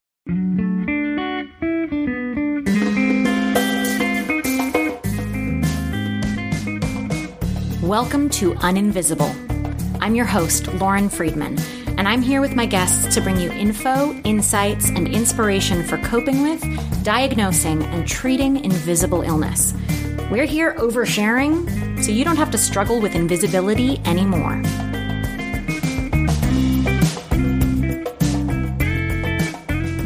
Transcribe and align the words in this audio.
Welcome 7.83 8.31
to 8.31 8.55
Uninvisible. 8.55 9.99
I'm 10.01 10.15
your 10.15 10.25
host, 10.25 10.73
Lauren 10.73 11.07
Friedman 11.07 11.59
and 12.03 12.09
I'm 12.09 12.21
here 12.21 12.41
with 12.41 12.53
my 12.53 12.65
guests 12.65 13.15
to 13.15 13.21
bring 13.21 13.37
you 13.37 13.49
info, 13.49 14.13
insights, 14.25 14.89
and 14.89 15.07
inspiration 15.07 15.85
for 15.85 15.97
coping 15.99 16.43
with, 16.43 16.61
diagnosing, 17.01 17.81
and 17.81 18.05
treating 18.05 18.61
invisible 18.61 19.21
illness. 19.21 19.73
We're 20.29 20.43
here 20.43 20.73
oversharing 20.73 22.03
so 22.03 22.11
you 22.11 22.25
don't 22.25 22.35
have 22.35 22.51
to 22.51 22.57
struggle 22.57 22.99
with 22.99 23.15
invisibility 23.15 23.99
anymore. 23.99 24.61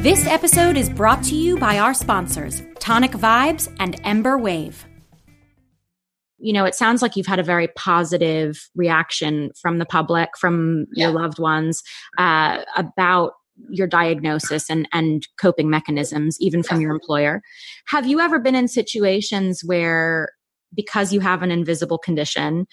This 0.04 0.28
episode 0.28 0.78
is 0.78 0.92
brought 0.92 1.24
to 1.24 1.36
you 1.36 1.58
by 1.58 1.80
our 1.80 1.96
sponsors, 1.96 2.62
Tonic 2.80 3.14
Vibes 3.14 3.74
and 3.80 4.00
Embr 4.04 4.40
Wave 4.40 4.87
you 6.40 6.54
know, 6.54 6.66
it 6.66 6.76
sounds 6.76 7.02
like 7.02 7.16
you've 7.16 7.28
had 7.28 7.40
a 7.40 7.44
very 7.44 7.68
positive 7.70 8.60
reaction 8.76 9.52
from 9.60 9.80
the 9.80 9.86
public, 9.86 10.30
from 10.40 10.86
yeah. 10.94 11.06
your 11.06 11.20
loved 11.20 11.40
ones, 11.40 11.82
uh, 12.18 12.64
about 12.76 13.34
your 13.70 13.88
diagnosis 13.88 14.70
and 14.70 14.88
and 14.94 15.28
coping 15.40 15.70
mechanisms, 15.70 16.38
even 16.40 16.62
from 16.62 16.80
your 16.80 16.92
employer. 16.92 17.42
Have 17.88 18.06
you 18.06 18.20
ever 18.20 18.40
been 18.40 18.56
in 18.56 18.68
situations 18.68 19.62
where, 19.66 20.30
because 20.76 21.12
you 21.12 21.22
have 21.22 21.42
an 21.42 21.52
invisible 21.52 21.98
condition, 21.98 22.68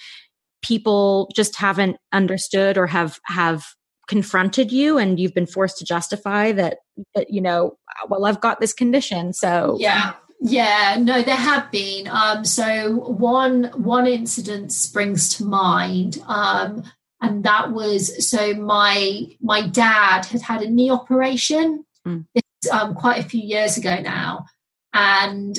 people 0.62 1.30
just 1.34 1.56
haven't 1.56 1.96
understood 2.12 2.76
or 2.76 2.86
have 2.86 3.18
have 3.26 3.64
confronted 4.06 4.70
you 4.70 4.98
and 4.98 5.18
you've 5.18 5.34
been 5.34 5.46
forced 5.46 5.78
to 5.78 5.84
justify 5.84 6.52
that, 6.52 6.78
that 7.14 7.30
you 7.30 7.40
know 7.40 7.72
well 8.10 8.26
i've 8.26 8.40
got 8.40 8.60
this 8.60 8.74
condition 8.74 9.32
so 9.32 9.78
yeah 9.80 10.12
yeah, 10.40 10.96
no, 11.00 11.22
there 11.22 11.36
have 11.36 11.70
been. 11.70 12.08
Um, 12.08 12.44
so 12.44 12.96
one 12.96 13.64
one 13.76 14.06
incident 14.06 14.72
springs 14.72 15.34
to 15.36 15.44
mind, 15.44 16.22
um, 16.26 16.82
and 17.20 17.44
that 17.44 17.72
was 17.72 18.28
so 18.28 18.54
my 18.54 19.22
my 19.40 19.66
dad 19.66 20.26
had 20.26 20.42
had 20.42 20.62
a 20.62 20.70
knee 20.70 20.90
operation 20.90 21.84
mm. 22.06 22.26
um, 22.70 22.94
quite 22.94 23.24
a 23.24 23.28
few 23.28 23.40
years 23.40 23.78
ago 23.78 24.00
now, 24.00 24.46
and 24.92 25.58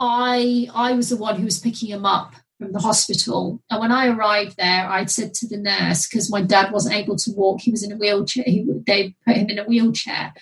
I 0.00 0.68
I 0.74 0.92
was 0.92 1.10
the 1.10 1.16
one 1.16 1.36
who 1.36 1.44
was 1.44 1.60
picking 1.60 1.90
him 1.90 2.04
up 2.04 2.34
from 2.58 2.72
the 2.72 2.80
hospital. 2.80 3.62
And 3.70 3.80
when 3.80 3.92
I 3.92 4.08
arrived 4.08 4.56
there, 4.56 4.88
I'd 4.88 5.10
said 5.10 5.34
to 5.34 5.48
the 5.48 5.56
nurse 5.56 6.08
because 6.08 6.30
my 6.30 6.42
dad 6.42 6.72
wasn't 6.72 6.96
able 6.96 7.16
to 7.16 7.32
walk; 7.32 7.60
he 7.60 7.70
was 7.70 7.84
in 7.84 7.92
a 7.92 7.96
wheelchair. 7.96 8.44
He, 8.44 8.66
they 8.86 9.14
put 9.26 9.36
him 9.36 9.50
in 9.50 9.58
a 9.58 9.64
wheelchair, 9.64 10.34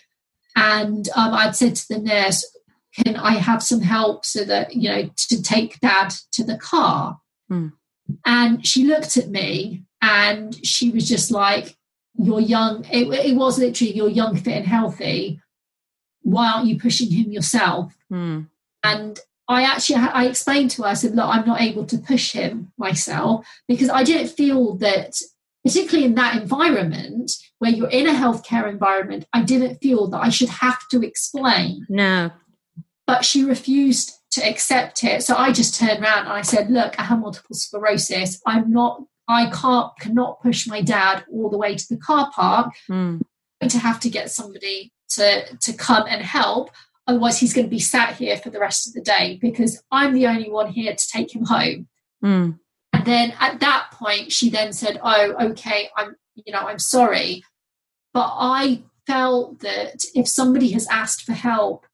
and 0.57 1.07
um, 1.15 1.35
I'd 1.35 1.57
said 1.57 1.77
to 1.77 1.89
the 1.89 1.99
nurse 1.99 2.45
can 3.05 3.17
I 3.17 3.33
have 3.33 3.63
some 3.63 3.81
help 3.81 4.25
so 4.25 4.45
that, 4.45 4.75
you 4.75 4.89
know, 4.89 5.11
to 5.29 5.43
take 5.43 5.81
dad 5.81 6.13
to 6.33 6.45
the 6.45 6.57
car? 6.57 7.19
Mm. 7.51 7.73
And 8.25 8.67
she 8.67 8.85
looked 8.85 9.17
at 9.17 9.29
me 9.29 9.85
and 10.01 10.55
she 10.67 10.91
was 10.91 11.09
just 11.09 11.31
like, 11.31 11.77
You're 12.15 12.41
young. 12.41 12.85
It, 12.91 13.09
it, 13.27 13.37
was 13.37 13.59
literally, 13.59 13.95
You're 13.95 14.09
young, 14.09 14.37
fit, 14.37 14.57
and 14.57 14.67
healthy. 14.67 15.41
Why 16.23 16.53
aren't 16.53 16.67
you 16.67 16.79
pushing 16.79 17.11
him 17.11 17.31
yourself? 17.31 17.95
Mm. 18.13 18.49
And 18.83 19.21
I 19.49 19.63
actually 19.63 19.97
I 19.97 20.27
explained 20.27 20.71
to 20.73 20.83
her, 20.83 20.89
I 20.89 20.95
said, 20.95 21.15
Look, 21.15 21.27
I'm 21.27 21.47
not 21.47 21.61
able 21.61 21.87
to 21.87 21.99
push 21.99 22.33
him 22.33 22.73
myself 22.77 23.47
because 23.67 23.91
I 23.91 24.05
didn't 24.05 24.29
feel 24.29 24.77
that, 24.77 25.21
particularly 25.65 26.07
in 26.07 26.15
that 26.15 26.41
environment 26.41 27.33
where 27.59 27.71
you're 27.71 27.91
in 27.91 28.07
a 28.07 28.13
healthcare 28.13 28.69
environment, 28.69 29.27
I 29.33 29.43
didn't 29.43 29.77
feel 29.77 30.09
that 30.09 30.23
I 30.23 30.29
should 30.29 30.49
have 30.49 30.87
to 30.91 31.03
explain. 31.03 31.87
No 31.89 32.31
but 33.09 33.25
she 33.25 33.43
refused 33.43 34.13
to 34.33 34.47
accept 34.47 35.03
it. 35.03 35.23
So 35.23 35.35
I 35.35 35.51
just 35.51 35.81
turned 35.81 36.05
around 36.05 36.27
and 36.27 36.33
I 36.35 36.43
said, 36.43 36.71
Look, 36.71 37.01
I 37.01 37.05
have 37.05 37.19
multiple 37.19 37.57
sclerosis. 37.57 38.41
I'm 38.47 38.71
not, 38.71 39.03
I 39.27 39.51
can't, 39.51 39.91
cannot 39.99 40.43
push 40.43 40.69
my 40.69 40.83
dad 40.83 41.25
all 41.33 41.49
the 41.49 41.57
way 41.57 41.75
to 41.75 41.89
the 41.89 41.97
car 41.97 42.31
park. 42.33 42.75
Mm. 42.89 43.23
I'm 43.23 43.23
going 43.63 43.71
to 43.71 43.79
have 43.79 43.99
to 44.01 44.11
get 44.11 44.31
somebody 44.31 44.93
to, 45.13 45.57
to 45.57 45.73
come 45.73 46.05
and 46.07 46.21
help. 46.21 46.71
Otherwise, 47.07 47.41
he's 47.41 47.55
going 47.55 47.65
to 47.65 47.71
be 47.71 47.79
sat 47.79 48.17
here 48.17 48.37
for 48.37 48.51
the 48.51 48.61
rest 48.61 48.87
of 48.87 48.93
the 48.93 49.01
day 49.01 49.39
because 49.41 49.83
I'm 49.91 50.13
the 50.13 50.27
only 50.27 50.51
one 50.51 50.71
here 50.71 50.95
to 50.95 51.09
take 51.09 51.35
him 51.35 51.47
home. 51.47 51.89
Mm. 52.23 52.59
And 52.93 53.05
then 53.07 53.33
at 53.41 53.61
that 53.61 53.89
point, 53.93 54.33
she 54.33 54.51
then 54.51 54.75
said, 54.75 55.01
Oh, 55.03 55.35
okay, 55.53 55.89
I'm, 55.97 56.15
you 56.35 56.53
know, 56.53 56.61
I'm 56.61 56.79
sorry. 56.79 57.43
But 58.13 58.35
I 58.35 58.83
felt 59.07 59.61
that 59.61 60.05
if 60.15 60.29
somebody 60.29 60.73
has 60.73 60.87
asked 60.89 61.23
for 61.23 61.33
help 61.33 61.87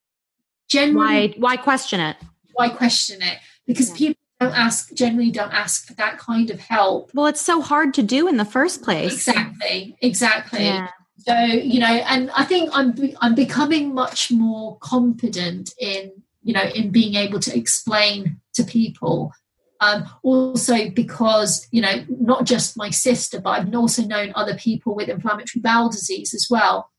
generally 0.75 1.29
why 1.29 1.35
why 1.39 1.57
question 1.57 2.01
it? 2.01 2.17
Why 2.53 2.69
question 2.69 3.23
it? 3.23 3.39
Because 3.67 3.91
yeah. 3.91 3.97
people 3.97 4.23
don't 4.41 4.59
ask 4.59 4.93
generally 4.95 5.31
don't 5.31 5.53
ask 5.53 5.87
for 5.87 5.95
that 5.95 6.19
kind 6.19 6.51
of 6.51 6.61
help. 6.61 7.11
Well 7.15 7.27
it's 7.27 7.41
so 7.41 7.61
hard 7.61 7.95
to 7.95 8.03
do 8.03 8.29
in 8.29 8.37
the 8.37 8.45
first 8.45 8.83
place. 8.83 9.13
Exactly. 9.29 9.97
Exactly. 10.01 10.65
Yeah. 10.65 10.89
so 11.19 11.37
you 11.37 11.81
know 11.81 11.87
and 11.87 12.31
i 12.37 12.45
think 12.45 12.69
i'm 12.73 12.95
i'm 13.21 13.35
becoming 13.35 13.95
much 13.95 14.31
more 14.31 14.77
confident 14.81 15.73
in 15.81 16.13
you 16.43 16.53
know 16.53 16.65
in 16.75 16.91
being 16.91 17.15
able 17.15 17.41
to 17.41 17.57
explain 17.57 18.41
to 18.55 18.65
people. 18.65 19.33
Um, 19.81 20.09
also 20.23 20.89
because 20.91 21.67
you 21.71 21.83
know 21.83 22.05
not 22.09 22.45
just 22.45 22.77
my 22.77 22.91
sister 22.91 23.41
but 23.41 23.51
i've 23.51 23.75
also 23.75 24.03
known 24.03 24.33
other 24.35 24.55
people 24.55 24.95
with 24.95 25.09
inflammatory 25.09 25.61
bowel 25.61 25.91
disease 25.91 26.33
as 26.33 26.47
well. 26.51 26.91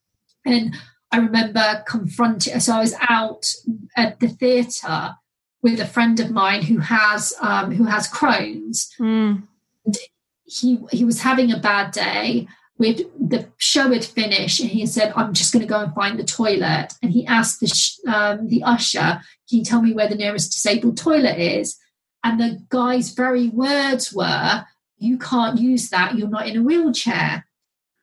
And 0.46 0.76
I 1.16 1.20
remember 1.20 1.82
confronting, 1.88 2.60
so 2.60 2.74
I 2.74 2.82
was 2.82 2.94
out 3.08 3.46
at 3.96 4.20
the 4.20 4.28
theatre 4.28 5.16
with 5.62 5.80
a 5.80 5.86
friend 5.86 6.20
of 6.20 6.30
mine 6.30 6.64
who 6.64 6.80
has 6.80 7.34
um, 7.40 7.72
who 7.72 7.86
has 7.86 8.12
Crohn's. 8.12 8.94
Mm. 9.00 9.44
And 9.86 9.98
he 10.44 10.80
he 10.92 11.06
was 11.06 11.22
having 11.22 11.54
a 11.54 11.60
bad 11.60 11.92
day. 11.92 12.50
With 12.78 13.04
the 13.18 13.48
show 13.56 13.94
had 13.94 14.04
finished, 14.04 14.60
and 14.60 14.70
he 14.70 14.86
said, 14.86 15.14
"I'm 15.16 15.32
just 15.32 15.54
going 15.54 15.66
to 15.66 15.74
go 15.74 15.80
and 15.80 15.96
find 15.96 16.20
the 16.20 16.26
toilet." 16.26 16.90
And 17.02 17.14
he 17.14 17.26
asked 17.26 17.62
the 17.62 17.68
sh- 17.68 18.00
um, 18.06 18.50
the 18.50 18.64
usher, 18.64 19.22
"Can 19.48 19.60
you 19.60 19.64
tell 19.64 19.82
me 19.82 19.94
where 19.94 20.10
the 20.10 20.16
nearest 20.16 20.52
disabled 20.52 20.98
toilet 20.98 21.40
is?" 21.40 21.78
And 22.26 22.42
the 22.42 22.60
guy's 22.68 23.12
very 23.12 23.48
words 23.48 24.12
were, 24.12 24.66
"You 24.98 25.18
can't 25.18 25.62
use 25.62 25.90
that. 25.92 26.18
You're 26.18 26.28
not 26.28 26.48
in 26.50 26.58
a 26.58 26.64
wheelchair." 26.64 27.46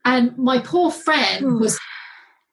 And 0.02 0.38
my 0.38 0.60
poor 0.60 0.90
friend 0.90 1.60
was 1.60 1.78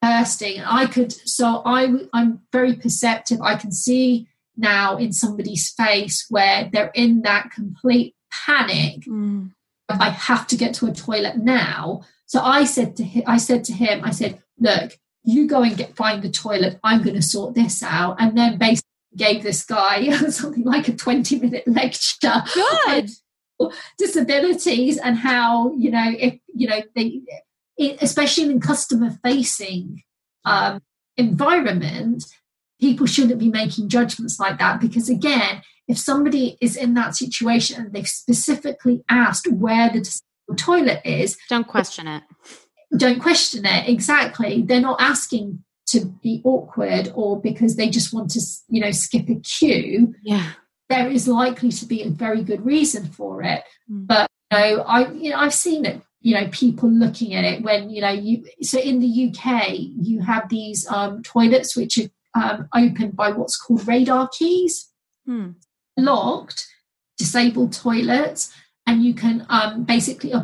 bursting. 0.01 0.57
and 0.57 0.68
I 0.68 0.86
could, 0.86 1.12
so 1.12 1.62
I, 1.66 2.07
I'm 2.13 2.42
very 2.51 2.75
perceptive. 2.75 3.42
I 3.42 3.56
can 3.56 3.72
see 3.72 4.28
now 4.57 4.98
in 4.98 5.13
somebody's 5.13 5.69
face 5.69 6.25
where 6.30 6.69
they're 6.72 6.92
in 6.94 7.22
that 7.22 7.51
complete 7.51 8.16
panic. 8.31 9.01
Mm. 9.06 9.51
I 9.90 10.10
have 10.10 10.46
to 10.48 10.57
get 10.57 10.74
to 10.75 10.88
a 10.88 10.94
toilet 10.94 11.38
now. 11.38 12.01
So 12.28 12.42
I 12.42 12.66
said 12.66 12.96
to 12.98 13.04
him, 13.04 13.24
I 13.25 13.38
said 13.38 13.63
to 13.66 13.74
him, 13.74 14.04
I 14.04 14.12
said, 14.12 14.42
look, 14.60 14.98
you 15.24 15.48
go 15.48 15.63
and 15.63 15.75
get 15.75 15.96
find 15.96 16.22
the 16.22 16.30
toilet. 16.30 16.80
I'm 16.84 17.01
going 17.01 17.16
to 17.16 17.22
sort 17.22 17.56
this 17.56 17.81
out. 17.81 18.18
And 18.19 18.38
then 18.38 18.57
basically 18.57 18.86
gave 19.16 19.42
this 19.42 19.66
guy 19.66 20.12
something 20.30 20.63
like 20.63 20.88
a 20.88 20.96
20 20.96 21.40
minute 21.40 21.68
lecture 21.68 22.44
Good. 22.54 23.10
disabilities 23.98 24.98
and 24.98 25.18
how, 25.18 25.74
you 25.74 25.90
know, 25.90 26.13
if, 26.18 26.40
you 26.54 26.68
know, 26.68 26.81
they, 26.96 27.22
especially 27.79 28.45
in 28.45 28.59
customer 28.59 29.17
facing 29.23 30.03
um, 30.45 30.81
environment, 31.17 32.25
people 32.79 33.05
shouldn't 33.05 33.39
be 33.39 33.49
making 33.49 33.89
judgments 33.89 34.39
like 34.39 34.57
that 34.59 34.79
because 34.79 35.09
again, 35.09 35.61
if 35.87 35.97
somebody 35.97 36.57
is 36.61 36.75
in 36.75 36.93
that 36.93 37.15
situation 37.15 37.81
and 37.81 37.93
they've 37.93 38.07
specifically 38.07 39.03
asked 39.09 39.51
where 39.51 39.89
the 39.89 40.07
toilet 40.55 41.01
is, 41.03 41.37
don't 41.49 41.67
question 41.67 42.07
it. 42.07 42.23
Don't 42.95 43.19
question 43.19 43.65
it. 43.65 43.89
Exactly. 43.89 44.61
They're 44.61 44.81
not 44.81 45.01
asking 45.01 45.63
to 45.87 46.05
be 46.05 46.41
awkward 46.43 47.11
or 47.15 47.41
because 47.41 47.75
they 47.75 47.89
just 47.89 48.13
want 48.13 48.29
to, 48.31 48.41
you 48.67 48.79
know, 48.81 48.91
skip 48.91 49.29
a 49.29 49.35
queue. 49.35 50.13
Yeah. 50.23 50.51
There 50.89 51.07
is 51.07 51.27
likely 51.27 51.71
to 51.71 51.85
be 51.85 52.03
a 52.03 52.09
very 52.09 52.43
good 52.43 52.65
reason 52.65 53.05
for 53.07 53.43
it. 53.43 53.63
Mm. 53.91 54.07
But 54.07 54.29
you 54.51 54.57
know, 54.57 54.81
I 54.83 55.11
you 55.11 55.29
know, 55.31 55.37
I've 55.37 55.53
seen 55.53 55.85
it 55.85 56.01
you 56.21 56.33
know 56.36 56.48
people 56.51 56.89
looking 56.89 57.33
at 57.33 57.44
it 57.44 57.63
when 57.63 57.89
you 57.89 58.01
know 58.01 58.10
you 58.10 58.44
so 58.62 58.80
in 58.80 59.00
the 59.00 59.27
uk 59.27 59.69
you 59.69 60.21
have 60.21 60.50
these 60.50 60.88
um, 60.89 61.21
toilets 61.24 61.75
which 61.75 61.98
are 61.98 62.10
um, 62.36 62.69
opened 62.75 63.16
by 63.16 63.31
what's 63.31 63.57
called 63.57 63.88
radar 63.88 64.27
keys 64.30 64.89
hmm. 65.25 65.51
locked 65.98 66.68
disabled 67.18 67.74
toilets 67.74 68.54
and 68.86 69.04
you 69.04 69.13
can 69.13 69.45
um, 69.50 69.83
basically 69.83 70.33
uh, 70.33 70.44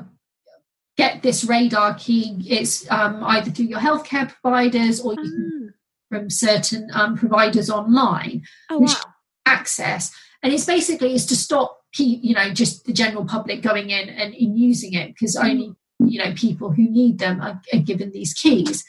get 0.97 1.21
this 1.21 1.43
radar 1.43 1.93
key 1.95 2.37
it's 2.47 2.89
um, 2.89 3.23
either 3.23 3.51
through 3.51 3.65
your 3.65 3.79
healthcare 3.79 4.31
providers 4.41 4.99
or 4.99 5.13
mm. 5.13 5.69
from 6.09 6.29
certain 6.29 6.89
um, 6.93 7.17
providers 7.17 7.69
online 7.69 8.43
oh, 8.69 8.79
wow. 8.79 8.93
access 9.45 10.11
and 10.41 10.53
it's 10.53 10.65
basically 10.65 11.13
is 11.13 11.25
to 11.25 11.35
stop 11.35 11.81
you 12.03 12.33
know 12.33 12.49
just 12.51 12.85
the 12.85 12.93
general 12.93 13.25
public 13.25 13.61
going 13.61 13.89
in 13.89 14.09
and 14.09 14.33
in 14.33 14.57
using 14.57 14.93
it 14.93 15.07
because 15.07 15.35
mm. 15.35 15.49
only 15.49 15.75
you 15.99 16.23
know 16.23 16.33
people 16.33 16.71
who 16.71 16.89
need 16.89 17.19
them 17.19 17.41
are, 17.41 17.61
are 17.73 17.79
given 17.79 18.11
these 18.11 18.33
keys 18.33 18.83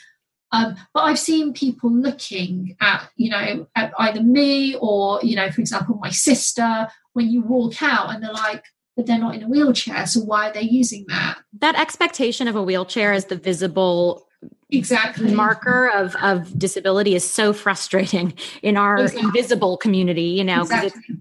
um, 0.53 0.76
but 0.94 1.00
I've 1.00 1.19
seen 1.19 1.53
people 1.53 1.91
looking 1.91 2.76
at, 2.81 3.08
you 3.17 3.31
know, 3.31 3.67
at 3.75 3.93
either 3.99 4.23
me 4.23 4.76
or, 4.81 5.20
you 5.23 5.37
know, 5.37 5.50
for 5.50 5.61
example, 5.61 5.99
my 6.00 6.11
sister, 6.11 6.88
when 7.14 7.29
you 7.29 7.43
walk 7.43 7.82
out 7.82 8.14
and 8.14 8.23
they're 8.23 8.32
like, 8.32 8.64
but 8.97 9.06
they're 9.06 9.19
not 9.19 9.35
in 9.35 9.43
a 9.43 9.49
wheelchair. 9.49 10.06
So 10.06 10.20
why 10.20 10.49
are 10.49 10.53
they 10.53 10.62
using 10.62 11.05
that? 11.08 11.38
That 11.58 11.79
expectation 11.79 12.49
of 12.49 12.56
a 12.56 12.62
wheelchair 12.62 13.12
as 13.12 13.26
the 13.26 13.37
visible 13.37 14.26
exactly 14.70 15.35
marker 15.35 15.91
of, 15.94 16.17
of 16.17 16.58
disability 16.58 17.14
is 17.14 17.29
so 17.29 17.53
frustrating 17.53 18.32
in 18.62 18.76
our 18.76 18.97
exactly. 18.97 19.26
invisible 19.26 19.76
community, 19.76 20.23
you 20.23 20.44
know, 20.44 20.62
because 20.62 20.85
exactly. 20.85 21.17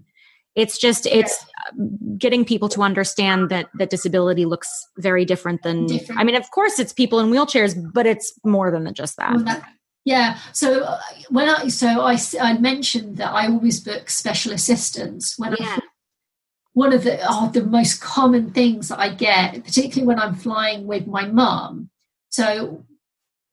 it's 0.54 0.78
just 0.78 1.06
it's 1.06 1.44
getting 2.18 2.44
people 2.44 2.68
to 2.70 2.82
understand 2.82 3.50
that 3.50 3.68
that 3.74 3.90
disability 3.90 4.44
looks 4.44 4.68
very 4.98 5.24
different 5.24 5.62
than 5.62 5.86
different. 5.86 6.20
i 6.20 6.24
mean 6.24 6.34
of 6.34 6.50
course 6.50 6.78
it's 6.78 6.92
people 6.92 7.18
in 7.18 7.26
wheelchairs 7.26 7.74
but 7.92 8.06
it's 8.06 8.32
more 8.44 8.70
than 8.70 8.92
just 8.94 9.16
that 9.16 9.32
yeah 10.04 10.38
so 10.52 10.84
uh, 10.84 11.00
when 11.28 11.48
i 11.48 11.68
so 11.68 12.00
i 12.00 12.16
i 12.40 12.56
mentioned 12.58 13.18
that 13.18 13.32
i 13.32 13.46
always 13.46 13.80
book 13.80 14.08
special 14.08 14.52
assistants 14.52 15.38
when 15.38 15.54
yeah. 15.58 15.76
i 15.76 15.80
one 16.72 16.92
of 16.92 17.04
the 17.04 17.18
oh, 17.26 17.50
the 17.52 17.64
most 17.64 18.00
common 18.00 18.50
things 18.52 18.88
that 18.88 18.98
i 18.98 19.08
get 19.08 19.64
particularly 19.64 20.06
when 20.06 20.18
i'm 20.18 20.34
flying 20.34 20.86
with 20.86 21.06
my 21.06 21.26
mum 21.26 21.90
so 22.30 22.84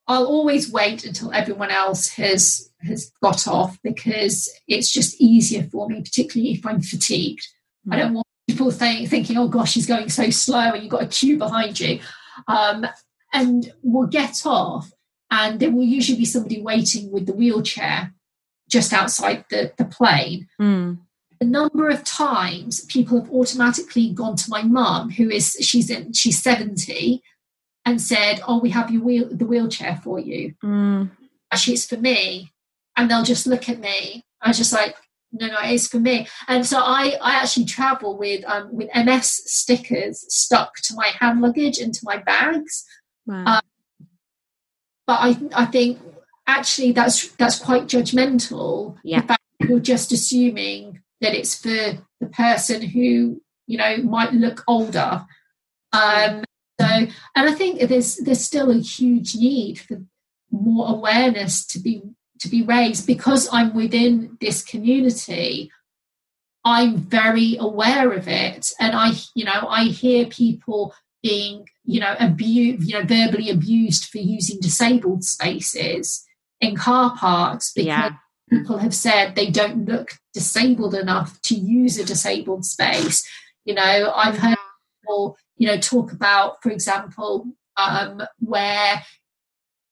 i'll 0.07 0.27
always 0.27 0.71
wait 0.71 1.03
until 1.03 1.31
everyone 1.33 1.71
else 1.71 2.09
has 2.09 2.69
has 2.81 3.11
got 3.21 3.47
off 3.47 3.77
because 3.83 4.49
it's 4.67 4.91
just 4.91 5.19
easier 5.19 5.63
for 5.63 5.89
me 5.89 6.01
particularly 6.01 6.53
if 6.53 6.65
i'm 6.65 6.81
fatigued 6.81 7.47
I 7.91 7.97
don't 7.97 8.13
want 8.13 8.27
people 8.47 8.71
think, 8.71 9.09
thinking, 9.09 9.38
oh 9.38 9.47
gosh, 9.47 9.71
she's 9.71 9.85
going 9.85 10.09
so 10.09 10.30
slow 10.30 10.71
and 10.71 10.83
you've 10.83 10.91
got 10.91 11.03
a 11.03 11.07
queue 11.07 11.38
behind 11.38 11.80
you. 11.80 12.00
Um, 12.47 12.85
and 13.33 13.74
we'll 13.81 14.07
get 14.07 14.45
off, 14.45 14.91
and 15.31 15.59
there 15.59 15.71
will 15.71 15.83
usually 15.83 16.18
be 16.18 16.25
somebody 16.25 16.62
waiting 16.62 17.12
with 17.12 17.25
the 17.25 17.33
wheelchair 17.33 18.13
just 18.69 18.94
outside 18.94 19.45
the, 19.50 19.74
the 19.77 19.85
plane. 19.85 20.47
Mm. 20.62 21.00
The 21.39 21.45
number 21.47 21.89
of 21.89 22.03
times 22.03 22.85
people 22.85 23.19
have 23.19 23.31
automatically 23.31 24.12
gone 24.12 24.35
to 24.35 24.50
my 24.50 24.62
mum, 24.62 25.09
who 25.09 25.30
is 25.30 25.57
she's 25.59 25.89
in 25.89 26.13
she's 26.13 26.41
70, 26.41 27.21
and 27.85 28.01
said, 28.01 28.41
Oh, 28.47 28.59
we 28.59 28.69
have 28.69 28.91
your 28.91 29.01
wheel 29.01 29.27
the 29.30 29.45
wheelchair 29.45 30.00
for 30.03 30.19
you. 30.19 30.53
Mm. 30.63 31.12
Actually, 31.51 31.74
it's 31.74 31.88
for 31.88 31.97
me. 31.97 32.51
And 32.95 33.09
they'll 33.09 33.24
just 33.24 33.47
look 33.47 33.68
at 33.68 33.80
me. 33.80 34.24
I 34.41 34.50
was 34.50 34.57
just 34.57 34.71
like, 34.71 34.95
no, 35.33 35.47
no, 35.47 35.59
it 35.63 35.71
is 35.71 35.88
for 35.88 36.00
me. 36.00 36.27
And 36.47 36.65
so 36.65 36.77
I, 36.80 37.18
I 37.21 37.35
actually 37.35 37.65
travel 37.65 38.18
with 38.18 38.45
um, 38.45 38.69
with 38.71 38.89
MS 38.95 39.41
stickers 39.45 40.25
stuck 40.30 40.75
to 40.83 40.94
my 40.95 41.07
hand 41.19 41.41
luggage 41.41 41.80
and 41.80 41.94
to 41.94 42.00
my 42.03 42.18
bags. 42.18 42.85
Wow. 43.25 43.45
Um, 43.45 43.62
but 45.07 45.19
I, 45.19 45.38
I 45.53 45.65
think 45.65 46.00
actually 46.45 46.91
that's 46.91 47.31
that's 47.33 47.59
quite 47.59 47.88
judgmental. 47.88 48.95
Yeah, 49.03 49.35
you're 49.59 49.80
just 49.80 50.12
assuming 50.12 51.01
that 51.21 51.33
it's 51.33 51.59
for 51.59 51.97
the 52.19 52.27
person 52.31 52.81
who 52.81 53.41
you 53.65 53.77
know 53.77 53.97
might 53.97 54.33
look 54.33 54.63
older. 54.68 55.25
Um, 55.91 56.44
so, 56.80 56.88
and 56.88 57.09
I 57.35 57.53
think 57.53 57.81
there's 57.81 58.18
there's 58.18 58.45
still 58.45 58.69
a 58.69 58.80
huge 58.80 59.35
need 59.35 59.80
for 59.80 60.03
more 60.51 60.89
awareness 60.89 61.65
to 61.65 61.80
be 61.80 62.03
to 62.39 62.50
be 62.50 62.63
raised 62.63 63.07
because 63.07 63.50
I'm 63.51 63.74
within 63.74 64.38
this 64.41 64.63
community. 64.63 65.71
I'm 66.65 66.97
very 66.97 67.57
aware 67.59 68.13
of 68.13 68.27
it, 68.27 68.71
and 68.80 68.95
I, 68.95 69.12
you 69.35 69.44
know, 69.44 69.68
I 69.68 69.85
hear 69.85 70.25
people 70.27 70.94
being, 71.21 71.68
you 71.85 72.00
know, 72.00 72.15
abused, 72.19 72.88
you 72.88 73.00
know, 73.00 73.06
verbally 73.06 73.50
abused 73.50 74.06
for 74.06 74.19
using 74.19 74.59
disabled 74.59 75.24
spaces 75.24 76.25
in 76.62 76.75
car 76.75 77.15
parks 77.18 77.71
because 77.74 77.88
yeah. 77.88 78.12
people 78.50 78.77
have 78.77 78.94
said 78.94 79.35
they 79.35 79.50
don't 79.50 79.85
look 79.85 80.12
disabled 80.33 80.95
enough 80.95 81.41
to 81.41 81.56
use 81.56 81.97
a 81.97 82.06
disabled 82.06 82.65
space. 82.65 83.27
You 83.65 83.74
know, 83.74 84.13
I've 84.15 84.38
heard 84.38 84.57
people, 85.01 85.38
you 85.57 85.68
know, 85.68 85.77
talk 85.77 86.12
about, 86.12 86.62
for 86.62 86.69
example, 86.71 87.47
um, 87.77 88.21
where 88.39 89.03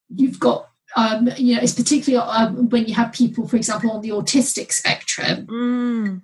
you've 0.10 0.40
got 0.40 0.71
um, 0.96 1.30
you 1.38 1.56
know, 1.56 1.62
it's 1.62 1.74
particularly 1.74 2.26
um, 2.30 2.70
when 2.70 2.86
you 2.86 2.94
have 2.96 3.14
people, 3.14 3.48
for 3.48 3.56
example, 3.56 3.92
on 3.92 4.02
the 4.02 4.10
autistic 4.10 4.72
spectrum. 4.72 5.48
Mm. 5.48 6.22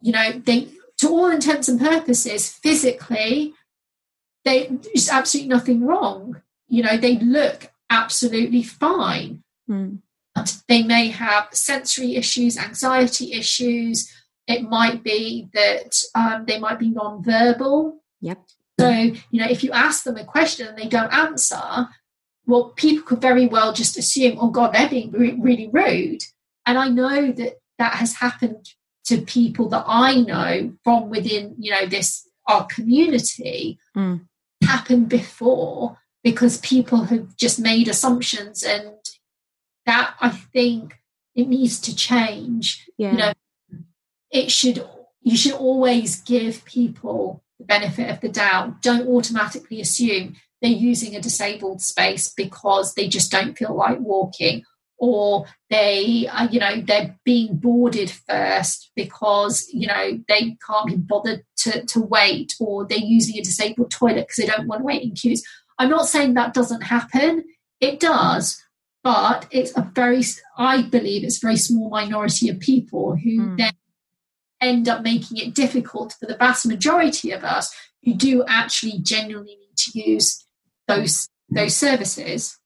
You 0.00 0.12
know, 0.12 0.32
they, 0.32 0.68
to 0.98 1.08
all 1.08 1.30
intents 1.30 1.68
and 1.68 1.80
purposes, 1.80 2.48
physically, 2.48 3.54
they 4.44 4.66
there's 4.66 5.08
absolutely 5.08 5.48
nothing 5.48 5.86
wrong. 5.86 6.42
You 6.68 6.82
know, 6.82 6.96
they 6.96 7.18
look 7.18 7.72
absolutely 7.90 8.62
fine. 8.62 9.42
Mm. 9.68 9.98
But 10.34 10.56
they 10.68 10.82
may 10.82 11.08
have 11.08 11.48
sensory 11.52 12.16
issues, 12.16 12.58
anxiety 12.58 13.32
issues. 13.32 14.12
It 14.46 14.62
might 14.62 15.04
be 15.04 15.48
that 15.54 15.96
um, 16.14 16.44
they 16.46 16.58
might 16.58 16.78
be 16.78 16.90
non-verbal. 16.90 18.02
Yep. 18.20 18.38
So, 18.80 18.88
you 18.90 19.40
know, 19.40 19.46
if 19.48 19.62
you 19.62 19.70
ask 19.70 20.02
them 20.02 20.16
a 20.16 20.24
question 20.24 20.66
and 20.66 20.76
they 20.76 20.88
don't 20.88 21.12
answer, 21.12 21.88
well, 22.46 22.70
people 22.76 23.04
could 23.04 23.20
very 23.20 23.46
well 23.46 23.72
just 23.72 23.96
assume, 23.96 24.38
oh 24.38 24.50
God, 24.50 24.72
they're 24.72 24.88
being 24.88 25.10
re- 25.10 25.36
really 25.38 25.68
rude. 25.72 26.22
And 26.66 26.78
I 26.78 26.88
know 26.88 27.32
that 27.32 27.54
that 27.78 27.94
has 27.94 28.14
happened 28.14 28.68
to 29.06 29.20
people 29.20 29.68
that 29.70 29.84
I 29.86 30.16
know 30.20 30.72
from 30.82 31.10
within, 31.10 31.54
you 31.58 31.70
know, 31.70 31.86
this 31.86 32.28
our 32.46 32.66
community 32.66 33.78
mm. 33.96 34.20
happened 34.62 35.08
before 35.08 35.98
because 36.22 36.58
people 36.58 37.04
have 37.04 37.36
just 37.36 37.58
made 37.58 37.88
assumptions 37.88 38.62
and 38.62 38.94
that 39.86 40.14
I 40.20 40.30
think 40.30 40.94
it 41.34 41.48
needs 41.48 41.80
to 41.80 41.94
change. 41.94 42.86
Yeah. 42.96 43.10
You 43.12 43.16
know, 43.18 43.32
it 44.30 44.50
should 44.50 44.84
you 45.22 45.36
should 45.36 45.52
always 45.52 46.20
give 46.20 46.64
people 46.64 47.42
the 47.58 47.64
benefit 47.64 48.10
of 48.10 48.20
the 48.20 48.28
doubt. 48.28 48.82
Don't 48.82 49.08
automatically 49.08 49.80
assume 49.80 50.36
they're 50.64 50.72
using 50.72 51.14
a 51.14 51.20
disabled 51.20 51.82
space 51.82 52.32
because 52.32 52.94
they 52.94 53.06
just 53.06 53.30
don't 53.30 53.56
feel 53.56 53.74
like 53.74 54.00
walking 54.00 54.64
or 54.96 55.44
they 55.68 56.26
uh, 56.28 56.48
you 56.50 56.58
know 56.58 56.80
they're 56.80 57.18
being 57.24 57.56
boarded 57.56 58.10
first 58.10 58.90
because 58.96 59.68
you 59.72 59.86
know 59.86 60.18
they 60.26 60.56
can't 60.66 60.86
be 60.86 60.96
bothered 60.96 61.44
to, 61.56 61.84
to 61.84 62.00
wait 62.00 62.54
or 62.60 62.86
they're 62.86 62.98
using 62.98 63.36
a 63.36 63.42
disabled 63.42 63.90
toilet 63.90 64.26
because 64.26 64.36
they 64.36 64.46
don't 64.46 64.66
want 64.66 64.80
to 64.80 64.84
wait 64.84 65.02
in 65.02 65.10
queues 65.10 65.44
i'm 65.78 65.90
not 65.90 66.08
saying 66.08 66.32
that 66.32 66.54
doesn't 66.54 66.82
happen 66.82 67.44
it 67.80 68.00
does 68.00 68.62
but 69.02 69.46
it's 69.50 69.76
a 69.76 69.90
very 69.94 70.22
i 70.56 70.80
believe 70.80 71.24
it's 71.24 71.42
a 71.42 71.46
very 71.46 71.58
small 71.58 71.90
minority 71.90 72.48
of 72.48 72.58
people 72.58 73.16
who 73.16 73.38
mm. 73.38 73.56
then 73.58 73.72
end 74.62 74.88
up 74.88 75.02
making 75.02 75.36
it 75.36 75.52
difficult 75.52 76.14
for 76.18 76.24
the 76.24 76.36
vast 76.36 76.64
majority 76.64 77.32
of 77.32 77.44
us 77.44 77.74
who 78.02 78.14
do 78.14 78.42
actually 78.48 78.98
genuinely 79.02 79.56
need 79.56 79.76
to 79.76 79.98
use 79.98 80.43
those 80.88 81.28
those 81.50 81.76
services 81.76 82.58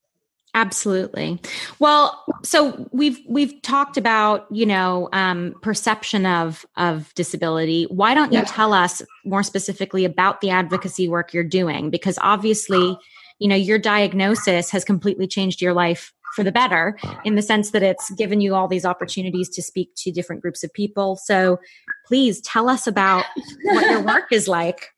absolutely 0.55 1.39
well 1.79 2.25
so 2.43 2.89
we've 2.91 3.21
we've 3.29 3.61
talked 3.63 3.97
about 3.97 4.47
you 4.51 4.65
know 4.65 5.09
um, 5.13 5.55
perception 5.63 6.25
of 6.25 6.65
of 6.77 7.13
disability 7.15 7.87
why 7.91 8.15
don't 8.15 8.33
you 8.33 8.39
yeah. 8.39 8.45
tell 8.45 8.73
us 8.73 9.03
more 9.25 9.43
specifically 9.43 10.05
about 10.05 10.41
the 10.41 10.51
advocacy 10.51 11.07
work 11.07 11.35
you're 11.35 11.45
doing 11.45 11.91
because 11.91 12.19
obviously 12.23 12.99
you 13.39 13.49
know, 13.49 13.57
your 13.57 13.79
diagnosis 13.79 14.71
has 14.71 14.85
completely 14.85 15.27
changed 15.27 15.63
your 15.63 15.73
life 15.73 16.13
for 16.35 16.43
the 16.43 16.53
better 16.53 16.99
in 17.25 17.37
the 17.37 17.43
sense 17.43 17.71
that 17.71 17.83
it's 17.83 18.11
given 18.11 18.41
you 18.41 18.55
all 18.55 18.69
these 18.69 18.85
opportunities 18.85 19.49
to 19.49 19.63
speak 19.63 19.91
to 19.97 20.13
different 20.13 20.43
groups 20.43 20.63
of 20.63 20.73
people. 20.73 21.17
So 21.17 21.59
please 22.07 22.41
tell 22.43 22.69
us 22.69 22.87
about 22.87 23.25
what 23.63 23.91
your 23.91 24.03
work 24.03 24.33
is 24.33 24.47
like. 24.47 24.91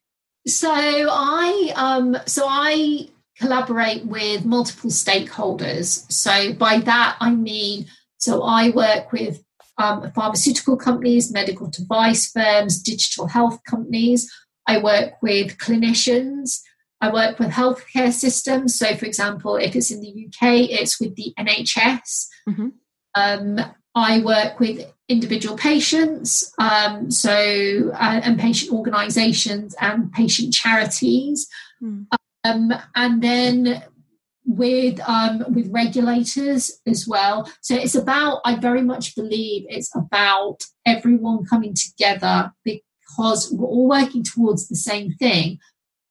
So 0.46 0.70
I 0.70 1.72
um 1.76 2.16
so 2.26 2.46
I 2.48 3.08
collaborate 3.38 4.04
with 4.04 4.44
multiple 4.44 4.90
stakeholders. 4.90 6.10
So 6.10 6.52
by 6.54 6.78
that 6.78 7.16
I 7.20 7.30
mean 7.34 7.86
so 8.18 8.42
I 8.42 8.70
work 8.70 9.12
with 9.12 9.42
um, 9.80 10.12
pharmaceutical 10.12 10.76
companies, 10.76 11.32
medical 11.32 11.68
device 11.68 12.30
firms, 12.30 12.82
digital 12.82 13.26
health 13.28 13.60
companies. 13.64 14.30
I 14.66 14.78
work 14.78 15.14
with 15.22 15.56
clinicians. 15.56 16.60
I 17.00 17.10
work 17.10 17.38
with 17.38 17.50
healthcare 17.50 18.12
systems. 18.12 18.78
So, 18.78 18.94
for 18.96 19.06
example, 19.06 19.56
if 19.56 19.74
it's 19.74 19.90
in 19.90 20.02
the 20.02 20.26
UK, 20.26 20.68
it's 20.70 21.00
with 21.00 21.16
the 21.16 21.32
NHS. 21.38 22.26
Mm-hmm. 22.48 22.68
Um, 23.14 23.60
I 23.94 24.20
work 24.20 24.60
with 24.60 24.92
individual 25.08 25.56
patients, 25.56 26.52
um, 26.58 27.10
so 27.10 27.90
uh, 27.94 28.20
and 28.22 28.38
patient 28.38 28.72
organisations 28.72 29.74
and 29.80 30.12
patient 30.12 30.54
charities, 30.54 31.48
mm. 31.82 32.06
um, 32.44 32.72
and 32.94 33.22
then 33.22 33.82
with 34.46 35.00
um, 35.08 35.44
with 35.52 35.72
regulators 35.72 36.80
as 36.86 37.06
well. 37.06 37.50
So 37.62 37.74
it's 37.74 37.96
about. 37.96 38.40
I 38.44 38.56
very 38.56 38.82
much 38.82 39.16
believe 39.16 39.66
it's 39.68 39.94
about 39.94 40.64
everyone 40.86 41.44
coming 41.44 41.74
together 41.74 42.52
because 42.64 43.50
we're 43.52 43.66
all 43.66 43.88
working 43.88 44.22
towards 44.22 44.68
the 44.68 44.76
same 44.76 45.12
thing, 45.14 45.58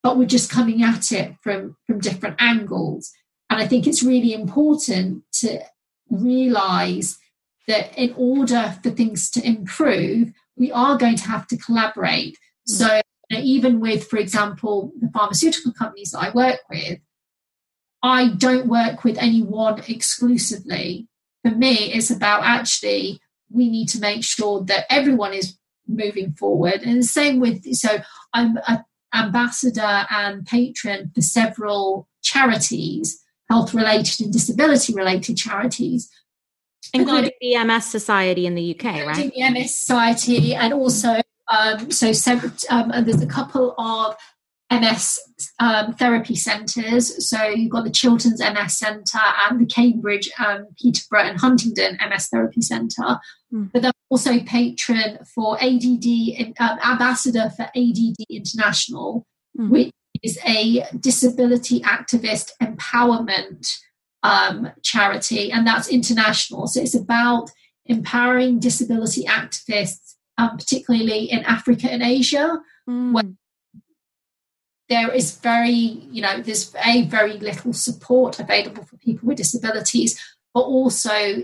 but 0.03 0.17
we're 0.17 0.25
just 0.25 0.51
coming 0.51 0.83
at 0.83 1.13
it 1.13 1.35
from 1.41 1.77
from 1.87 1.99
different 1.99 2.35
angles. 2.39 3.11
And 3.49 3.59
I 3.59 3.67
think 3.67 3.87
it's 3.87 4.03
really 4.03 4.33
important 4.33 5.23
to 5.39 5.61
realize 6.09 7.17
that 7.67 7.97
in 7.97 8.13
order 8.17 8.75
for 8.81 8.89
things 8.89 9.29
to 9.31 9.45
improve, 9.45 10.31
we 10.57 10.71
are 10.71 10.97
going 10.97 11.15
to 11.15 11.27
have 11.27 11.47
to 11.47 11.57
collaborate. 11.57 12.37
Mm. 12.67 12.77
So 12.77 13.01
you 13.29 13.37
know, 13.37 13.43
even 13.43 13.79
with, 13.79 14.07
for 14.07 14.17
example, 14.17 14.91
the 14.99 15.09
pharmaceutical 15.13 15.71
companies 15.73 16.11
that 16.11 16.19
I 16.19 16.29
work 16.31 16.59
with, 16.69 16.99
I 18.01 18.29
don't 18.29 18.67
work 18.67 19.03
with 19.03 19.17
anyone 19.17 19.83
exclusively. 19.87 21.07
For 21.43 21.51
me, 21.51 21.93
it's 21.93 22.09
about 22.09 22.43
actually 22.43 23.19
we 23.51 23.69
need 23.69 23.89
to 23.89 23.99
make 23.99 24.23
sure 24.23 24.63
that 24.65 24.85
everyone 24.89 25.33
is 25.33 25.57
moving 25.87 26.33
forward. 26.33 26.81
And 26.83 26.99
the 26.99 27.03
same 27.03 27.39
with 27.39 27.65
so 27.75 27.99
I'm 28.33 28.59
an 28.67 28.83
ambassador 29.13 30.05
and 30.09 30.45
patron 30.45 31.11
for 31.13 31.21
several 31.21 32.07
charities, 32.21 33.23
health 33.49 33.73
related 33.73 34.21
and 34.21 34.33
disability 34.33 34.93
related 34.93 35.37
charities. 35.37 36.09
Including 36.93 37.31
the 37.41 37.63
MS 37.63 37.85
Society 37.85 38.45
in 38.45 38.55
the 38.55 38.75
UK, 38.75 39.05
right? 39.05 39.31
The 39.31 39.49
MS 39.51 39.75
Society 39.75 40.55
and 40.55 40.73
also 40.73 41.21
um, 41.49 41.91
so 41.91 42.11
um, 42.69 42.91
there's 43.05 43.21
a 43.21 43.27
couple 43.27 43.73
of 43.77 44.15
MS 44.71 45.19
um, 45.59 45.93
therapy 45.93 46.35
centres. 46.35 47.27
So 47.27 47.43
you've 47.43 47.71
got 47.71 47.85
the 47.85 47.89
Chilterns 47.89 48.39
MS 48.39 48.77
Centre 48.77 49.17
and 49.49 49.59
the 49.59 49.65
Cambridge, 49.65 50.29
um, 50.37 50.67
Peterborough, 50.79 51.23
and 51.23 51.39
Huntingdon 51.39 51.97
MS 52.07 52.27
Therapy 52.27 52.61
Centre. 52.61 53.19
Mm. 53.51 53.71
But 53.73 53.81
they're 53.81 53.91
also 54.09 54.39
patron 54.41 55.19
for 55.33 55.57
ADD, 55.61 56.53
um, 56.59 56.79
ambassador 56.83 57.49
for 57.55 57.63
ADD 57.75 58.15
International, 58.29 59.25
mm. 59.57 59.69
which 59.69 59.91
is 60.23 60.39
a 60.45 60.85
disability 60.99 61.81
activist 61.81 62.51
empowerment 62.61 63.77
um, 64.23 64.71
charity, 64.83 65.51
and 65.51 65.65
that's 65.65 65.87
international. 65.87 66.67
So 66.67 66.81
it's 66.81 66.95
about 66.95 67.49
empowering 67.85 68.59
disability 68.59 69.23
activists, 69.25 70.15
um, 70.37 70.57
particularly 70.57 71.31
in 71.31 71.43
Africa 71.45 71.91
and 71.91 72.03
Asia, 72.03 72.59
mm. 72.89 73.13
where 73.13 73.23
there 74.89 75.11
is 75.11 75.37
very, 75.37 75.71
you 76.11 76.21
know, 76.21 76.41
there's 76.41 76.75
a 76.83 77.03
very 77.05 77.33
little 77.33 77.73
support 77.73 78.39
available 78.39 78.83
for 78.83 78.97
people 78.97 79.27
with 79.27 79.37
disabilities, 79.37 80.19
but 80.53 80.61
also 80.61 81.43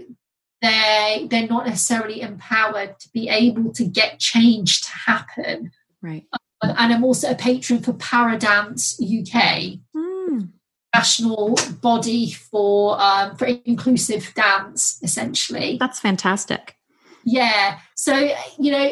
they 0.62 1.28
they're 1.30 1.48
not 1.48 1.68
necessarily 1.68 2.22
empowered 2.22 3.00
to 3.00 3.10
be 3.14 3.30
able 3.30 3.72
to 3.74 3.86
get 3.86 4.20
change 4.20 4.82
to 4.82 4.92
happen. 4.92 5.72
Right. 6.02 6.26
Um, 6.34 6.40
and 6.72 6.94
I'm 6.94 7.04
also 7.04 7.32
a 7.32 7.36
patron 7.36 7.82
for 7.82 7.94
Paradance 7.94 9.00
UK, 9.02 9.80
mm. 9.96 10.50
national 10.94 11.58
body 11.82 12.32
for 12.32 13.00
um, 13.02 13.36
for 13.36 13.46
inclusive 13.46 14.34
dance, 14.36 15.00
essentially. 15.02 15.78
That's 15.80 16.00
fantastic. 16.00 16.76
Yeah. 17.24 17.80
So 17.96 18.32
you 18.60 18.72
know, 18.72 18.92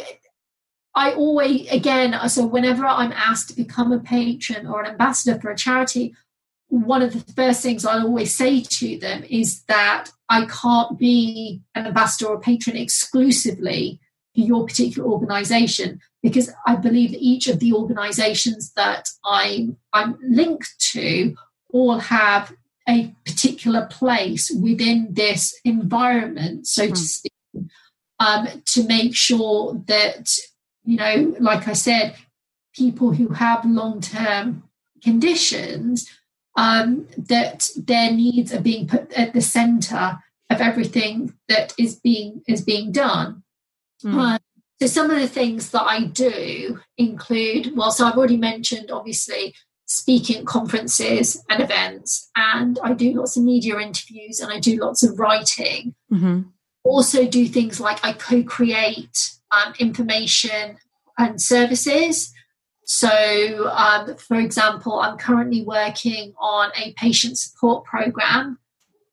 I 0.95 1.13
always, 1.13 1.69
again, 1.71 2.29
so 2.29 2.45
whenever 2.45 2.85
I'm 2.85 3.11
asked 3.13 3.49
to 3.49 3.55
become 3.55 3.91
a 3.91 3.99
patron 3.99 4.67
or 4.67 4.83
an 4.83 4.91
ambassador 4.91 5.39
for 5.39 5.49
a 5.49 5.57
charity, 5.57 6.15
one 6.67 7.01
of 7.01 7.13
the 7.13 7.33
first 7.33 7.61
things 7.61 7.85
I 7.85 7.99
always 7.99 8.35
say 8.35 8.61
to 8.61 8.97
them 8.99 9.23
is 9.29 9.63
that 9.63 10.09
I 10.29 10.45
can't 10.45 10.97
be 10.97 11.61
an 11.75 11.87
ambassador 11.87 12.27
or 12.29 12.35
a 12.35 12.39
patron 12.39 12.75
exclusively 12.77 13.99
your 14.41 14.65
particular 14.65 15.07
organization 15.07 15.99
because 16.21 16.51
I 16.65 16.75
believe 16.75 17.11
that 17.11 17.21
each 17.21 17.47
of 17.47 17.59
the 17.59 17.73
organizations 17.73 18.71
that 18.73 19.09
I'm, 19.25 19.77
I'm 19.91 20.17
linked 20.21 20.73
to 20.93 21.35
all 21.71 21.99
have 21.99 22.53
a 22.87 23.13
particular 23.25 23.87
place 23.89 24.51
within 24.51 25.09
this 25.11 25.57
environment, 25.63 26.67
so 26.67 26.87
mm. 26.87 26.93
to 26.93 26.99
hmm. 26.99 27.05
speak, 27.05 27.33
um, 28.19 28.47
to 28.65 28.83
make 28.87 29.15
sure 29.15 29.81
that 29.87 30.35
you 30.85 30.97
know, 30.97 31.35
like 31.39 31.67
I 31.67 31.73
said, 31.73 32.15
people 32.75 33.13
who 33.13 33.29
have 33.29 33.65
long 33.65 34.01
term 34.01 34.63
conditions, 35.01 36.09
um, 36.55 37.07
that 37.17 37.69
their 37.75 38.11
needs 38.11 38.53
are 38.53 38.61
being 38.61 38.87
put 38.87 39.11
at 39.13 39.33
the 39.33 39.41
center 39.41 40.19
of 40.49 40.61
everything 40.61 41.33
that 41.47 41.73
is 41.77 41.95
being 41.95 42.43
is 42.47 42.61
being 42.61 42.91
done. 42.91 43.42
Mm. 44.03 44.39
so 44.81 44.87
some 44.87 45.09
of 45.09 45.19
the 45.19 45.27
things 45.27 45.71
that 45.71 45.83
I 45.83 46.05
do 46.05 46.79
include, 46.97 47.75
well, 47.75 47.91
so 47.91 48.05
I've 48.05 48.17
already 48.17 48.37
mentioned 48.37 48.91
obviously 48.91 49.55
speaking 49.85 50.37
at 50.37 50.45
conferences 50.45 51.43
and 51.49 51.61
events, 51.61 52.29
and 52.35 52.79
I 52.83 52.93
do 52.93 53.13
lots 53.13 53.37
of 53.37 53.43
media 53.43 53.79
interviews 53.79 54.39
and 54.39 54.51
I 54.51 54.59
do 54.59 54.77
lots 54.77 55.03
of 55.03 55.19
writing. 55.19 55.95
Mm-hmm. 56.11 56.41
Also, 56.83 57.27
do 57.27 57.47
things 57.47 57.79
like 57.79 58.03
I 58.03 58.13
co 58.13 58.43
create 58.43 59.31
um, 59.51 59.73
information 59.79 60.77
and 61.17 61.41
services. 61.41 62.33
So, 62.85 63.69
um, 63.69 64.17
for 64.17 64.37
example, 64.37 64.99
I'm 64.99 65.17
currently 65.17 65.63
working 65.63 66.33
on 66.37 66.71
a 66.75 66.93
patient 66.93 67.37
support 67.37 67.85
program, 67.85 68.59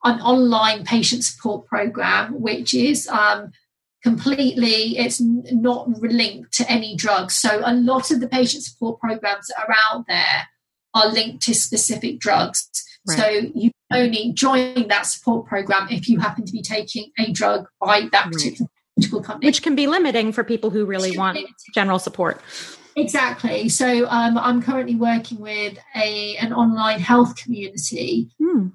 an 0.02 0.20
online 0.20 0.84
patient 0.84 1.25
support 1.25 1.66
program, 1.66 2.40
which 2.40 2.75
is 2.75 3.06
um, 3.08 3.52
completely 4.02 4.99
it's 4.99 5.21
not 5.21 5.88
linked 5.88 6.52
to 6.54 6.71
any 6.71 6.97
drugs. 6.97 7.35
So, 7.35 7.62
a 7.64 7.75
lot 7.75 8.11
of 8.11 8.21
the 8.21 8.28
patient 8.28 8.64
support 8.64 9.00
programs 9.00 9.49
that 9.49 9.64
are 9.66 9.75
out 9.90 10.07
there 10.09 10.49
are 10.95 11.09
linked 11.09 11.42
to 11.45 11.54
specific 11.54 12.19
drugs. 12.19 12.69
Right. 13.09 13.19
So, 13.19 13.28
you 13.54 13.71
only 13.92 14.33
join 14.33 14.88
that 14.88 15.07
support 15.07 15.47
program 15.47 15.88
if 15.90 16.09
you 16.09 16.19
happen 16.19 16.45
to 16.45 16.52
be 16.52 16.62
taking 16.62 17.11
a 17.19 17.30
drug 17.33 17.66
by 17.80 18.09
that 18.12 18.30
particular 18.30 18.69
company. 19.23 19.47
Which 19.47 19.62
can 19.62 19.75
be 19.75 19.87
limiting 19.87 20.33
for 20.33 20.45
people 20.45 20.71
who 20.71 20.85
really 20.85 21.16
want 21.16 21.38
general 21.75 21.99
support. 21.99 22.40
Exactly. 22.97 23.69
So 23.69 24.07
um, 24.09 24.37
I'm 24.37 24.62
currently 24.62 24.97
working 24.97 25.38
with 25.38 25.78
a 25.95 26.37
an 26.37 26.52
online 26.52 27.00
health 27.00 27.37
community 27.37 28.30
hmm. 28.38 28.69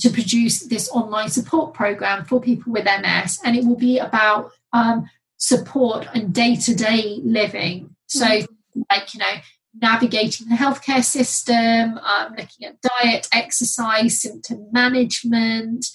to 0.00 0.10
produce 0.10 0.60
this 0.60 0.90
online 0.90 1.30
support 1.30 1.74
program 1.74 2.24
for 2.24 2.40
people 2.40 2.72
with 2.72 2.84
MS, 2.84 3.40
and 3.44 3.56
it 3.56 3.64
will 3.64 3.76
be 3.76 3.98
about 3.98 4.52
um, 4.72 5.08
support 5.36 6.06
and 6.14 6.32
day 6.32 6.56
to 6.56 6.74
day 6.74 7.20
living. 7.24 7.94
So, 8.06 8.26
hmm. 8.26 8.82
like 8.90 9.14
you 9.14 9.20
know, 9.20 9.34
navigating 9.80 10.48
the 10.48 10.56
healthcare 10.56 11.04
system, 11.04 11.98
um, 11.98 12.34
looking 12.36 12.66
at 12.66 12.76
diet, 12.80 13.28
exercise, 13.32 14.20
symptom 14.20 14.66
management, 14.72 15.86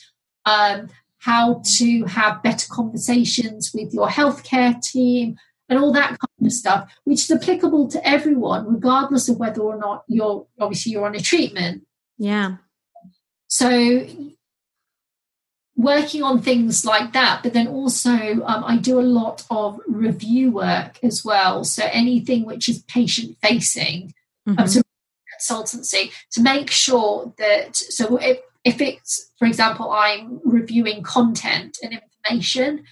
um, 0.45 0.89
how 1.19 1.61
to 1.77 2.05
have 2.05 2.43
better 2.43 2.67
conversations 2.69 3.71
with 3.73 3.93
your 3.93 4.07
healthcare 4.07 4.81
team, 4.81 5.37
and 5.69 5.79
all 5.79 5.91
that 5.91 6.09
kind 6.09 6.45
of 6.45 6.51
stuff, 6.51 6.91
which 7.03 7.23
is 7.23 7.31
applicable 7.31 7.87
to 7.89 8.07
everyone, 8.07 8.67
regardless 8.67 9.27
of 9.29 9.37
whether 9.37 9.61
or 9.61 9.77
not 9.77 10.03
you're 10.07 10.45
obviously 10.59 10.91
you're 10.91 11.05
on 11.05 11.15
a 11.15 11.19
treatment. 11.19 11.83
Yeah. 12.17 12.57
So 13.47 14.07
working 15.77 16.23
on 16.23 16.41
things 16.41 16.83
like 16.83 17.13
that, 17.13 17.43
but 17.43 17.53
then 17.53 17.67
also 17.67 18.11
um, 18.11 18.63
I 18.65 18.77
do 18.77 18.99
a 18.99 19.01
lot 19.01 19.45
of 19.49 19.79
review 19.87 20.51
work 20.51 20.99
as 21.03 21.23
well. 21.23 21.63
So 21.63 21.87
anything 21.91 22.45
which 22.45 22.67
is 22.67 22.81
patient 22.83 23.37
facing, 23.41 24.13
um, 24.47 24.55
mm-hmm. 24.55 24.61
um, 24.61 24.67
so 24.67 24.81
consultancy 25.37 26.11
to 26.31 26.41
make 26.41 26.71
sure 26.71 27.33
that 27.37 27.75
so 27.75 28.17
if 28.17 28.39
if 28.63 28.81
it's 28.81 29.31
for 29.37 29.47
example 29.47 29.91
i'm 29.91 30.39
reviewing 30.43 31.03
content 31.03 31.77
and 31.83 31.93
information 31.93 32.83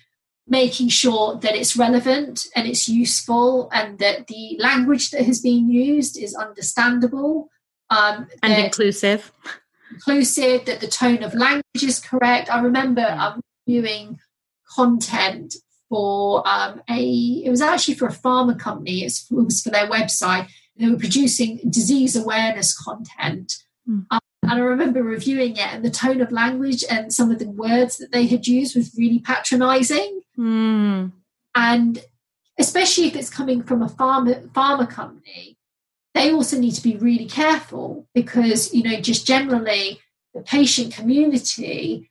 making 0.47 0.87
sure 0.89 1.35
that 1.37 1.55
it's 1.55 1.75
relevant 1.75 2.45
and 2.55 2.67
it's 2.67 2.87
useful 2.87 3.69
and 3.73 3.97
that 3.97 4.27
the 4.27 4.55
language 4.59 5.09
that 5.09 5.25
has 5.25 5.41
been 5.41 5.69
used 5.69 6.17
is 6.17 6.35
understandable 6.35 7.49
um, 7.89 8.27
and 8.43 8.53
inclusive 8.53 9.31
inclusive 9.95 10.65
that 10.65 10.81
the 10.81 10.87
tone 10.87 11.23
of 11.23 11.33
language 11.33 11.83
is 11.83 11.99
correct. 11.99 12.49
I 12.49 12.61
remember 12.61 13.05
um, 13.17 13.41
reviewing 13.65 14.19
content 14.75 15.55
for 15.89 16.47
um, 16.47 16.81
a 16.89 17.41
it 17.45 17.49
was 17.49 17.61
actually 17.61 17.95
for 17.95 18.07
a 18.07 18.13
pharma 18.13 18.59
company. 18.59 19.03
It 19.03 19.13
was 19.31 19.61
for 19.61 19.69
their 19.69 19.89
website. 19.89 20.47
They 20.77 20.89
were 20.89 20.97
producing 20.97 21.61
disease 21.69 22.15
awareness 22.15 22.77
content. 22.77 23.53
Mm. 23.87 24.05
um, 24.09 24.19
and 24.41 24.51
i 24.51 24.57
remember 24.57 25.03
reviewing 25.03 25.57
it 25.57 25.73
and 25.73 25.85
the 25.85 25.91
tone 25.91 26.21
of 26.21 26.31
language 26.31 26.83
and 26.89 27.13
some 27.13 27.29
of 27.29 27.37
the 27.37 27.47
words 27.49 27.97
that 27.97 28.11
they 28.11 28.25
had 28.25 28.47
used 28.47 28.75
was 28.75 28.95
really 28.97 29.19
patronizing. 29.19 30.21
Mm. 30.37 31.11
and 31.55 32.03
especially 32.57 33.05
if 33.05 33.15
it's 33.15 33.29
coming 33.29 33.61
from 33.61 33.81
a 33.81 33.87
pharma 33.87 34.47
pharma 34.49 34.89
company 34.89 35.54
they 36.15 36.31
also 36.31 36.57
need 36.57 36.71
to 36.71 36.81
be 36.81 36.97
really 36.97 37.25
careful 37.25 38.07
because 38.15 38.73
you 38.73 38.81
know 38.81 38.99
just 38.99 39.27
generally 39.27 39.99
the 40.33 40.41
patient 40.41 40.93
community 40.93 42.09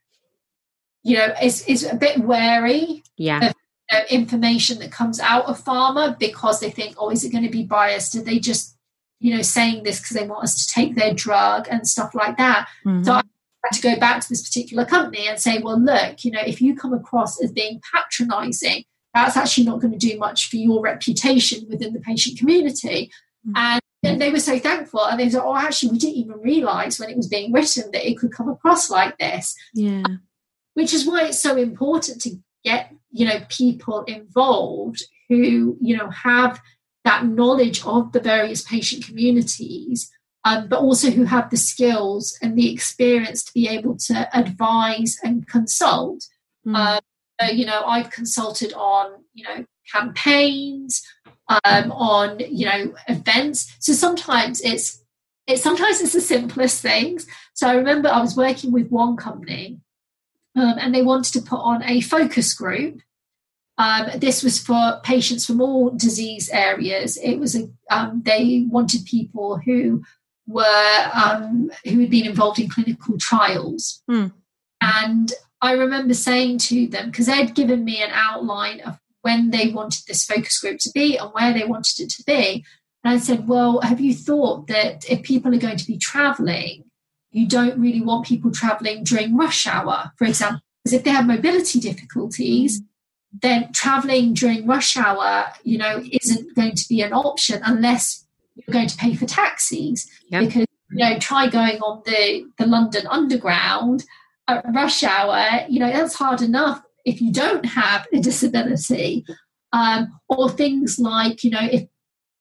you 1.03 1.17
know 1.17 1.35
is, 1.43 1.67
is 1.67 1.85
a 1.85 1.97
bit 1.97 2.21
wary 2.21 3.03
yeah 3.17 3.49
of 3.49 3.55
know, 3.93 4.01
information 4.11 4.79
that 4.79 4.93
comes 4.93 5.21
out 5.21 5.47
of 5.47 5.63
pharma 5.63 6.19
because 6.19 6.61
they 6.61 6.71
think, 6.71 6.95
oh, 6.99 7.11
is 7.11 7.25
it 7.25 7.33
going 7.33 7.45
to 7.45 7.51
be 7.51 7.65
biased? 7.65 8.15
Are 8.15 8.23
they 8.23 8.39
just, 8.39 8.77
you 9.21 9.35
know, 9.35 9.43
saying 9.43 9.83
this 9.83 10.01
because 10.01 10.17
they 10.17 10.27
want 10.27 10.45
us 10.45 10.67
to 10.67 10.73
take 10.73 10.95
their 10.95 11.15
drug 11.15 11.67
and 11.71 11.87
stuff 11.87 12.15
like 12.15 12.37
that? 12.39 12.69
Mm-hmm. 12.85 13.05
So 13.05 13.13
I 13.13 13.23
had 13.65 13.77
to 13.77 13.83
go 13.83 13.99
back 13.99 14.21
to 14.23 14.29
this 14.29 14.47
particular 14.47 14.85
company 14.85 15.27
and 15.29 15.41
say, 15.41 15.59
well, 15.59 15.81
look, 15.81 16.25
you 16.25 16.31
know, 16.31 16.43
if 16.45 16.61
you 16.61 16.77
come 16.77 16.93
across 16.93 17.43
as 17.43 17.53
being 17.53 17.81
patronizing, 17.93 18.85
that's 19.15 19.37
actually 19.37 19.65
not 19.65 19.81
going 19.81 19.97
to 19.97 19.99
do 19.99 20.19
much 20.19 20.51
for 20.51 20.57
your 20.57 20.81
reputation 20.81 21.67
within 21.69 21.93
the 21.93 22.01
patient 22.01 22.39
community. 22.39 23.11
Mm-hmm. 23.47 23.57
And 23.57 23.81
they 24.05 24.31
were 24.31 24.41
so 24.41 24.59
thankful. 24.59 25.05
And 25.05 25.19
they 25.19 25.29
said, 25.31 25.43
oh, 25.43 25.57
actually, 25.57 25.93
we 25.93 25.99
didn't 25.99 26.17
even 26.17 26.41
realize 26.41 26.99
when 26.99 27.11
it 27.11 27.17
was 27.17 27.29
being 27.29 27.53
written 27.53 27.91
that 27.93 28.09
it 28.09 28.19
could 28.19 28.33
come 28.33 28.49
across 28.49 28.91
like 28.91 29.19
this. 29.19 29.55
Yeah. 29.75 30.05
Which 30.75 30.93
is 30.93 31.07
why 31.07 31.25
it's 31.25 31.41
so 31.41 31.57
important 31.57 32.21
to 32.23 32.37
get 32.65 32.93
you 33.15 33.27
know 33.27 33.41
people 33.49 34.03
involved 34.05 35.03
who 35.29 35.79
you 35.81 35.97
know 35.97 36.11
have 36.11 36.61
that 37.05 37.25
knowledge 37.25 37.85
of 37.87 38.13
the 38.13 38.21
various 38.21 38.63
patient 38.63 39.07
communities 39.07 40.11
um, 40.47 40.69
but 40.69 40.81
also 40.81 41.11
who 41.11 41.25
have 41.25 41.49
the 41.49 41.57
skills 41.57 42.37
and 42.43 42.59
the 42.59 42.73
experience 42.73 43.45
to 43.45 43.53
be 43.55 43.69
able 43.69 43.97
to 43.97 44.29
advise 44.37 45.19
and 45.23 45.47
consult 45.47 46.27
mm. 46.67 46.75
um, 46.75 47.01
so, 47.41 47.47
you 47.49 47.65
know 47.65 47.85
i've 47.85 48.11
consulted 48.11 48.73
on 48.75 49.13
you 49.33 49.45
know 49.45 49.65
campaigns 49.93 51.07
um, 51.49 51.93
on 51.93 52.39
you 52.39 52.67
know 52.67 52.95
events 53.09 53.77
so 53.79 53.93
sometimes 53.93 54.61
it's 54.63 55.03
it 55.47 55.59
sometimes 55.59 56.01
it's 56.01 56.15
the 56.15 56.21
simplest 56.21 56.81
things 56.81 57.27
so 57.53 57.69
i 57.69 57.75
remember 57.75 58.09
i 58.09 58.21
was 58.21 58.37
working 58.37 58.73
with 58.73 58.89
one 58.89 59.17
company 59.17 59.79
um, 60.57 60.75
and 60.79 60.95
they 60.95 61.03
wanted 61.03 61.33
to 61.33 61.43
put 61.43 61.59
on 61.59 61.83
a 61.85 62.01
focus 62.01 62.55
group. 62.55 63.01
Um, 63.77 64.07
this 64.19 64.43
was 64.43 64.59
for 64.59 65.01
patients 65.03 65.47
from 65.47 65.61
all 65.61 65.91
disease 65.91 66.49
areas. 66.51 67.17
It 67.17 67.39
was 67.39 67.57
a 67.57 67.69
um, 67.91 68.23
they 68.25 68.67
wanted 68.69 69.05
people 69.05 69.59
who 69.59 70.05
were 70.47 71.11
um, 71.13 71.71
who 71.85 72.01
had 72.01 72.11
been 72.11 72.27
involved 72.27 72.61
in 72.61 72.69
clinical 72.69 73.19
trials, 73.19 74.03
mm. 74.09 74.33
and 74.81 75.33
I 75.61 75.73
remember 75.73 76.15
saying 76.15 76.59
to 76.59 76.87
them 76.87 77.11
because 77.11 77.27
they'd 77.27 77.55
given 77.55 77.85
me 77.85 78.01
an 78.01 78.11
outline 78.13 78.81
of 78.83 79.01
when 79.25 79.51
they 79.51 79.69
wanted 79.69 80.03
this 80.07 80.25
focus 80.25 80.61
group 80.61 80.79
to 80.79 80.91
be 80.95 81.17
and 81.17 81.31
where 81.31 81.55
they 81.55 81.65
wanted 81.65 81.99
it 81.99 82.11
to 82.11 82.23
be. 82.25 82.63
And 83.03 83.15
I 83.15 83.19
said, 83.19 83.49
Well, 83.49 83.81
have 83.81 83.99
you 83.99 84.15
thought 84.15 84.67
that 84.67 85.11
if 85.11 85.23
people 85.23 85.55
are 85.55 85.59
going 85.59 85.79
to 85.79 85.87
be 85.87 85.97
traveling, 85.97 86.85
you 87.31 87.49
don't 87.49 87.81
really 87.81 88.03
want 88.03 88.27
people 88.27 88.53
traveling 88.53 89.03
during 89.03 89.35
rush 89.35 89.67
hour, 89.67 90.13
for 90.19 90.27
example, 90.27 90.61
because 90.83 90.93
if 90.93 91.05
they 91.05 91.11
have 91.11 91.27
mobility 91.27 91.81
difficulties, 91.81 92.83
then 93.33 93.73
traveling 93.73 94.35
during 94.35 94.67
rush 94.67 94.95
hour, 94.97 95.47
you 95.63 95.79
know, 95.79 96.05
isn't 96.23 96.55
going 96.55 96.75
to 96.75 96.85
be 96.87 97.01
an 97.01 97.15
option 97.15 97.63
unless 97.65 98.27
you're 98.55 98.73
going 98.73 98.89
to 98.89 98.97
pay 98.97 99.15
for 99.15 99.25
taxis. 99.25 100.07
Yep. 100.29 100.45
Because, 100.45 100.67
you 100.91 101.05
know, 101.05 101.19
try 101.19 101.49
going 101.49 101.79
on 101.81 102.03
the, 102.05 102.45
the 102.59 102.67
London 102.67 103.07
Underground 103.07 104.05
at 104.47 104.65
rush 104.75 105.03
hour, 105.03 105.65
you 105.69 105.81
know, 105.81 105.91
that's 105.91 106.15
hard 106.15 106.43
enough 106.43 106.83
if 107.05 107.21
you 107.21 107.33
don't 107.33 107.65
have 107.65 108.07
a 108.13 108.21
disability. 108.21 109.25
Um, 109.73 110.21
or 110.29 110.49
things 110.49 111.01
like, 111.01 111.43
you 111.43 111.51
know, 111.51 111.59
if 111.61 111.89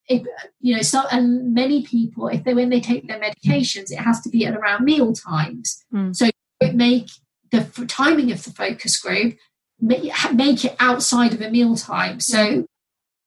if 0.07 0.23
you 0.59 0.75
know 0.75 0.81
so 0.81 1.03
and 1.11 1.53
many 1.53 1.83
people 1.83 2.27
if 2.27 2.43
they 2.43 2.53
when 2.53 2.69
they 2.69 2.81
take 2.81 3.07
their 3.07 3.19
medications 3.19 3.91
it 3.91 3.99
has 3.99 4.21
to 4.21 4.29
be 4.29 4.45
at 4.45 4.55
around 4.55 4.83
meal 4.83 5.13
times 5.13 5.83
mm. 5.93 6.15
so 6.15 6.29
make 6.73 7.09
the 7.51 7.61
timing 7.87 8.31
of 8.31 8.43
the 8.43 8.51
focus 8.51 8.99
group 8.99 9.35
make, 9.79 10.11
make 10.33 10.65
it 10.65 10.75
outside 10.79 11.33
of 11.33 11.41
a 11.41 11.49
meal 11.49 11.75
time 11.75 12.19
so 12.19 12.65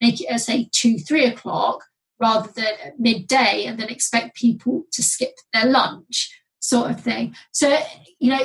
make 0.00 0.20
it 0.20 0.26
at 0.26 0.40
say 0.40 0.68
two 0.72 0.98
three 0.98 1.24
o'clock 1.24 1.84
rather 2.20 2.50
than 2.52 2.74
midday 2.98 3.64
and 3.66 3.78
then 3.78 3.88
expect 3.88 4.36
people 4.36 4.84
to 4.92 5.02
skip 5.02 5.34
their 5.52 5.66
lunch 5.66 6.30
sort 6.60 6.90
of 6.90 7.00
thing 7.00 7.34
so 7.52 7.78
you 8.18 8.30
know 8.30 8.44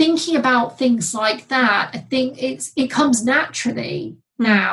thinking 0.00 0.34
about 0.34 0.78
things 0.78 1.14
like 1.14 1.48
that 1.48 1.90
i 1.92 1.98
think 1.98 2.42
it's 2.42 2.72
it 2.74 2.88
comes 2.88 3.24
naturally 3.24 4.16
mm. 4.40 4.46
now 4.46 4.72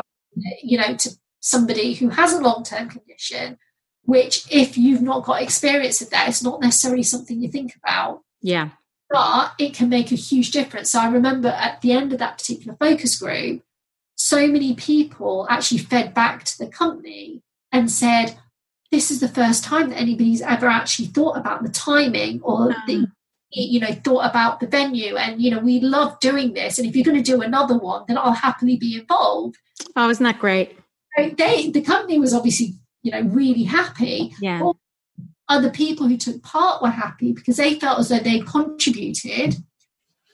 you 0.64 0.78
know 0.78 0.96
to 0.96 1.10
somebody 1.48 1.94
who 1.94 2.10
has 2.10 2.34
a 2.34 2.42
long 2.42 2.64
term 2.64 2.90
condition, 2.90 3.58
which, 4.04 4.46
if 4.52 4.78
you've 4.78 5.02
not 5.02 5.24
got 5.24 5.42
experience 5.42 6.02
of 6.02 6.10
that, 6.10 6.28
it's 6.28 6.44
not 6.44 6.62
necessarily 6.62 7.04
something 7.04 7.42
you 7.42 7.50
think 7.50 7.76
about. 7.84 8.22
Yeah. 8.42 8.70
But 9.10 9.54
it 9.58 9.74
can 9.74 9.90
make 9.90 10.12
a 10.12 10.16
huge 10.16 10.52
difference. 10.52 10.92
So 10.92 11.00
I 11.00 11.10
remember 11.10 11.50
at 11.50 11.82
the 11.82 11.94
end 11.94 12.12
of 12.12 12.20
that 12.20 12.38
particular 12.38 12.78
focus 12.78 13.18
group, 13.18 13.64
so 14.16 14.48
many 14.48 14.76
people 14.76 15.48
actually 15.50 15.78
fed 15.78 16.14
back 16.14 16.44
to 16.44 16.58
the 16.58 16.68
company 16.68 17.42
and 17.72 17.90
said, 17.90 18.38
this 18.92 19.12
is 19.12 19.20
the 19.20 19.28
first 19.28 19.64
time 19.64 19.90
that 19.90 20.00
anybody's 20.00 20.42
ever 20.42 20.68
actually 20.68 21.08
thought 21.08 21.38
about 21.38 21.64
the 21.64 21.70
timing 21.70 22.42
or 22.42 22.74
the 22.88 22.96
uh-huh. 22.96 23.06
You 23.50 23.80
know 23.80 23.94
thought 24.04 24.30
about 24.30 24.60
the 24.60 24.68
venue 24.68 25.16
and 25.16 25.42
you 25.42 25.50
know 25.50 25.60
we 25.60 25.80
love 25.80 26.20
doing 26.20 26.54
this 26.54 26.78
and 26.78 26.88
if 26.88 26.96
you're 26.96 27.06
going 27.06 27.16
to 27.16 27.24
do 27.24 27.42
another 27.42 27.78
one 27.78 28.04
then 28.08 28.18
i'll 28.18 28.34
happily 28.34 28.76
be 28.76 28.98
involved 28.98 29.58
oh 29.96 30.10
isn't 30.10 30.24
that 30.24 30.40
great 30.40 30.78
they 31.18 31.70
the 31.72 31.82
company 31.82 32.20
was 32.20 32.34
obviously 32.34 32.76
you 33.08 33.12
know 33.12 33.22
really 33.30 33.64
happy. 33.64 34.34
Yeah. 34.42 34.72
Other 35.50 35.70
people 35.70 36.08
who 36.08 36.18
took 36.18 36.44
part 36.44 36.82
were 36.82 36.90
happy 36.90 37.32
because 37.32 37.56
they 37.56 37.80
felt 37.80 38.00
as 38.00 38.10
though 38.10 38.20
they 38.20 38.42
contributed 38.42 39.56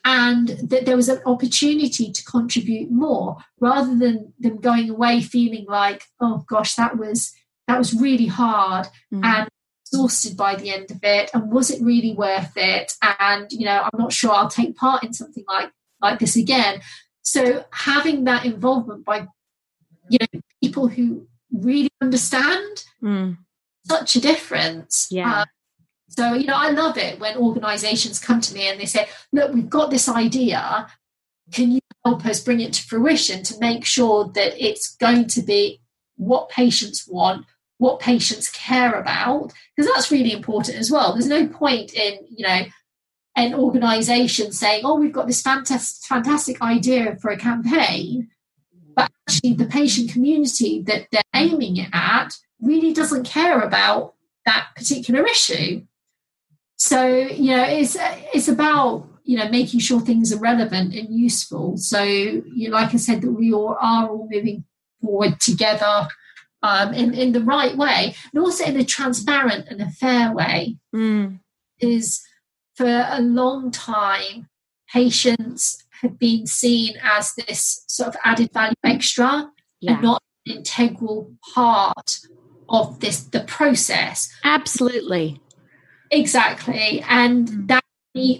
and 0.03 0.49
that 0.63 0.85
there 0.85 0.95
was 0.95 1.07
an 1.07 1.21
opportunity 1.25 2.11
to 2.11 2.25
contribute 2.25 2.89
more 2.89 3.37
rather 3.59 3.95
than 3.95 4.33
them 4.39 4.59
going 4.59 4.89
away 4.89 5.21
feeling 5.21 5.65
like 5.67 6.03
oh 6.19 6.43
gosh 6.49 6.75
that 6.75 6.97
was 6.97 7.31
that 7.67 7.77
was 7.77 7.93
really 7.93 8.25
hard 8.25 8.87
mm. 9.13 9.23
and 9.23 9.47
exhausted 9.93 10.35
by 10.35 10.55
the 10.55 10.71
end 10.71 10.89
of 10.91 10.99
it 11.03 11.29
and 11.33 11.51
was 11.51 11.69
it 11.69 11.81
really 11.81 12.13
worth 12.13 12.53
it? 12.55 12.93
And 13.19 13.51
you 13.51 13.65
know 13.65 13.81
i'm 13.83 13.99
not 13.99 14.13
sure 14.13 14.31
i'll 14.31 14.49
take 14.49 14.75
part 14.75 15.03
in 15.03 15.13
something 15.13 15.43
like 15.47 15.71
like 16.01 16.19
this 16.19 16.35
again. 16.35 16.81
So 17.21 17.65
having 17.71 18.25
that 18.25 18.45
involvement 18.45 19.05
by 19.05 19.27
you 20.09 20.19
know 20.19 20.41
people 20.61 20.87
who 20.87 21.27
really 21.51 21.89
understand 22.01 22.83
mm. 23.01 23.37
such 23.87 24.15
a 24.15 24.21
difference. 24.21 25.07
Yeah. 25.11 25.41
Um, 25.41 25.45
so 26.09 26.33
you 26.33 26.45
know 26.45 26.57
i 26.57 26.69
love 26.69 26.97
it 26.97 27.19
when 27.19 27.37
organizations 27.37 28.19
come 28.19 28.39
to 28.41 28.53
me 28.53 28.67
and 28.67 28.79
they 28.79 28.85
say 28.85 29.07
look 29.31 29.53
we've 29.53 29.69
got 29.69 29.91
this 29.91 30.09
idea. 30.09 30.87
Can 31.51 31.71
you 31.71 31.81
help 32.05 32.25
us 32.25 32.39
bring 32.39 32.61
it 32.61 32.73
to 32.73 32.83
fruition 32.83 33.43
to 33.43 33.59
make 33.59 33.85
sure 33.85 34.31
that 34.33 34.53
it's 34.57 34.95
going 34.95 35.27
to 35.27 35.41
be 35.41 35.81
what 36.15 36.49
patients 36.49 37.07
want 37.07 37.45
what 37.83 37.99
patients 37.99 38.49
care 38.49 38.93
about 38.99 39.51
because 39.75 39.91
that's 39.91 40.11
really 40.11 40.31
important 40.31 40.77
as 40.77 40.89
well 40.89 41.13
there's 41.13 41.27
no 41.27 41.47
point 41.47 41.93
in 41.93 42.19
you 42.29 42.45
know 42.45 42.61
an 43.35 43.53
organization 43.53 44.51
saying 44.51 44.81
oh 44.85 44.95
we've 44.95 45.13
got 45.13 45.27
this 45.27 45.41
fantastic 45.41 46.07
fantastic 46.07 46.61
idea 46.61 47.15
for 47.21 47.29
a 47.29 47.37
campaign 47.37 48.29
but 48.95 49.11
actually 49.27 49.53
the 49.53 49.65
patient 49.65 50.11
community 50.11 50.81
that 50.81 51.07
they're 51.11 51.21
aiming 51.35 51.77
it 51.77 51.89
at 51.93 52.33
really 52.63 52.93
doesn't 52.93 53.25
care 53.25 53.61
about 53.61 54.13
that 54.45 54.69
particular 54.75 55.25
issue. 55.25 55.85
So 56.77 57.05
you 57.07 57.55
know, 57.55 57.63
it's 57.63 57.97
it's 58.33 58.47
about 58.47 59.07
you 59.23 59.37
know 59.37 59.49
making 59.49 59.79
sure 59.79 60.01
things 60.01 60.33
are 60.33 60.39
relevant 60.39 60.95
and 60.95 61.13
useful. 61.13 61.77
So 61.77 62.01
you 62.01 62.69
know, 62.69 62.75
like 62.75 62.93
I 62.93 62.97
said, 62.97 63.21
that 63.21 63.31
we 63.31 63.53
all 63.53 63.77
are 63.79 64.09
all 64.09 64.27
moving 64.29 64.65
forward 65.01 65.39
together 65.39 66.07
um, 66.63 66.93
in, 66.93 67.13
in 67.13 67.33
the 67.33 67.41
right 67.41 67.75
way 67.77 68.15
and 68.31 68.41
also 68.41 68.63
in 68.63 68.79
a 68.79 68.85
transparent 68.85 69.67
and 69.67 69.81
a 69.81 69.89
fair 69.89 70.33
way 70.33 70.77
mm. 70.95 71.37
is 71.79 72.21
for 72.75 73.05
a 73.09 73.21
long 73.21 73.69
time 73.69 74.47
patients 74.91 75.83
have 76.01 76.17
been 76.17 76.47
seen 76.47 76.95
as 77.03 77.33
this 77.35 77.83
sort 77.87 78.09
of 78.09 78.15
added 78.23 78.51
value 78.53 78.73
extra 78.83 79.51
yeah. 79.81 79.93
and 79.93 80.01
not 80.01 80.23
an 80.45 80.55
integral 80.57 81.31
part 81.53 82.19
of 82.69 82.99
this 83.01 83.23
the 83.25 83.41
process 83.41 84.33
absolutely 84.45 85.41
exactly 86.11 87.03
and 87.09 87.47
mm. 87.49 87.67
that 87.67 87.83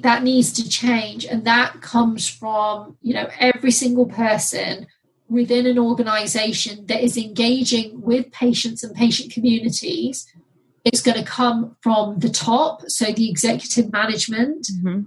that 0.02 0.22
needs 0.22 0.54
to 0.54 0.70
change 0.70 1.26
and 1.26 1.46
that 1.46 1.82
comes 1.82 2.30
from 2.30 2.96
you 3.02 3.14
know 3.14 3.28
every 3.40 3.72
single 3.72 4.06
person 4.06 4.86
within 5.34 5.66
an 5.66 5.80
organization 5.80 6.86
that 6.88 7.02
is 7.02 7.18
engaging 7.18 8.02
with 8.02 8.32
patients 8.32 8.84
and 8.84 8.96
patient 8.96 9.32
communities 9.32 10.32
it's 10.86 11.02
going 11.02 11.18
to 11.18 11.24
come 11.24 11.76
from 11.82 12.20
the 12.20 12.30
top 12.30 12.82
so 12.90 13.12
the 13.12 13.30
executive 13.30 13.92
management 13.92 14.68
mm-hmm. 14.68 15.02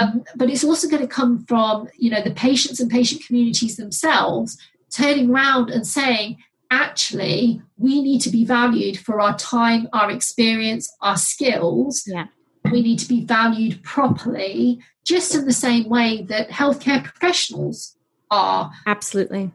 um, 0.00 0.24
but 0.36 0.50
it's 0.50 0.64
also 0.64 0.88
going 0.88 1.02
to 1.02 1.08
come 1.08 1.44
from 1.46 1.88
you 1.96 2.10
know 2.10 2.22
the 2.22 2.32
patients 2.32 2.80
and 2.80 2.90
patient 2.90 3.24
communities 3.24 3.76
themselves 3.76 4.58
turning 4.90 5.30
around 5.30 5.70
and 5.70 5.86
saying 5.86 6.36
actually 6.70 7.60
we 7.78 8.00
need 8.00 8.20
to 8.20 8.30
be 8.30 8.44
valued 8.44 8.96
for 8.98 9.20
our 9.20 9.36
time 9.36 9.88
our 9.92 10.10
experience 10.10 10.92
our 11.00 11.16
skills 11.16 12.04
yeah 12.06 12.26
we 12.64 12.82
need 12.82 12.98
to 12.98 13.08
be 13.08 13.24
valued 13.24 13.82
properly, 13.82 14.80
just 15.04 15.34
in 15.34 15.44
the 15.44 15.52
same 15.52 15.88
way 15.88 16.22
that 16.22 16.50
healthcare 16.50 17.02
professionals 17.02 17.96
are. 18.30 18.70
Absolutely. 18.86 19.50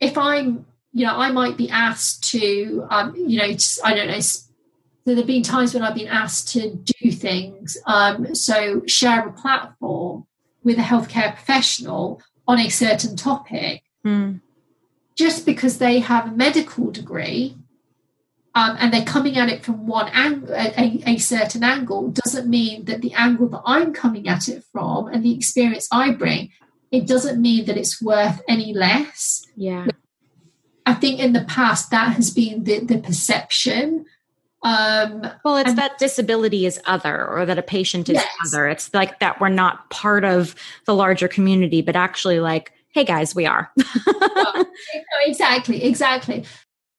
If 0.00 0.16
I'm, 0.16 0.66
you 0.92 1.06
know, 1.06 1.16
I 1.16 1.30
might 1.30 1.56
be 1.56 1.68
asked 1.70 2.30
to, 2.30 2.86
um, 2.90 3.14
you 3.16 3.38
know, 3.38 3.56
I 3.84 3.94
don't 3.94 4.08
know. 4.08 4.20
So 4.20 4.42
there 5.04 5.16
have 5.16 5.26
been 5.26 5.42
times 5.42 5.74
when 5.74 5.82
I've 5.82 5.94
been 5.94 6.08
asked 6.08 6.52
to 6.52 6.74
do 6.74 7.10
things. 7.10 7.78
Um, 7.86 8.34
so 8.34 8.82
share 8.86 9.26
a 9.26 9.32
platform 9.32 10.26
with 10.62 10.78
a 10.78 10.82
healthcare 10.82 11.34
professional 11.34 12.20
on 12.46 12.58
a 12.58 12.68
certain 12.68 13.16
topic. 13.16 13.82
Mm. 14.04 14.40
Just 15.16 15.46
because 15.46 15.78
they 15.78 16.00
have 16.00 16.28
a 16.28 16.36
medical 16.36 16.90
degree 16.90 17.56
um, 18.54 18.76
and 18.80 18.92
they're 18.92 19.04
coming 19.04 19.36
at 19.36 19.48
it 19.48 19.64
from 19.64 19.86
one 19.86 20.08
angle, 20.08 20.52
a, 20.52 21.02
a, 21.06 21.18
certain 21.18 21.62
angle, 21.62 22.10
doesn't 22.10 22.48
mean 22.48 22.84
that 22.86 23.02
the 23.02 23.12
angle 23.14 23.48
that 23.48 23.62
I'm 23.64 23.92
coming 23.92 24.28
at 24.28 24.48
it 24.48 24.64
from 24.72 25.08
and 25.08 25.24
the 25.24 25.34
experience 25.34 25.88
I 25.92 26.12
bring, 26.12 26.50
it 26.90 27.06
doesn't 27.06 27.40
mean 27.40 27.66
that 27.66 27.76
it's 27.76 28.00
worth 28.00 28.40
any 28.48 28.72
less. 28.72 29.46
Yeah. 29.56 29.86
I 30.86 30.94
think 30.94 31.20
in 31.20 31.32
the 31.32 31.44
past 31.44 31.90
that 31.90 32.14
has 32.16 32.30
been 32.30 32.64
the, 32.64 32.80
the 32.80 32.98
perception. 32.98 34.06
Um, 34.62 35.22
well, 35.44 35.58
it's 35.58 35.70
and, 35.70 35.78
that 35.78 35.98
disability 35.98 36.66
is 36.66 36.80
other 36.86 37.28
or 37.28 37.44
that 37.46 37.58
a 37.58 37.62
patient 37.62 38.08
is 38.08 38.14
yes. 38.14 38.26
other. 38.46 38.66
It's 38.66 38.92
like 38.94 39.20
that 39.20 39.40
we're 39.40 39.50
not 39.50 39.88
part 39.90 40.24
of 40.24 40.54
the 40.86 40.94
larger 40.94 41.28
community, 41.28 41.82
but 41.82 41.94
actually, 41.94 42.40
like, 42.40 42.72
hey 42.92 43.04
guys, 43.04 43.34
we 43.34 43.46
are. 43.46 43.70
well, 44.06 44.66
exactly, 45.26 45.84
exactly. 45.84 46.44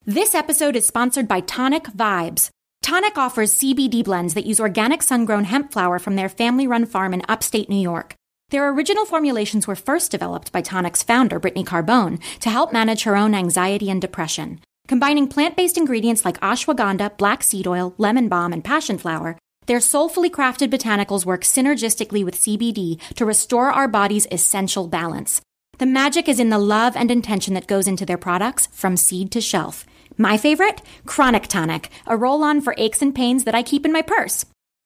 This 0.05 0.33
episode 0.33 0.75
is 0.75 0.87
sponsored 0.87 1.27
by 1.27 1.41
Tonic 1.41 1.83
Vibes. 1.85 2.49
Tonic 2.81 3.17
offers 3.17 3.55
CBD 3.55 4.03
blends 4.03 4.35
that 4.35 4.45
use 4.45 4.59
organic 4.59 5.03
sun 5.03 5.25
grown 5.25 5.43
hemp 5.43 5.73
flower 5.73 5.99
from 5.99 6.15
their 6.15 6.29
family 6.29 6.65
run 6.65 6.85
farm 6.85 7.13
in 7.13 7.23
upstate 7.27 7.69
New 7.69 7.75
York. 7.75 8.15
Their 8.49 8.67
original 8.71 9.05
formulations 9.05 9.67
were 9.67 9.75
first 9.75 10.09
developed 10.09 10.51
by 10.51 10.61
Tonic's 10.61 11.03
founder, 11.03 11.37
Brittany 11.39 11.63
Carbone, 11.63 12.19
to 12.39 12.49
help 12.49 12.73
manage 12.73 13.03
her 13.03 13.15
own 13.15 13.35
anxiety 13.35 13.91
and 13.91 14.01
depression. 14.01 14.59
Combining 14.87 15.27
plant 15.27 15.55
based 15.55 15.77
ingredients 15.77 16.25
like 16.25 16.39
ashwagandha, 16.39 17.15
black 17.17 17.43
seed 17.43 17.67
oil, 17.67 17.93
lemon 17.99 18.27
balm, 18.27 18.51
and 18.51 18.63
passion 18.63 18.97
flower, 18.97 19.37
their 19.67 19.79
soulfully 19.79 20.31
crafted 20.31 20.69
botanicals 20.71 21.25
work 21.25 21.43
synergistically 21.43 22.25
with 22.25 22.39
CBD 22.39 22.99
to 23.13 23.23
restore 23.23 23.69
our 23.69 23.87
body's 23.87 24.25
essential 24.31 24.87
balance. 24.87 25.41
The 25.77 25.85
magic 25.85 26.27
is 26.27 26.39
in 26.39 26.49
the 26.49 26.57
love 26.57 26.95
and 26.95 27.11
intention 27.11 27.53
that 27.53 27.67
goes 27.67 27.87
into 27.87 28.03
their 28.03 28.17
products 28.17 28.67
from 28.71 28.97
seed 28.97 29.31
to 29.33 29.41
shelf. 29.41 29.85
My 30.17 30.37
favorite? 30.37 30.81
Chronic 31.05 31.47
Tonic, 31.47 31.91
a 32.07 32.17
roll 32.17 32.43
on 32.43 32.61
for 32.61 32.73
aches 32.79 33.03
and 33.03 33.13
pains 33.13 33.43
that 33.43 33.53
I 33.53 33.61
keep 33.61 33.85
in 33.85 33.93
my 33.93 34.01
purse. 34.01 34.43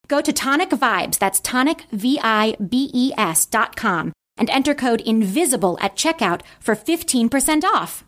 Go 0.07 0.21
to 0.21 0.33
Tonic 0.33 0.69
Vibes, 0.69 1.17
that's 1.17 1.39
tonic, 1.39 1.85
V 1.91 2.19
I 2.21 2.55
B 2.55 2.89
E 2.93 3.11
S 3.17 3.45
dot 3.45 3.75
com, 3.75 4.13
and 4.37 4.49
enter 4.49 4.75
code 4.75 5.01
INVISIBLE 5.05 5.77
at 5.81 5.95
checkout 5.95 6.41
for 6.59 6.75
15% 6.75 7.63
off. 7.63 8.03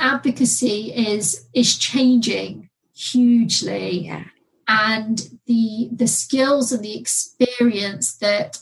Advocacy 0.00 0.92
is, 0.92 1.46
is 1.54 1.78
changing 1.78 2.68
hugely. 2.94 4.06
Yeah. 4.06 4.24
And 4.66 5.28
the, 5.46 5.90
the 5.92 6.08
skills 6.08 6.72
and 6.72 6.82
the 6.82 6.98
experience 6.98 8.16
that 8.16 8.58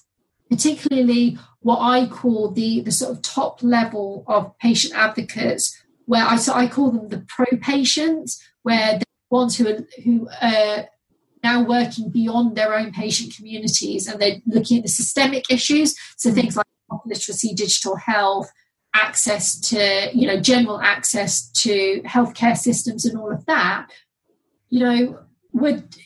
particularly 0.50 1.38
what 1.60 1.80
I 1.80 2.06
call 2.06 2.50
the, 2.50 2.82
the 2.82 2.92
sort 2.92 3.12
of 3.12 3.22
top 3.22 3.62
level 3.62 4.24
of 4.26 4.56
patient 4.58 4.94
advocates 4.94 5.74
where 6.06 6.24
I 6.24 6.36
so 6.36 6.52
I 6.52 6.68
call 6.68 6.90
them 6.90 7.08
the 7.08 7.24
pro 7.28 7.46
patients, 7.60 8.42
where 8.62 8.98
the 8.98 9.04
ones 9.30 9.56
who 9.56 9.68
are 9.68 9.78
who 10.02 10.28
are 10.40 10.88
now 11.44 11.62
working 11.62 12.10
beyond 12.10 12.56
their 12.56 12.74
own 12.74 12.92
patient 12.92 13.36
communities 13.36 14.08
and 14.08 14.20
they're 14.20 14.40
looking 14.46 14.78
at 14.78 14.82
the 14.82 14.88
systemic 14.88 15.44
issues. 15.50 15.94
So 16.16 16.30
mm. 16.30 16.34
things 16.34 16.56
like 16.56 16.66
literacy, 17.04 17.54
digital 17.54 17.96
health, 17.96 18.50
access 18.96 19.58
to 19.58 20.08
you 20.12 20.26
know 20.26 20.40
general 20.40 20.80
access 20.80 21.50
to 21.50 22.00
healthcare 22.02 22.56
systems 22.56 23.04
and 23.04 23.18
all 23.18 23.32
of 23.32 23.46
that. 23.46 23.90
You 24.70 24.80
know, 24.80 25.18
would 25.52 25.96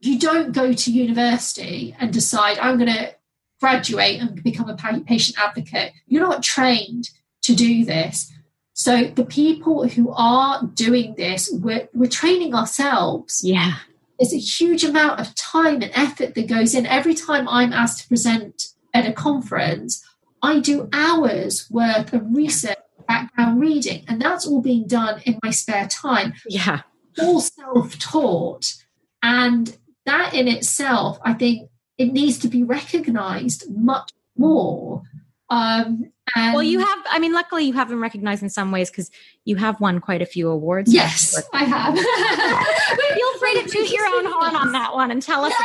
you 0.00 0.18
don't 0.18 0.52
go 0.52 0.72
to 0.72 0.92
university 0.92 1.94
and 1.98 2.12
decide 2.12 2.58
I'm 2.58 2.78
going 2.78 2.92
to 2.92 3.14
graduate 3.60 4.20
and 4.20 4.42
become 4.42 4.68
a 4.70 4.76
patient 5.04 5.38
advocate. 5.38 5.92
You're 6.06 6.26
not 6.26 6.42
trained 6.42 7.10
to 7.42 7.54
do 7.54 7.84
this. 7.84 8.32
So 8.72 9.04
the 9.04 9.26
people 9.26 9.86
who 9.88 10.10
are 10.16 10.64
doing 10.64 11.14
this, 11.16 11.50
we're, 11.52 11.88
we're 11.92 12.08
training 12.08 12.54
ourselves. 12.54 13.42
Yeah. 13.44 13.74
There's 14.20 14.34
a 14.34 14.38
huge 14.38 14.84
amount 14.84 15.18
of 15.18 15.34
time 15.34 15.80
and 15.80 15.90
effort 15.94 16.34
that 16.34 16.46
goes 16.46 16.74
in. 16.74 16.84
Every 16.84 17.14
time 17.14 17.48
I'm 17.48 17.72
asked 17.72 18.02
to 18.02 18.08
present 18.08 18.66
at 18.92 19.06
a 19.06 19.14
conference, 19.14 20.06
I 20.42 20.60
do 20.60 20.90
hours 20.92 21.66
worth 21.70 22.12
of 22.12 22.34
research, 22.34 22.76
background 23.08 23.62
reading, 23.62 24.04
and 24.08 24.20
that's 24.20 24.46
all 24.46 24.60
being 24.60 24.86
done 24.86 25.22
in 25.24 25.38
my 25.42 25.50
spare 25.50 25.88
time. 25.88 26.34
Yeah. 26.46 26.82
All 27.18 27.40
self 27.40 27.98
taught. 27.98 28.74
And 29.22 29.78
that 30.04 30.34
in 30.34 30.48
itself, 30.48 31.18
I 31.24 31.32
think 31.32 31.70
it 31.96 32.12
needs 32.12 32.38
to 32.40 32.48
be 32.48 32.62
recognized 32.62 33.74
much 33.74 34.10
more. 34.36 35.02
Um, 35.48 36.12
and 36.36 36.54
well, 36.54 36.62
you 36.62 36.80
um, 36.80 36.86
have, 36.86 36.98
I 37.10 37.18
mean, 37.18 37.32
luckily 37.32 37.64
you 37.64 37.72
have 37.74 37.88
been 37.88 38.00
recognized 38.00 38.42
in 38.42 38.50
some 38.50 38.70
ways 38.70 38.90
because 38.90 39.10
you 39.44 39.56
have 39.56 39.80
won 39.80 40.00
quite 40.00 40.22
a 40.22 40.26
few 40.26 40.48
awards. 40.48 40.92
Yes, 40.92 41.40
I 41.52 41.64
have. 41.64 41.94
Feel 43.14 43.38
free 43.38 43.62
to 43.62 43.68
toot 43.68 43.90
your 43.90 44.06
own 44.06 44.26
horn 44.26 44.56
on 44.56 44.72
that 44.72 44.94
one 44.94 45.10
and 45.10 45.22
tell 45.22 45.44
us. 45.44 45.52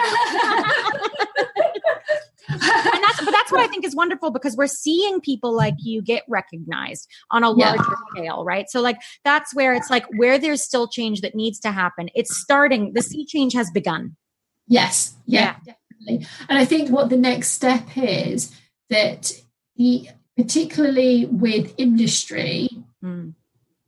and 2.48 3.04
that's 3.04 3.24
but 3.24 3.32
that's 3.32 3.52
what 3.52 3.62
I 3.62 3.68
think 3.68 3.86
is 3.86 3.96
wonderful 3.96 4.32
because 4.32 4.56
we're 4.56 4.68
seeing 4.68 5.20
people 5.22 5.54
like 5.54 5.76
you 5.80 6.02
get 6.02 6.24
recognized 6.28 7.10
on 7.32 7.44
a 7.44 7.50
larger 7.50 7.84
yeah. 7.84 7.96
scale, 8.24 8.46
right? 8.46 8.70
So 8.70 8.82
like 8.82 8.98
that's 9.24 9.54
where 9.54 9.74
it's 9.74 9.90
like 9.90 10.06
where 10.18 10.38
there's 10.38 10.62
still 10.62 10.88
change 10.88 11.22
that 11.22 11.36
needs 11.36 11.60
to 11.62 11.72
happen. 11.72 12.10
It's 12.16 12.38
starting. 12.38 12.94
The 12.94 13.02
sea 13.02 13.26
change 13.26 13.54
has 13.54 13.72
begun. 13.72 14.16
Yes. 14.68 15.16
Yeah, 15.26 15.56
yeah. 15.66 15.74
definitely. 16.00 16.28
And 16.50 16.58
I 16.58 16.66
think 16.66 16.90
what 16.90 17.10
the 17.10 17.18
next 17.18 17.52
step 17.52 17.86
is 17.96 18.56
that 18.90 19.32
the 19.76 20.10
particularly 20.38 21.26
with 21.26 21.74
industry, 21.78 22.70
mm. 23.04 23.34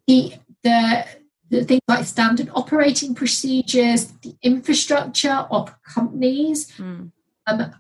the, 0.08 0.34
the 0.64 1.06
the 1.50 1.64
things 1.64 1.82
like 1.88 2.06
standard 2.06 2.50
operating 2.54 3.16
procedures, 3.16 4.08
the 4.22 4.36
infrastructure 4.42 5.48
of 5.50 5.74
companies, 5.82 6.72
mm. 6.72 7.12
um, 7.48 7.76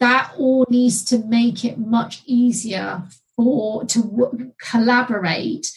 that 0.00 0.32
all 0.38 0.66
needs 0.70 1.04
to 1.04 1.18
make 1.18 1.64
it 1.64 1.78
much 1.78 2.22
easier 2.26 3.02
for 3.36 3.84
to 3.84 4.02
w- 4.02 4.52
collaborate 4.60 5.70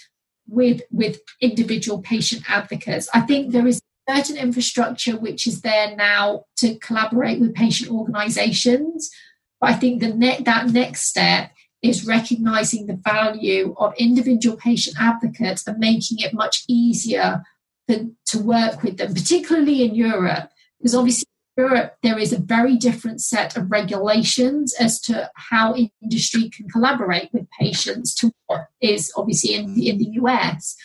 with 0.48 0.82
with 0.92 1.20
individual 1.42 2.02
patient 2.02 2.44
advocates. 2.50 3.10
I 3.14 3.22
think 3.22 3.52
there 3.52 3.68
is 3.68 3.82
certain 4.10 4.38
infrastructure 4.38 5.18
which 5.18 5.48
is 5.48 5.62
there 5.62 5.96
now 5.96 6.46
to 6.58 6.76
collaborate 6.80 7.40
with 7.42 7.54
patient 7.54 7.92
organisations, 7.92 9.12
but 9.60 9.72
I 9.72 9.74
think 9.74 10.00
the 10.00 10.14
ne- 10.14 10.42
that 10.44 10.68
next 10.70 11.04
step 11.04 11.52
is 11.88 12.06
recognizing 12.06 12.86
the 12.86 13.00
value 13.04 13.76
of 13.78 13.94
individual 13.98 14.58
patient 14.58 14.96
advocates 15.00 15.66
and 15.68 15.78
making 15.78 16.20
it 16.20 16.34
much 16.34 16.64
easier 16.68 17.44
to, 17.90 18.12
to 18.26 18.40
work 18.40 18.84
with 18.84 18.98
them, 18.98 19.14
particularly 19.14 19.84
in 19.84 19.96
Europe, 19.96 20.50
because 20.80 20.96
obviously 20.96 21.26
in 21.58 21.64
Europe 21.66 21.96
there 22.04 22.20
is 22.20 22.34
a 22.34 22.40
very 22.40 22.76
different 22.76 23.22
set 23.22 23.56
of 23.58 23.72
regulations 23.72 24.74
as 24.80 25.00
to 25.02 25.30
how 25.36 25.76
industry 26.02 26.50
can 26.50 26.68
collaborate 26.70 27.30
with 27.34 27.48
patients 27.60 28.14
to 28.16 28.32
what 28.48 28.68
is 28.82 29.12
obviously 29.16 29.56
in 29.56 29.74
the, 29.74 29.90
in 29.90 29.98
the 29.98 30.10
US. 30.22 30.76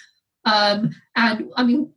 Um, 0.44 0.90
and 1.16 1.50
I 1.56 1.64
mean, 1.64 1.92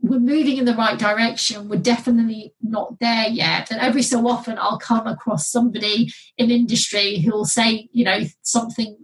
we're 0.00 0.20
moving 0.20 0.58
in 0.58 0.64
the 0.64 0.74
right 0.74 0.98
direction. 0.98 1.68
We're 1.68 1.80
definitely 1.80 2.54
not 2.62 2.98
there 3.00 3.28
yet. 3.28 3.70
And 3.70 3.80
every 3.80 4.02
so 4.02 4.28
often, 4.28 4.58
I'll 4.58 4.78
come 4.78 5.06
across 5.06 5.50
somebody 5.50 6.12
in 6.36 6.50
industry 6.50 7.18
who 7.18 7.32
will 7.32 7.44
say, 7.44 7.88
you 7.92 8.04
know, 8.04 8.20
something, 8.42 8.96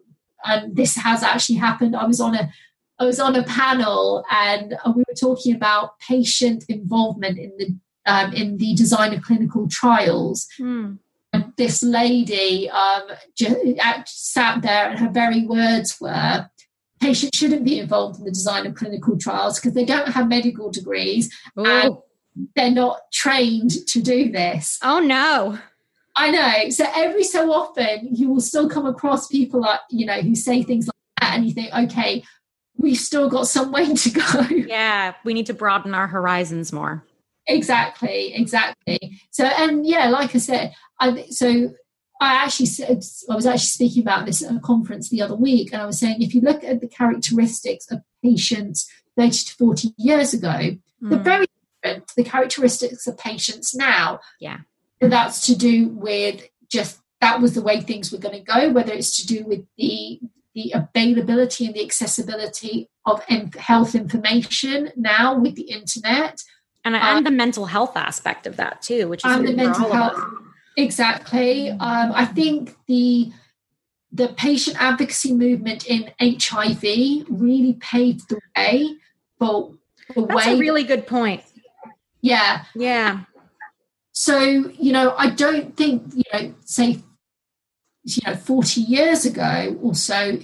and 0.45 0.77
this 0.77 0.97
has 0.97 1.23
actually 1.23 1.57
happened. 1.57 1.97
I 1.97 2.07
was 2.07 2.21
on 2.21 2.35
a 2.35 2.51
I 2.99 3.05
was 3.05 3.19
on 3.19 3.35
a 3.35 3.43
panel 3.43 4.25
and 4.31 4.77
we 4.95 5.03
were 5.09 5.15
talking 5.19 5.55
about 5.55 5.99
patient 5.99 6.65
involvement 6.69 7.39
in 7.39 7.53
the 7.59 7.77
um, 8.07 8.33
in 8.33 8.59
the 8.59 8.75
design 8.75 9.13
of 9.15 9.23
clinical 9.23 9.69
trials. 9.69 10.47
Mm. 10.61 10.99
And 11.33 11.53
this 11.57 11.83
lady 11.83 12.71
um, 12.71 13.03
sat 14.07 14.63
there, 14.63 14.91
and 14.91 14.99
her 15.01 15.11
very 15.11 15.45
words 15.45 15.97
were, 16.01 16.49
patients 17.01 17.37
shouldn't 17.37 17.65
be 17.65 17.79
involved 17.79 18.19
in 18.19 18.25
the 18.25 18.31
design 18.31 18.67
of 18.67 18.75
clinical 18.75 19.19
trials 19.19 19.59
because 19.59 19.75
they 19.75 19.85
don't 19.85 20.09
have 20.09 20.29
medical 20.29 20.71
degrees 20.71 21.35
Ooh. 21.59 21.65
and 21.65 21.97
they're 22.57 22.71
not 22.71 23.01
trained 23.13 23.73
to 23.89 24.01
do 24.01 24.31
this. 24.31 24.79
Oh 24.83 25.01
no. 25.01 25.59
I 26.17 26.31
know. 26.31 26.71
So 26.71 26.87
every 26.95 27.25
so 27.25 27.53
often 27.53 28.09
you 28.15 28.31
will 28.31 28.41
still 28.41 28.69
come 28.69 28.87
across 28.87 29.27
people 29.27 29.61
like, 29.61 29.81
you 29.91 30.07
know, 30.07 30.21
who 30.21 30.35
say 30.35 30.63
things 30.63 30.87
like 30.87 30.95
that 31.21 31.37
and 31.37 31.47
you 31.47 31.53
think, 31.53 31.75
okay, 31.75 32.23
we've 32.77 32.99
still 32.99 33.29
got 33.29 33.49
some 33.49 33.73
way 33.73 33.95
to 33.95 34.11
go. 34.11 34.47
Yeah, 34.51 35.15
we 35.25 35.35
need 35.35 35.47
to 35.47 35.55
broaden 35.55 35.95
our 35.95 36.07
horizons 36.07 36.73
more. 36.73 37.05
Exactly, 37.47 38.35
exactly. 38.35 39.21
So 39.31 39.45
and 39.45 39.87
yeah, 39.87 40.09
like 40.09 40.35
I 40.35 40.39
said, 40.39 40.73
I 40.99 41.27
so 41.31 41.73
I 42.25 42.35
actually 42.35 42.67
said, 42.67 43.03
I 43.31 43.35
was 43.35 43.47
actually 43.47 43.59
speaking 43.59 44.03
about 44.03 44.27
this 44.27 44.43
at 44.43 44.55
a 44.55 44.61
conference 44.61 45.09
the 45.09 45.23
other 45.23 45.37
week, 45.37 45.73
and 45.73 45.83
I 45.83 45.87
was 45.87 45.99
saying 45.99 46.23
if 46.23 46.35
you 46.35 46.41
look 46.41 46.65
at 46.65 46.81
the 46.81 46.89
characteristics 46.89 47.91
of 47.91 48.03
patients 48.23 48.91
30 49.17 49.31
to 49.31 49.55
40 49.55 49.95
years 49.97 50.35
ago, 50.35 50.49
mm. 50.49 50.79
they're 51.03 51.19
very 51.19 51.47
different 51.83 52.09
to 52.09 52.17
the 52.17 52.25
characteristics 52.25 53.07
of 53.07 53.19
patients 53.19 53.75
now. 53.75 54.21
Yeah. 54.41 54.59
And 55.01 55.13
that's 55.13 55.47
to 55.47 55.57
do 55.57 55.89
with 55.89 56.49
just 56.71 57.01
that 57.21 57.41
was 57.41 57.55
the 57.55 57.63
way 57.63 57.81
things 57.81 58.13
were 58.13 58.19
going 58.19 58.35
to 58.35 58.45
go, 58.45 58.71
whether 58.71 58.93
it's 58.93 59.17
to 59.21 59.27
do 59.27 59.45
with 59.45 59.65
the 59.77 60.21
the 60.55 60.73
availability 60.73 61.67
and 61.67 61.75
the 61.75 61.85
accessibility 61.85 62.89
of 63.05 63.25
health 63.57 63.95
information 63.95 64.93
now 64.97 65.37
with 65.37 65.57
the 65.57 65.63
internet. 65.63 66.41
And, 66.85 66.95
and 66.95 67.19
um, 67.19 67.25
the 67.25 67.33
mental 67.33 67.67
health 67.67 67.97
aspect 67.97 68.47
of 68.47 68.57
that 68.57 68.81
too, 68.81 69.09
which 69.09 69.25
is 69.25 69.33
and 69.33 69.49
the 69.49 69.53
mental 69.53 69.93
health. 69.93 70.17
About 70.17 70.44
Exactly. 70.77 71.71
Um, 71.71 72.13
I 72.15 72.25
think 72.25 72.77
the 72.87 73.33
the 74.13 74.29
patient 74.29 74.81
advocacy 74.81 75.33
movement 75.33 75.87
in 75.87 76.13
HIV 76.21 77.27
really 77.29 77.75
paved 77.81 78.29
the 78.29 78.41
way 78.57 78.97
for 79.39 79.73
the 80.15 80.27
That's 80.27 80.47
way. 80.47 80.55
a 80.55 80.57
really 80.57 80.85
good 80.85 81.07
point. 81.07 81.43
Yeah. 82.21 82.65
Yeah. 82.75 83.21
So 84.13 84.39
you 84.39 84.93
know, 84.93 85.15
I 85.17 85.31
don't 85.31 85.77
think 85.77 86.13
you 86.15 86.23
know, 86.33 86.55
say, 86.65 87.01
you 88.05 88.23
know, 88.27 88.35
forty 88.37 88.81
years 88.81 89.25
ago 89.25 89.77
or 89.83 89.95
so, 89.95 90.39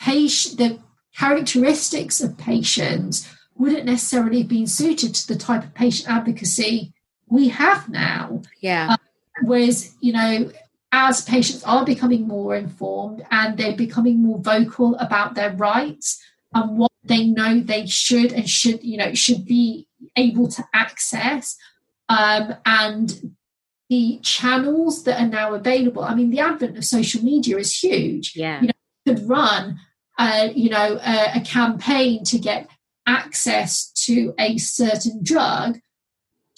patient 0.00 0.58
the 0.58 0.78
characteristics 1.16 2.20
of 2.20 2.38
patients 2.38 3.28
wouldn't 3.56 3.84
necessarily 3.84 4.40
have 4.40 4.48
been 4.48 4.68
suited 4.68 5.14
to 5.14 5.26
the 5.26 5.36
type 5.36 5.64
of 5.64 5.74
patient 5.74 6.08
advocacy 6.08 6.92
we 7.28 7.48
have 7.48 7.88
now. 7.88 8.42
Yeah. 8.60 8.90
Um, 8.92 8.98
Whereas, 9.42 9.94
you 10.00 10.12
know, 10.12 10.50
as 10.92 11.24
patients 11.24 11.62
are 11.64 11.84
becoming 11.84 12.26
more 12.26 12.56
informed 12.56 13.24
and 13.30 13.56
they're 13.56 13.76
becoming 13.76 14.22
more 14.22 14.38
vocal 14.38 14.96
about 14.96 15.34
their 15.34 15.52
rights 15.52 16.22
and 16.54 16.78
what 16.78 16.92
they 17.04 17.26
know 17.26 17.60
they 17.60 17.86
should 17.86 18.32
and 18.32 18.48
should, 18.48 18.82
you 18.82 18.96
know, 18.96 19.12
should 19.14 19.44
be 19.44 19.86
able 20.16 20.48
to 20.48 20.64
access, 20.72 21.56
um, 22.08 22.54
and 22.64 23.34
the 23.90 24.18
channels 24.22 25.04
that 25.04 25.20
are 25.20 25.28
now 25.28 25.54
available. 25.54 26.02
I 26.02 26.14
mean, 26.14 26.30
the 26.30 26.40
advent 26.40 26.76
of 26.76 26.84
social 26.84 27.22
media 27.22 27.56
is 27.58 27.78
huge. 27.78 28.34
Yeah. 28.34 28.60
You 28.60 28.68
know, 28.68 28.72
could 29.06 29.28
run, 29.28 29.78
uh, 30.18 30.48
you 30.54 30.70
know, 30.70 30.98
a, 31.02 31.38
a 31.38 31.40
campaign 31.40 32.24
to 32.24 32.38
get 32.38 32.68
access 33.06 33.90
to 33.92 34.34
a 34.38 34.58
certain 34.58 35.22
drug 35.22 35.78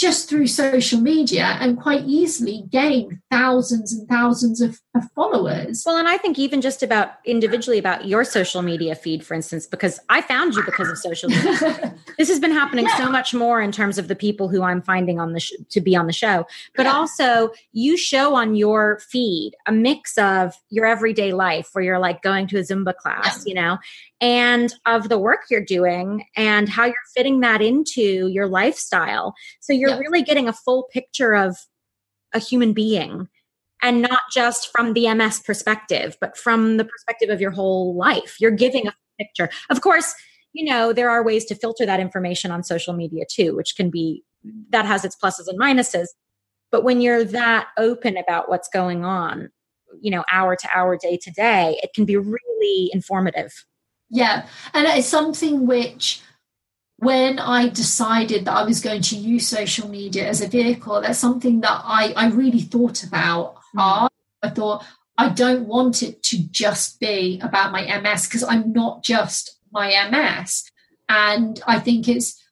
just 0.01 0.31
through 0.31 0.47
social 0.47 0.99
media 0.99 1.59
and 1.61 1.79
quite 1.79 2.03
easily 2.07 2.65
gain 2.71 3.21
thousands 3.31 3.93
and 3.93 4.09
thousands 4.09 4.63
of, 4.63 4.81
of, 4.95 5.11
followers. 5.15 5.83
Well, 5.87 5.97
and 5.97 6.09
I 6.09 6.17
think 6.17 6.39
even 6.39 6.61
just 6.61 6.83
about 6.83 7.13
individually 7.25 7.79
about 7.79 8.07
your 8.07 8.25
social 8.25 8.63
media 8.63 8.95
feed, 8.95 9.25
for 9.25 9.35
instance, 9.35 9.67
because 9.67 10.01
I 10.09 10.21
found 10.21 10.55
you 10.55 10.63
because 10.65 10.89
of 10.89 10.99
social 10.99 11.29
media. 11.29 11.95
this 12.19 12.29
has 12.29 12.41
been 12.41 12.51
happening 12.53 12.87
yeah. 12.87 12.97
so 12.97 13.11
much 13.11 13.33
more 13.33 13.61
in 13.61 13.73
terms 13.73 13.99
of 13.99 14.09
the 14.09 14.17
people 14.17 14.49
who 14.49 14.63
I'm 14.63 14.83
finding 14.83 15.21
on 15.21 15.33
the 15.33 15.41
sh- 15.41 15.53
to 15.71 15.81
be 15.81 15.95
on 15.95 16.07
the 16.07 16.13
show, 16.13 16.47
but 16.77 16.87
yeah. 16.87 16.93
also 16.93 17.51
you 17.73 17.97
show 17.97 18.35
on 18.35 18.57
your 18.57 19.01
feed 19.01 19.55
a 19.67 19.73
mix 19.73 20.19
of 20.19 20.55
your 20.71 20.87
everyday 20.87 21.33
life 21.33 21.71
where 21.73 21.85
you're 21.85 21.99
like 21.99 22.23
going 22.23 22.47
to 22.49 22.59
a 22.59 22.63
Zumba 22.63 22.95
class, 22.95 23.45
yeah. 23.47 23.51
you 23.51 23.55
know, 23.55 23.79
and 24.21 24.75
of 24.87 25.09
the 25.09 25.19
work 25.19 25.43
you're 25.51 25.65
doing 25.65 26.25
and 26.37 26.69
how 26.69 26.85
you're 26.85 26.95
fitting 27.15 27.41
that 27.41 27.63
into 27.63 28.29
your 28.29 28.47
lifestyle. 28.47 29.35
So 29.61 29.73
you're 29.73 29.99
really 29.99 30.23
getting 30.23 30.49
a 30.49 30.53
full 30.53 30.89
picture 30.93 31.35
of 31.35 31.57
a 32.33 32.39
human 32.39 32.73
being 32.73 33.29
and 33.83 34.03
not 34.03 34.21
just 34.33 34.71
from 34.71 34.93
the 34.95 35.13
MS 35.13 35.41
perspective, 35.41 36.17
but 36.21 36.37
from 36.37 36.77
the 36.77 36.85
perspective 36.85 37.31
of 37.31 37.41
your 37.41 37.51
whole 37.51 37.95
life. 37.97 38.37
You're 38.41 38.51
giving 38.51 38.87
a 38.87 38.95
picture. 39.19 39.51
Of 39.71 39.81
course, 39.81 40.15
you 40.53 40.65
know, 40.65 40.93
there 40.93 41.11
are 41.11 41.23
ways 41.23 41.45
to 41.47 41.55
filter 41.55 41.87
that 41.87 42.01
information 42.01 42.51
on 42.51 42.63
social 42.63 42.95
media 42.95 43.25
too, 43.31 43.55
which 43.55 43.77
can 43.77 43.91
be 43.91 44.25
that 44.71 44.87
has 44.87 45.05
its 45.05 45.17
pluses 45.17 45.49
and 45.49 45.59
minuses. 45.59 46.07
But 46.71 46.85
when 46.85 47.01
you're 47.01 47.25
that 47.25 47.69
open 47.79 48.17
about 48.17 48.49
what's 48.49 48.69
going 48.69 49.05
on, 49.05 49.51
you 50.01 50.11
know, 50.11 50.25
hour 50.33 50.57
to 50.57 50.69
hour, 50.75 50.97
day 50.97 51.17
to 51.17 51.31
day, 51.31 51.79
it 51.83 51.93
can 51.95 52.05
be 52.05 52.17
really 52.17 52.91
informative. 52.93 53.65
Yeah. 54.09 54.47
And 54.75 54.87
it's 54.87 55.09
something 55.09 55.67
which, 55.67 56.23
when 56.97 57.39
I 57.39 57.69
decided 57.69 58.45
that 58.45 58.57
I 58.57 58.63
was 58.65 58.81
going 58.81 59.03
to 59.03 59.17
use 59.17 59.49
social 59.49 59.89
media 59.89 60.29
as 60.29 60.43
a 60.43 60.49
vehicle, 60.49 61.01
that's 61.01 61.19
something 61.19 61.61
that 61.63 61.81
I, 61.85 62.13
I 62.15 62.29
really 62.29 62.61
thought 62.61 63.03
about. 63.03 63.57
Hard. 63.77 64.13
I 64.43 64.51
thought, 64.51 64.85
I 65.19 65.29
don't 65.29 65.67
want 65.67 66.03
it 66.03 66.23
to 66.25 66.39
just 66.39 66.99
be 66.99 67.39
about 67.43 67.73
my 67.73 67.83
MS 67.83 68.27
because 68.27 68.43
I'm 68.43 68.73
not 68.73 69.03
just 69.03 69.59
my 69.71 69.89
MS. 70.11 70.65
And 71.09 71.61
I 71.67 71.79
think 71.79 72.09
it's 72.09 72.43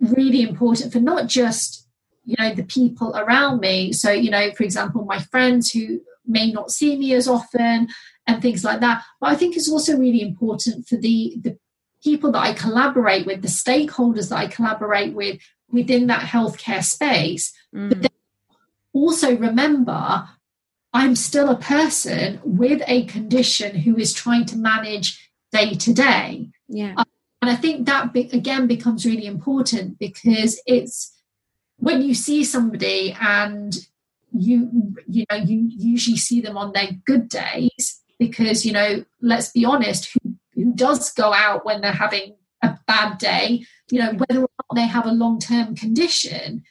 really 0.00 0.42
important 0.42 0.92
for 0.92 1.00
not 1.00 1.26
just, 1.26 1.86
you 2.24 2.36
know, 2.38 2.54
the 2.54 2.64
people 2.64 3.16
around 3.16 3.60
me. 3.60 3.92
So, 3.92 4.10
you 4.10 4.30
know, 4.30 4.52
for 4.52 4.64
example, 4.64 5.04
my 5.04 5.20
friends 5.20 5.70
who 5.72 6.00
may 6.26 6.52
not 6.52 6.70
see 6.70 6.96
me 6.96 7.14
as 7.14 7.26
often 7.26 7.88
and 8.26 8.42
things 8.42 8.62
like 8.62 8.80
that. 8.80 9.04
But 9.20 9.30
I 9.30 9.34
think 9.34 9.56
it's 9.56 9.70
also 9.70 9.96
really 9.96 10.20
important 10.20 10.86
for 10.86 10.96
the, 10.96 11.34
the 11.40 11.58
people 12.02 12.30
that 12.32 12.42
I 12.42 12.52
collaborate 12.52 13.26
with, 13.26 13.42
the 13.42 13.48
stakeholders 13.48 14.28
that 14.28 14.36
I 14.36 14.46
collaborate 14.46 15.14
with 15.14 15.40
within 15.70 16.06
that 16.08 16.20
healthcare 16.20 16.84
space. 16.84 17.52
Mm. 17.74 17.88
But 17.88 18.02
then 18.02 18.10
also 18.92 19.36
remember, 19.36 20.28
I'm 20.92 21.14
still 21.14 21.50
a 21.50 21.56
person 21.56 22.40
with 22.44 22.82
a 22.86 23.04
condition 23.04 23.76
who 23.76 23.96
is 23.96 24.12
trying 24.12 24.46
to 24.46 24.56
manage 24.56 25.30
day 25.52 25.74
to 25.74 25.92
day. 25.92 26.50
Yeah. 26.68 26.94
Um, 26.96 27.04
and 27.40 27.50
I 27.50 27.56
think 27.56 27.86
that 27.86 28.12
be, 28.12 28.28
again 28.32 28.66
becomes 28.66 29.06
really 29.06 29.26
important 29.26 29.98
because 29.98 30.60
it's 30.66 31.14
when 31.76 32.02
you 32.02 32.14
see 32.14 32.44
somebody 32.44 33.16
and 33.20 33.74
you 34.32 34.94
you 35.06 35.24
know 35.30 35.36
you 35.36 35.70
usually 35.70 36.16
see 36.16 36.40
them 36.40 36.56
on 36.56 36.72
their 36.72 36.90
good 37.06 37.28
days 37.28 38.02
because 38.18 38.66
you 38.66 38.72
know 38.72 39.04
let's 39.22 39.50
be 39.50 39.64
honest 39.64 40.12
who, 40.12 40.34
who 40.54 40.72
does 40.74 41.12
go 41.12 41.32
out 41.32 41.64
when 41.64 41.80
they're 41.80 41.92
having 41.92 42.34
a 42.62 42.76
bad 42.86 43.16
day 43.18 43.64
you 43.90 43.98
know 43.98 44.12
whether 44.12 44.40
or 44.40 44.50
not 44.58 44.74
they 44.74 44.86
have 44.86 45.06
a 45.06 45.12
long-term 45.12 45.74
condition 45.74 46.62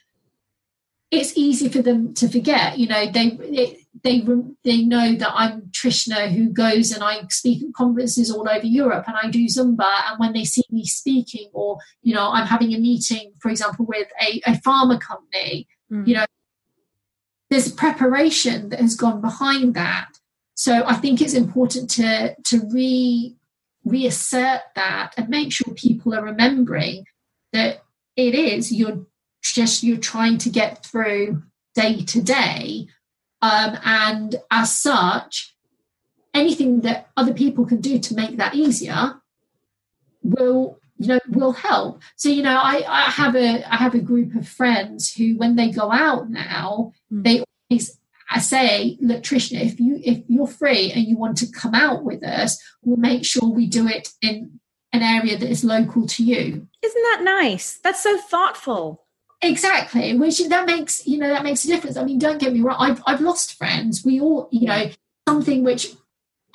it's 1.10 1.36
easy 1.36 1.68
for 1.68 1.82
them 1.82 2.14
to 2.14 2.28
forget 2.28 2.78
you 2.78 2.86
know 2.86 3.10
they 3.10 3.26
it, 3.42 3.80
they 4.02 4.24
they 4.64 4.82
know 4.82 5.14
that 5.14 5.32
I'm 5.34 5.62
Trishna 5.70 6.30
who 6.30 6.50
goes 6.50 6.92
and 6.92 7.02
I 7.02 7.22
speak 7.30 7.62
at 7.62 7.74
conferences 7.74 8.30
all 8.30 8.48
over 8.48 8.66
Europe 8.66 9.04
and 9.06 9.16
I 9.20 9.30
do 9.30 9.44
Zumba. 9.46 10.10
And 10.10 10.18
when 10.18 10.32
they 10.32 10.44
see 10.44 10.64
me 10.70 10.84
speaking 10.84 11.50
or 11.52 11.78
you 12.02 12.14
know 12.14 12.30
I'm 12.30 12.46
having 12.46 12.74
a 12.74 12.78
meeting 12.78 13.32
for 13.40 13.50
example 13.50 13.86
with 13.86 14.08
a, 14.20 14.40
a 14.46 14.52
pharma 14.66 15.00
company 15.00 15.66
mm. 15.90 16.06
you 16.06 16.14
know 16.14 16.24
there's 17.50 17.72
preparation 17.72 18.68
that 18.68 18.80
has 18.80 18.94
gone 18.94 19.20
behind 19.20 19.74
that. 19.74 20.08
So 20.54 20.84
I 20.86 20.94
think 20.94 21.20
it's 21.20 21.34
important 21.34 21.90
to 21.90 22.34
to 22.44 22.68
re 22.72 23.34
reassert 23.84 24.60
that 24.74 25.14
and 25.16 25.28
make 25.28 25.52
sure 25.52 25.72
people 25.74 26.14
are 26.14 26.24
remembering 26.24 27.04
that 27.52 27.82
it 28.16 28.34
is 28.34 28.70
you're 28.72 29.06
just 29.42 29.82
you're 29.82 29.96
trying 29.96 30.36
to 30.38 30.50
get 30.50 30.84
through 30.84 31.42
day 31.74 32.02
to 32.04 32.20
day 32.20 32.88
um, 33.42 33.78
and 33.84 34.36
as 34.50 34.76
such 34.76 35.54
anything 36.34 36.80
that 36.82 37.08
other 37.16 37.34
people 37.34 37.64
can 37.66 37.80
do 37.80 37.98
to 37.98 38.14
make 38.14 38.36
that 38.36 38.54
easier 38.54 39.20
will 40.22 40.78
you 40.98 41.06
know 41.06 41.20
will 41.28 41.52
help 41.52 42.02
so 42.16 42.28
you 42.28 42.42
know 42.42 42.58
i 42.62 42.82
i 42.88 43.02
have 43.10 43.34
a 43.36 43.72
i 43.72 43.76
have 43.76 43.94
a 43.94 44.00
group 44.00 44.34
of 44.34 44.46
friends 44.46 45.12
who 45.12 45.36
when 45.38 45.56
they 45.56 45.70
go 45.70 45.90
out 45.92 46.28
now 46.28 46.92
mm. 47.12 47.22
they 47.24 47.42
always 47.70 47.98
I 48.30 48.40
say, 48.40 48.98
look, 49.00 49.22
Trishna, 49.22 49.64
if 49.64 49.80
you 49.80 50.00
if 50.04 50.22
you're 50.28 50.46
free 50.46 50.92
and 50.92 51.04
you 51.04 51.16
want 51.16 51.38
to 51.38 51.50
come 51.50 51.74
out 51.74 52.04
with 52.04 52.22
us, 52.22 52.62
we'll 52.82 52.98
make 52.98 53.24
sure 53.24 53.48
we 53.48 53.66
do 53.66 53.88
it 53.88 54.08
in 54.20 54.60
an 54.92 55.02
area 55.02 55.38
that 55.38 55.48
is 55.48 55.64
local 55.64 56.06
to 56.06 56.22
you. 56.22 56.66
Isn't 56.82 57.02
that 57.02 57.20
nice? 57.22 57.78
That's 57.82 58.02
so 58.02 58.18
thoughtful. 58.18 59.06
Exactly, 59.40 60.16
which 60.18 60.46
that 60.48 60.66
makes 60.66 61.06
you 61.06 61.18
know 61.18 61.28
that 61.28 61.44
makes 61.44 61.64
a 61.64 61.68
difference. 61.68 61.96
I 61.96 62.04
mean, 62.04 62.18
don't 62.18 62.40
get 62.40 62.52
me 62.52 62.60
wrong. 62.60 62.76
I've 62.78 63.02
I've 63.06 63.20
lost 63.20 63.54
friends. 63.54 64.04
We 64.04 64.20
all, 64.20 64.48
you 64.50 64.66
know, 64.66 64.90
something 65.28 65.62
which 65.62 65.94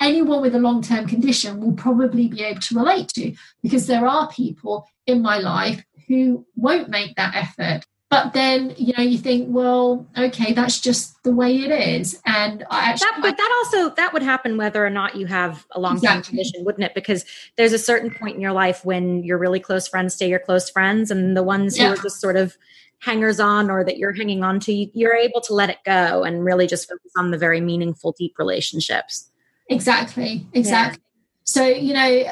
anyone 0.00 0.42
with 0.42 0.54
a 0.54 0.58
long 0.58 0.82
term 0.82 1.06
condition 1.06 1.60
will 1.60 1.72
probably 1.72 2.28
be 2.28 2.42
able 2.42 2.60
to 2.60 2.74
relate 2.74 3.08
to 3.08 3.34
because 3.62 3.86
there 3.86 4.06
are 4.06 4.30
people 4.30 4.86
in 5.06 5.22
my 5.22 5.38
life 5.38 5.82
who 6.08 6.46
won't 6.56 6.90
make 6.90 7.16
that 7.16 7.34
effort. 7.34 7.86
But 8.22 8.32
then, 8.32 8.74
you 8.76 8.92
know, 8.96 9.02
you 9.02 9.18
think, 9.18 9.48
well, 9.50 10.06
okay, 10.16 10.52
that's 10.52 10.80
just 10.80 11.22
the 11.22 11.32
way 11.32 11.56
it 11.56 11.70
is. 11.70 12.20
And 12.24 12.64
I 12.70 12.90
actually. 12.90 13.06
That, 13.06 13.18
but 13.22 13.36
that 13.36 13.64
also, 13.64 13.94
that 13.96 14.12
would 14.12 14.22
happen 14.22 14.56
whether 14.56 14.84
or 14.84 14.90
not 14.90 15.16
you 15.16 15.26
have 15.26 15.66
a 15.72 15.80
long 15.80 15.94
term 15.94 16.18
exactly. 16.18 16.30
condition, 16.30 16.64
wouldn't 16.64 16.84
it? 16.84 16.94
Because 16.94 17.24
there's 17.56 17.72
a 17.72 17.78
certain 17.78 18.10
point 18.10 18.36
in 18.36 18.40
your 18.40 18.52
life 18.52 18.84
when 18.84 19.24
your 19.24 19.38
really 19.38 19.60
close 19.60 19.88
friends 19.88 20.14
stay 20.14 20.28
your 20.28 20.38
close 20.38 20.70
friends, 20.70 21.10
and 21.10 21.36
the 21.36 21.42
ones 21.42 21.78
yeah. 21.78 21.88
who 21.88 21.94
are 21.94 22.02
just 22.02 22.20
sort 22.20 22.36
of 22.36 22.56
hangers 23.00 23.38
on 23.38 23.70
or 23.70 23.84
that 23.84 23.98
you're 23.98 24.12
hanging 24.12 24.42
on 24.42 24.58
to, 24.60 24.72
you're 24.72 25.14
able 25.14 25.40
to 25.42 25.52
let 25.52 25.68
it 25.68 25.78
go 25.84 26.24
and 26.24 26.44
really 26.44 26.66
just 26.66 26.88
focus 26.88 27.12
on 27.16 27.30
the 27.30 27.38
very 27.38 27.60
meaningful, 27.60 28.14
deep 28.18 28.38
relationships. 28.38 29.30
Exactly, 29.68 30.46
exactly. 30.54 31.02
Yeah. 31.02 31.42
So, 31.44 31.66
you 31.66 31.92
know, 31.92 32.24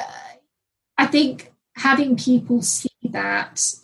I 0.96 1.06
think 1.06 1.52
having 1.76 2.16
people 2.16 2.62
see 2.62 2.88
that, 3.10 3.74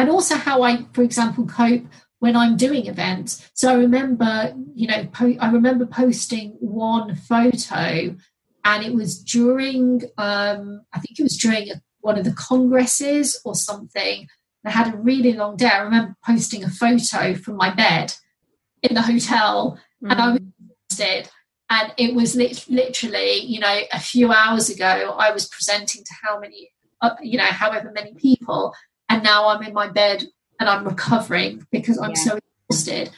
and 0.00 0.08
also 0.08 0.36
how 0.36 0.62
I, 0.62 0.86
for 0.94 1.02
example, 1.02 1.44
cope 1.46 1.84
when 2.20 2.34
I'm 2.34 2.56
doing 2.56 2.86
events. 2.86 3.50
So 3.52 3.70
I 3.70 3.74
remember, 3.74 4.54
you 4.74 4.88
know, 4.88 5.06
po- 5.12 5.36
I 5.38 5.50
remember 5.50 5.84
posting 5.84 6.52
one 6.60 7.14
photo, 7.16 8.16
and 8.64 8.82
it 8.82 8.94
was 8.94 9.22
during, 9.22 10.02
um, 10.16 10.82
I 10.94 11.00
think 11.00 11.18
it 11.18 11.22
was 11.22 11.36
during 11.36 11.68
one 12.00 12.18
of 12.18 12.24
the 12.24 12.32
congresses 12.32 13.38
or 13.44 13.54
something. 13.54 14.26
I 14.64 14.70
had 14.70 14.94
a 14.94 14.96
really 14.96 15.34
long 15.34 15.56
day. 15.56 15.68
I 15.68 15.80
remember 15.80 16.16
posting 16.24 16.64
a 16.64 16.70
photo 16.70 17.34
from 17.34 17.56
my 17.56 17.68
bed 17.74 18.14
in 18.82 18.94
the 18.94 19.02
hotel, 19.02 19.78
mm. 20.02 20.10
and 20.10 20.20
I 20.20 20.30
was 20.32 20.40
exhausted 20.90 21.30
and 21.68 21.92
it 21.98 22.14
was 22.14 22.34
li- 22.34 22.56
literally 22.68 23.34
you 23.34 23.60
know 23.60 23.80
a 23.92 24.00
few 24.00 24.32
hours 24.32 24.68
ago 24.68 25.14
i 25.18 25.30
was 25.30 25.46
presenting 25.46 26.02
to 26.02 26.12
how 26.20 26.40
many 26.40 26.72
uh, 27.00 27.14
you 27.22 27.38
know 27.38 27.44
however 27.44 27.92
many 27.94 28.12
people 28.14 28.74
and 29.10 29.22
now 29.22 29.48
i'm 29.48 29.62
in 29.62 29.74
my 29.74 29.86
bed 29.86 30.24
and 30.58 30.68
i'm 30.68 30.84
recovering 30.84 31.66
because 31.70 31.98
i'm 31.98 32.10
yeah. 32.10 32.24
so 32.24 32.38
exhausted 32.70 33.10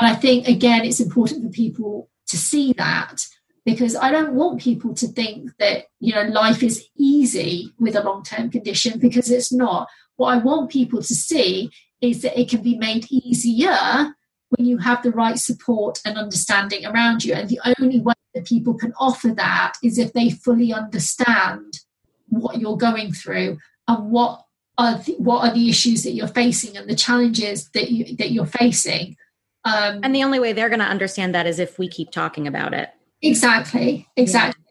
and 0.00 0.10
i 0.10 0.14
think 0.14 0.48
again 0.48 0.84
it's 0.84 1.00
important 1.00 1.44
for 1.44 1.50
people 1.50 2.10
to 2.26 2.36
see 2.36 2.72
that 2.72 3.24
because 3.64 3.94
i 3.94 4.10
don't 4.10 4.34
want 4.34 4.60
people 4.60 4.92
to 4.92 5.06
think 5.06 5.50
that 5.58 5.84
you 6.00 6.12
know 6.12 6.22
life 6.22 6.62
is 6.62 6.88
easy 6.96 7.72
with 7.78 7.94
a 7.94 8.02
long-term 8.02 8.50
condition 8.50 8.98
because 8.98 9.30
it's 9.30 9.52
not 9.52 9.86
what 10.16 10.34
i 10.34 10.38
want 10.38 10.70
people 10.70 11.00
to 11.00 11.14
see 11.14 11.70
is 12.00 12.22
that 12.22 12.38
it 12.38 12.48
can 12.48 12.62
be 12.62 12.76
made 12.76 13.06
easier 13.10 14.14
when 14.50 14.66
you 14.66 14.78
have 14.78 15.02
the 15.02 15.10
right 15.10 15.38
support 15.38 16.00
and 16.04 16.16
understanding 16.16 16.86
around 16.86 17.24
you. 17.24 17.34
And 17.34 17.48
the 17.48 17.60
only 17.78 18.00
way 18.00 18.14
that 18.34 18.44
people 18.44 18.74
can 18.74 18.92
offer 18.98 19.28
that 19.28 19.74
is 19.82 19.98
if 19.98 20.12
they 20.12 20.30
fully 20.30 20.72
understand 20.72 21.80
what 22.28 22.58
you're 22.58 22.76
going 22.76 23.12
through 23.12 23.58
and 23.88 24.10
what 24.10 24.42
are 24.78 24.98
the, 24.98 25.14
what 25.18 25.48
are 25.48 25.54
the 25.54 25.68
issues 25.68 26.02
that 26.02 26.12
you're 26.12 26.28
facing 26.28 26.76
and 26.76 26.88
the 26.88 26.96
challenges 26.96 27.68
that 27.70 27.90
you 27.90 28.16
that 28.16 28.32
you're 28.32 28.46
facing. 28.46 29.16
Um, 29.64 30.00
and 30.02 30.14
the 30.14 30.24
only 30.24 30.40
way 30.40 30.52
they're 30.52 30.68
going 30.68 30.80
to 30.80 30.84
understand 30.84 31.34
that 31.34 31.46
is 31.46 31.58
if 31.58 31.78
we 31.78 31.88
keep 31.88 32.10
talking 32.10 32.46
about 32.46 32.74
it. 32.74 32.90
Exactly. 33.22 34.06
Exactly. 34.16 34.64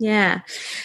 Yeah. 0.00 0.40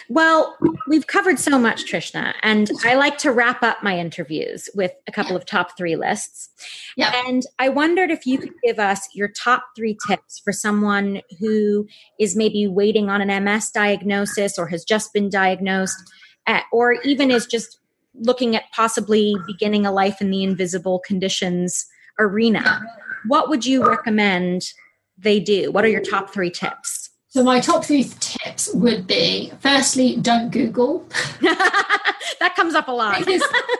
Well, 0.07 0.55
we've 0.87 1.07
covered 1.07 1.39
so 1.39 1.57
much, 1.57 1.91
Trishna, 1.91 2.35
and 2.43 2.69
I 2.85 2.93
like 2.93 3.17
to 3.19 3.31
wrap 3.31 3.63
up 3.63 3.81
my 3.81 3.97
interviews 3.97 4.69
with 4.75 4.91
a 5.07 5.11
couple 5.11 5.35
of 5.35 5.45
top 5.45 5.75
three 5.75 5.95
lists. 5.95 6.49
Yeah. 6.95 7.11
And 7.25 7.43
I 7.57 7.69
wondered 7.69 8.11
if 8.11 8.27
you 8.27 8.37
could 8.37 8.53
give 8.63 8.77
us 8.77 9.09
your 9.13 9.27
top 9.27 9.65
three 9.75 9.97
tips 10.07 10.39
for 10.39 10.53
someone 10.53 11.21
who 11.39 11.87
is 12.19 12.35
maybe 12.35 12.67
waiting 12.67 13.09
on 13.09 13.27
an 13.27 13.43
MS 13.43 13.71
diagnosis 13.71 14.59
or 14.59 14.67
has 14.67 14.85
just 14.85 15.11
been 15.11 15.29
diagnosed, 15.29 15.97
at, 16.45 16.65
or 16.71 16.93
even 17.01 17.31
is 17.31 17.47
just 17.47 17.79
looking 18.13 18.55
at 18.55 18.63
possibly 18.73 19.35
beginning 19.47 19.85
a 19.85 19.91
life 19.91 20.21
in 20.21 20.31
the 20.31 20.43
invisible 20.43 20.99
conditions 20.99 21.85
arena. 22.19 22.85
What 23.27 23.49
would 23.49 23.65
you 23.65 23.87
recommend 23.87 24.71
they 25.17 25.39
do? 25.39 25.71
What 25.71 25.85
are 25.85 25.89
your 25.89 26.01
top 26.01 26.31
three 26.31 26.51
tips? 26.51 27.09
So 27.27 27.43
my 27.43 27.59
top 27.59 27.85
three 27.85 28.05
tips 28.19 28.73
would 28.73 29.05
be: 29.05 29.51
firstly, 29.59 30.15
don't 30.15 30.49
Google. 30.49 31.07
that 31.41 32.53
comes 32.55 32.73
up 32.73 32.87
a 32.87 32.91
lot. 32.91 33.23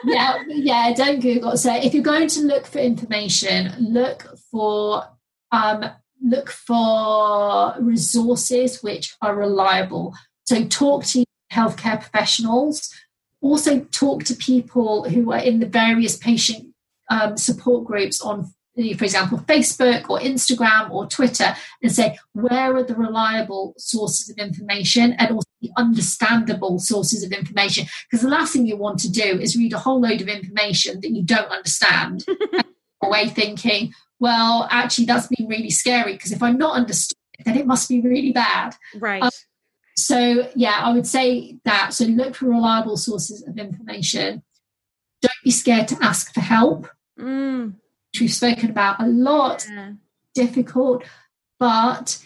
yeah, 0.04 0.42
yeah, 0.46 0.92
don't 0.94 1.20
Google. 1.20 1.56
So 1.56 1.74
if 1.74 1.92
you're 1.92 2.02
going 2.02 2.28
to 2.28 2.42
look 2.42 2.66
for 2.66 2.78
information, 2.78 3.72
look 3.80 4.36
for 4.50 5.04
um, 5.50 5.84
look 6.22 6.50
for 6.50 7.74
resources 7.80 8.82
which 8.82 9.16
are 9.20 9.34
reliable. 9.34 10.14
So 10.44 10.64
talk 10.64 11.04
to 11.06 11.24
healthcare 11.52 12.00
professionals. 12.00 12.94
Also 13.40 13.80
talk 13.90 14.24
to 14.24 14.34
people 14.34 15.08
who 15.08 15.32
are 15.32 15.38
in 15.38 15.60
the 15.60 15.66
various 15.66 16.16
patient 16.16 16.68
um, 17.10 17.36
support 17.36 17.84
groups 17.84 18.20
on 18.20 18.52
for 18.96 19.04
example, 19.04 19.38
Facebook 19.38 20.08
or 20.08 20.20
Instagram 20.20 20.90
or 20.90 21.06
Twitter, 21.06 21.54
and 21.82 21.92
say 21.92 22.18
where 22.32 22.74
are 22.74 22.82
the 22.82 22.94
reliable 22.94 23.74
sources 23.76 24.30
of 24.30 24.38
information 24.38 25.12
and 25.14 25.32
also 25.32 25.48
the 25.60 25.70
understandable 25.76 26.78
sources 26.78 27.22
of 27.22 27.32
information. 27.32 27.86
Because 28.08 28.22
the 28.22 28.30
last 28.30 28.52
thing 28.52 28.66
you 28.66 28.76
want 28.76 28.98
to 29.00 29.10
do 29.10 29.22
is 29.22 29.56
read 29.56 29.72
a 29.72 29.78
whole 29.78 30.00
load 30.00 30.20
of 30.20 30.28
information 30.28 31.00
that 31.00 31.10
you 31.10 31.22
don't 31.22 31.50
understand, 31.50 32.24
away 33.02 33.28
thinking, 33.28 33.92
well, 34.18 34.68
actually, 34.70 35.06
that's 35.06 35.26
been 35.26 35.48
really 35.48 35.70
scary 35.70 36.12
because 36.12 36.32
if 36.32 36.42
I'm 36.42 36.58
not 36.58 36.76
understood, 36.76 37.16
then 37.44 37.56
it 37.56 37.66
must 37.66 37.88
be 37.88 38.00
really 38.00 38.32
bad. 38.32 38.74
Right. 38.94 39.22
Um, 39.22 39.30
so, 40.00 40.48
yeah, 40.54 40.80
I 40.82 40.92
would 40.92 41.06
say 41.06 41.58
that. 41.64 41.94
So, 41.94 42.04
look 42.04 42.34
for 42.34 42.46
reliable 42.46 42.96
sources 42.96 43.46
of 43.46 43.58
information. 43.58 44.42
Don't 45.22 45.32
be 45.44 45.50
scared 45.50 45.88
to 45.88 45.98
ask 46.02 46.32
for 46.32 46.40
help. 46.40 46.88
Mm 47.18 47.74
which 48.12 48.20
we've 48.20 48.32
spoken 48.32 48.70
about 48.70 49.00
a 49.00 49.06
lot, 49.06 49.66
yeah. 49.68 49.92
difficult, 50.34 51.04
but 51.58 52.18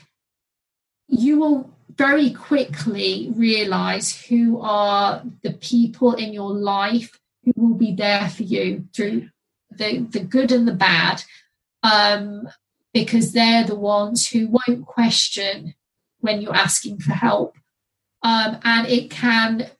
you 1.08 1.38
will 1.38 1.70
very 1.96 2.30
quickly 2.30 3.30
realize 3.36 4.24
who 4.26 4.60
are 4.60 5.22
the 5.42 5.52
people 5.52 6.14
in 6.14 6.32
your 6.32 6.50
life 6.50 7.18
who 7.44 7.52
will 7.56 7.74
be 7.74 7.94
there 7.94 8.28
for 8.30 8.42
you 8.42 8.88
through 8.94 9.28
the, 9.70 9.98
the 9.98 10.20
good 10.20 10.50
and 10.50 10.66
the 10.66 10.72
bad, 10.72 11.22
um, 11.82 12.48
because 12.94 13.32
they're 13.32 13.64
the 13.64 13.74
ones 13.74 14.28
who 14.28 14.48
won't 14.48 14.86
question 14.86 15.74
when 16.20 16.40
you're 16.40 16.56
asking 16.56 16.98
for 16.98 17.12
help. 17.12 17.56
Um, 18.24 18.58
and 18.64 18.88
it 18.88 19.10
can 19.10 19.70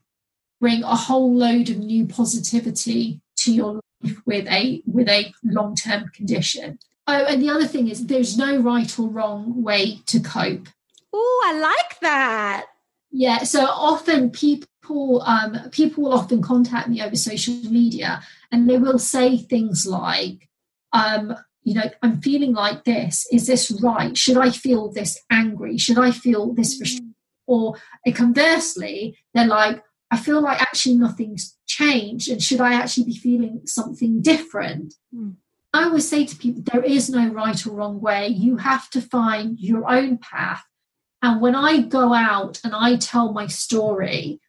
bring 0.61 0.83
a 0.85 0.95
whole 0.95 1.35
load 1.35 1.71
of 1.71 1.79
new 1.79 2.07
positivity 2.07 3.21
to 3.37 3.53
your 3.53 3.81
life 4.03 4.17
with 4.27 4.47
a 4.49 4.83
with 4.87 5.09
a 5.09 5.33
long 5.43 5.75
term 5.75 6.11
condition. 6.15 6.79
Oh, 7.07 7.25
and 7.25 7.43
the 7.43 7.51
other 7.51 7.67
thing 7.67 7.89
is 7.89 8.07
there's 8.07 8.39
no 8.39 8.59
right 8.59 8.99
or 8.99 9.09
wrong 9.09 9.63
way 9.63 10.01
to 10.07 10.21
cope. 10.21 10.69
Oh, 11.13 11.43
I 11.47 11.59
like 11.59 12.01
that. 12.01 12.67
Yeah. 13.11 13.45
So 13.45 13.65
often 13.65 14.31
people 14.31 15.23
um, 15.23 15.71
people 15.71 16.05
will 16.05 16.13
often 16.13 16.43
contact 16.43 16.89
me 16.89 17.03
over 17.03 17.17
social 17.17 17.55
media, 17.55 18.23
and 18.53 18.69
they 18.69 18.77
will 18.77 18.99
say 18.99 19.39
things 19.39 19.87
like, 19.87 20.49
um, 20.93 21.35
you 21.63 21.75
know, 21.75 21.91
I'm 22.03 22.21
feeling 22.21 22.53
like 22.53 22.85
this. 22.85 23.27
Is 23.33 23.47
this 23.47 23.71
right? 23.83 24.17
Should 24.19 24.37
I 24.37 24.51
feel 24.51 24.93
this 24.93 25.19
angry? 25.31 25.79
Should 25.79 25.99
I 25.99 26.11
feel 26.11 26.53
this 26.53 26.77
frustrated? 26.77 27.14
Or 27.47 27.77
conversely, 28.15 29.19
they're 29.35 29.47
like, 29.47 29.83
I 30.11 30.17
feel 30.17 30.41
like 30.41 30.61
actually 30.61 30.97
nothing's 30.97 31.57
changed 31.67 32.31
and 32.31 32.43
should 32.43 32.61
I 32.61 32.75
actually 32.75 33.05
be 33.05 33.17
feeling 33.17 33.63
something 33.65 34.23
different? 34.23 34.95
Mm. 35.15 35.35
I 35.73 35.85
always 35.85 36.09
say 36.09 36.25
to 36.25 36.37
people, 36.37 36.63
there 36.63 36.85
is 36.85 37.11
no 37.11 37.29
right 37.29 37.67
or 37.67 37.73
wrong 37.73 38.01
way. 38.01 38.29
You 38.29 38.59
have 38.59 38.89
to 38.91 39.01
find 39.01 39.59
your 39.59 39.91
own 39.91 40.19
path. 40.19 40.63
And 41.21 41.41
when 41.41 41.57
I 41.57 41.81
go 41.81 42.15
out 42.15 42.61
and 42.63 42.75
I 42.75 42.97
tell 42.97 43.33
my 43.33 43.49
story, 43.49 44.41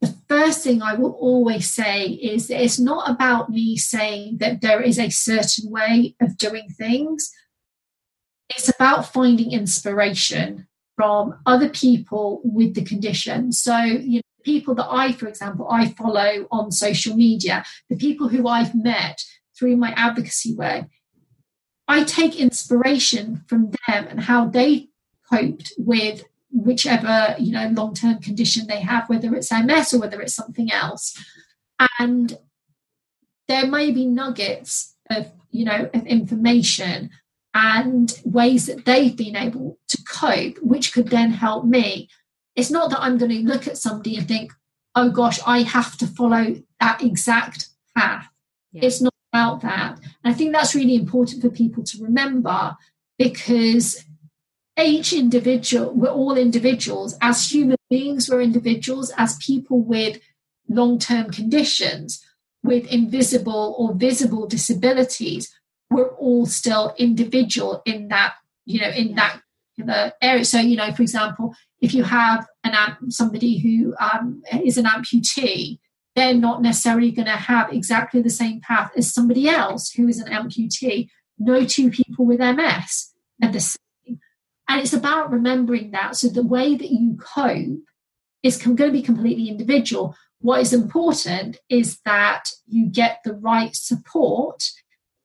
the 0.00 0.14
first 0.28 0.62
thing 0.62 0.80
I 0.80 0.94
will 0.94 1.12
always 1.12 1.68
say 1.68 2.06
is 2.06 2.46
that 2.46 2.62
it's 2.62 2.78
not 2.78 3.10
about 3.10 3.50
me 3.50 3.76
saying 3.76 4.38
that 4.38 4.60
there 4.60 4.80
is 4.80 4.98
a 4.98 5.10
certain 5.10 5.70
way 5.70 6.14
of 6.20 6.38
doing 6.38 6.68
things. 6.70 7.32
It's 8.50 8.68
about 8.68 9.12
finding 9.12 9.50
inspiration 9.50 10.68
from 11.00 11.34
other 11.46 11.70
people 11.70 12.42
with 12.44 12.74
the 12.74 12.84
condition. 12.84 13.52
So, 13.52 13.74
you 13.78 14.20
people 14.44 14.74
that 14.74 14.86
I, 14.90 15.12
for 15.12 15.28
example, 15.28 15.66
I 15.70 15.88
follow 15.88 16.46
on 16.50 16.70
social 16.72 17.16
media, 17.16 17.64
the 17.88 17.96
people 17.96 18.28
who 18.28 18.46
I've 18.46 18.74
met 18.74 19.24
through 19.58 19.78
my 19.78 19.92
advocacy 19.96 20.54
work, 20.54 20.88
I 21.88 22.04
take 22.04 22.38
inspiration 22.38 23.44
from 23.46 23.70
them 23.70 24.08
and 24.10 24.20
how 24.20 24.48
they 24.48 24.88
coped 25.32 25.72
with 25.78 26.24
whichever 26.52 27.34
you 27.38 27.52
know 27.52 27.68
long-term 27.68 28.18
condition 28.18 28.66
they 28.66 28.80
have 28.80 29.08
whether 29.08 29.32
it's 29.36 29.52
ms 29.52 29.94
or 29.94 30.00
whether 30.00 30.20
it's 30.20 30.34
something 30.34 30.72
else 30.72 31.16
and 32.00 32.36
there 33.46 33.68
may 33.68 33.92
be 33.92 34.04
nuggets 34.04 34.96
of 35.08 35.30
you 35.52 35.64
know 35.64 35.88
of 35.94 36.04
information 36.08 37.10
and 37.54 38.20
ways 38.24 38.66
that 38.66 38.84
they've 38.84 39.16
been 39.16 39.36
able 39.36 39.78
to 39.88 39.98
cope 40.04 40.56
which 40.62 40.92
could 40.92 41.08
then 41.08 41.30
help 41.30 41.64
me 41.64 42.08
it's 42.54 42.70
not 42.70 42.90
that 42.90 43.00
i'm 43.00 43.18
going 43.18 43.30
to 43.30 43.42
look 43.42 43.66
at 43.66 43.78
somebody 43.78 44.16
and 44.16 44.28
think 44.28 44.52
oh 44.94 45.10
gosh 45.10 45.40
i 45.46 45.62
have 45.62 45.96
to 45.96 46.06
follow 46.06 46.56
that 46.78 47.02
exact 47.02 47.68
path 47.96 48.28
yeah. 48.72 48.84
it's 48.84 49.00
not 49.00 49.12
about 49.32 49.60
that 49.62 49.98
and 50.22 50.32
i 50.32 50.36
think 50.36 50.52
that's 50.52 50.74
really 50.74 50.94
important 50.94 51.42
for 51.42 51.50
people 51.50 51.82
to 51.82 52.02
remember 52.02 52.76
because 53.18 54.04
each 54.78 55.12
individual, 55.12 55.92
we're 55.92 56.08
all 56.08 56.36
individuals. 56.36 57.16
As 57.20 57.52
human 57.52 57.76
beings, 57.88 58.28
we're 58.28 58.40
individuals. 58.40 59.12
As 59.16 59.36
people 59.36 59.82
with 59.82 60.20
long 60.68 60.98
term 60.98 61.30
conditions, 61.30 62.24
with 62.62 62.86
invisible 62.86 63.74
or 63.78 63.94
visible 63.94 64.46
disabilities, 64.46 65.52
we're 65.90 66.14
all 66.14 66.46
still 66.46 66.94
individual 66.98 67.82
in 67.84 68.08
that, 68.08 68.34
you 68.64 68.80
know, 68.80 68.90
in 68.90 69.14
that 69.16 69.40
the 69.86 70.14
area. 70.22 70.44
So, 70.44 70.58
you 70.58 70.76
know, 70.76 70.92
for 70.92 71.02
example, 71.02 71.54
if 71.80 71.94
you 71.94 72.04
have 72.04 72.46
an 72.64 72.74
somebody 73.10 73.58
who 73.58 73.94
um, 73.98 74.42
is 74.62 74.78
an 74.78 74.84
amputee, 74.84 75.78
they're 76.16 76.34
not 76.34 76.62
necessarily 76.62 77.10
going 77.10 77.26
to 77.26 77.32
have 77.32 77.72
exactly 77.72 78.20
the 78.20 78.30
same 78.30 78.60
path 78.60 78.92
as 78.96 79.12
somebody 79.12 79.48
else 79.48 79.90
who 79.92 80.08
is 80.08 80.20
an 80.20 80.32
amputee. 80.32 81.08
No 81.38 81.64
two 81.64 81.90
people 81.90 82.26
with 82.26 82.40
MS 82.40 83.12
are 83.42 83.52
the 83.52 83.60
same. 83.60 84.20
and 84.68 84.80
it's 84.80 84.92
about 84.92 85.30
remembering 85.30 85.92
that. 85.92 86.16
So 86.16 86.28
the 86.28 86.46
way 86.46 86.76
that 86.76 86.90
you 86.90 87.16
cope 87.16 87.84
is 88.42 88.62
going 88.62 88.76
to 88.76 88.90
be 88.90 89.02
completely 89.02 89.48
individual. 89.48 90.14
What 90.40 90.60
is 90.60 90.72
important 90.72 91.58
is 91.68 92.00
that 92.04 92.50
you 92.66 92.86
get 92.86 93.20
the 93.24 93.34
right 93.34 93.74
support 93.74 94.70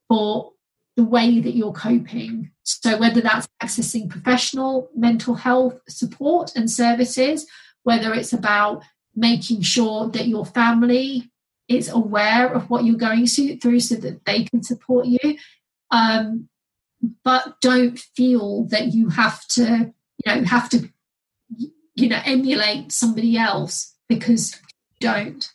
for 0.07 0.51
the 0.95 1.03
way 1.03 1.39
that 1.39 1.55
you're 1.55 1.73
coping. 1.73 2.51
So 2.63 2.97
whether 2.97 3.21
that's 3.21 3.47
accessing 3.61 4.09
professional 4.09 4.89
mental 4.95 5.35
health 5.35 5.79
support 5.87 6.55
and 6.55 6.71
services, 6.71 7.45
whether 7.83 8.13
it's 8.13 8.33
about 8.33 8.83
making 9.15 9.61
sure 9.61 10.09
that 10.09 10.27
your 10.27 10.45
family 10.45 11.31
is 11.67 11.89
aware 11.89 12.51
of 12.51 12.69
what 12.69 12.83
you're 12.83 12.95
going 12.95 13.25
through 13.27 13.79
so 13.79 13.95
that 13.95 14.25
they 14.25 14.43
can 14.43 14.63
support 14.63 15.05
you. 15.05 15.37
Um, 15.91 16.49
but 17.23 17.59
don't 17.61 17.99
feel 17.99 18.65
that 18.65 18.93
you 18.93 19.09
have 19.09 19.45
to, 19.49 19.93
you 20.25 20.35
know, 20.35 20.43
have 20.43 20.69
to, 20.69 20.89
you 21.95 22.07
know, 22.09 22.21
emulate 22.25 22.91
somebody 22.91 23.37
else 23.37 23.95
because 24.07 24.53
you 24.53 25.07
don't. 25.07 25.51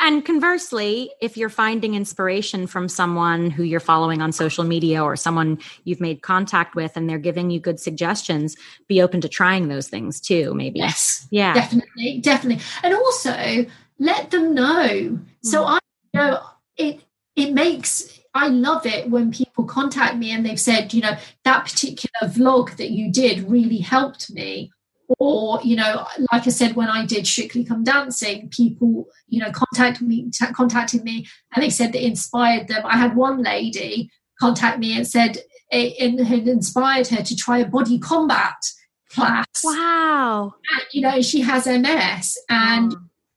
And 0.00 0.24
conversely, 0.24 1.10
if 1.20 1.36
you're 1.36 1.50
finding 1.50 1.94
inspiration 1.94 2.66
from 2.66 2.88
someone 2.88 3.50
who 3.50 3.62
you're 3.62 3.80
following 3.80 4.22
on 4.22 4.32
social 4.32 4.64
media 4.64 5.02
or 5.02 5.16
someone 5.16 5.58
you've 5.84 6.00
made 6.00 6.22
contact 6.22 6.74
with 6.74 6.96
and 6.96 7.08
they're 7.08 7.18
giving 7.18 7.50
you 7.50 7.60
good 7.60 7.78
suggestions, 7.78 8.56
be 8.88 9.02
open 9.02 9.20
to 9.20 9.28
trying 9.28 9.68
those 9.68 9.88
things 9.88 10.20
too, 10.20 10.54
maybe. 10.54 10.78
Yes. 10.78 11.26
Yeah. 11.30 11.52
Definitely. 11.52 12.20
Definitely. 12.20 12.64
And 12.82 12.94
also 12.94 13.66
let 13.98 14.30
them 14.30 14.54
know. 14.54 14.88
Mm. 14.88 15.24
So 15.42 15.64
I 15.64 15.78
you 16.12 16.20
know 16.20 16.40
it 16.76 17.00
it 17.36 17.52
makes 17.52 18.20
I 18.34 18.48
love 18.48 18.86
it 18.86 19.10
when 19.10 19.30
people 19.30 19.64
contact 19.64 20.16
me 20.16 20.30
and 20.30 20.44
they've 20.44 20.58
said, 20.58 20.94
you 20.94 21.02
know, 21.02 21.16
that 21.44 21.64
particular 21.64 22.32
vlog 22.32 22.76
that 22.76 22.90
you 22.90 23.12
did 23.12 23.50
really 23.50 23.78
helped 23.78 24.32
me. 24.32 24.72
Or, 25.18 25.60
you 25.62 25.76
know, 25.76 26.06
like 26.32 26.46
I 26.46 26.50
said, 26.50 26.74
when 26.74 26.88
I 26.88 27.04
did 27.04 27.26
Strictly 27.26 27.64
Come 27.64 27.84
Dancing, 27.84 28.48
people, 28.48 29.08
you 29.28 29.40
know, 29.40 29.50
contacted 29.52 30.06
me, 30.06 30.30
t- 30.30 30.46
contacted 30.52 31.04
me, 31.04 31.26
and 31.54 31.62
they 31.62 31.70
said 31.70 31.92
that 31.92 32.04
inspired 32.04 32.68
them. 32.68 32.82
I 32.84 32.96
had 32.96 33.14
one 33.16 33.42
lady 33.42 34.10
contact 34.40 34.78
me 34.78 34.96
and 34.96 35.06
said 35.06 35.38
it, 35.70 36.24
had 36.24 36.48
inspired 36.48 37.08
her 37.08 37.22
to 37.22 37.36
try 37.36 37.58
a 37.58 37.66
body 37.66 37.98
combat 37.98 38.56
class. 39.10 39.46
Wow! 39.62 40.54
And, 40.74 40.86
you 40.92 41.02
know, 41.02 41.20
she 41.20 41.40
has 41.42 41.66
MS, 41.66 42.38
and 42.48 42.94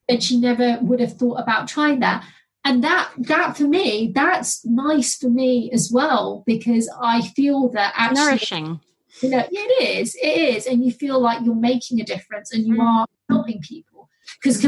and 0.07 0.23
she 0.23 0.39
never 0.39 0.77
would 0.81 0.99
have 0.99 1.13
thought 1.13 1.41
about 1.41 1.67
trying 1.67 1.99
that 1.99 2.25
and 2.63 2.83
that 2.83 3.11
that 3.17 3.55
for 3.55 3.63
me 3.63 4.11
that's 4.13 4.65
nice 4.65 5.15
for 5.15 5.29
me 5.29 5.69
as 5.71 5.91
well 5.91 6.43
because 6.45 6.89
i 7.01 7.21
feel 7.21 7.69
that 7.69 7.93
actually 7.95 8.25
nourishing 8.25 8.79
you 9.21 9.29
know 9.29 9.43
it 9.49 9.99
is 9.99 10.15
it 10.15 10.27
is 10.27 10.65
and 10.65 10.83
you 10.83 10.91
feel 10.91 11.19
like 11.19 11.43
you're 11.43 11.55
making 11.55 12.01
a 12.01 12.05
difference 12.05 12.53
and 12.53 12.65
you 12.65 12.75
mm. 12.75 12.83
are 12.83 13.05
helping 13.29 13.61
people. 13.61 14.09
Because 14.41 14.65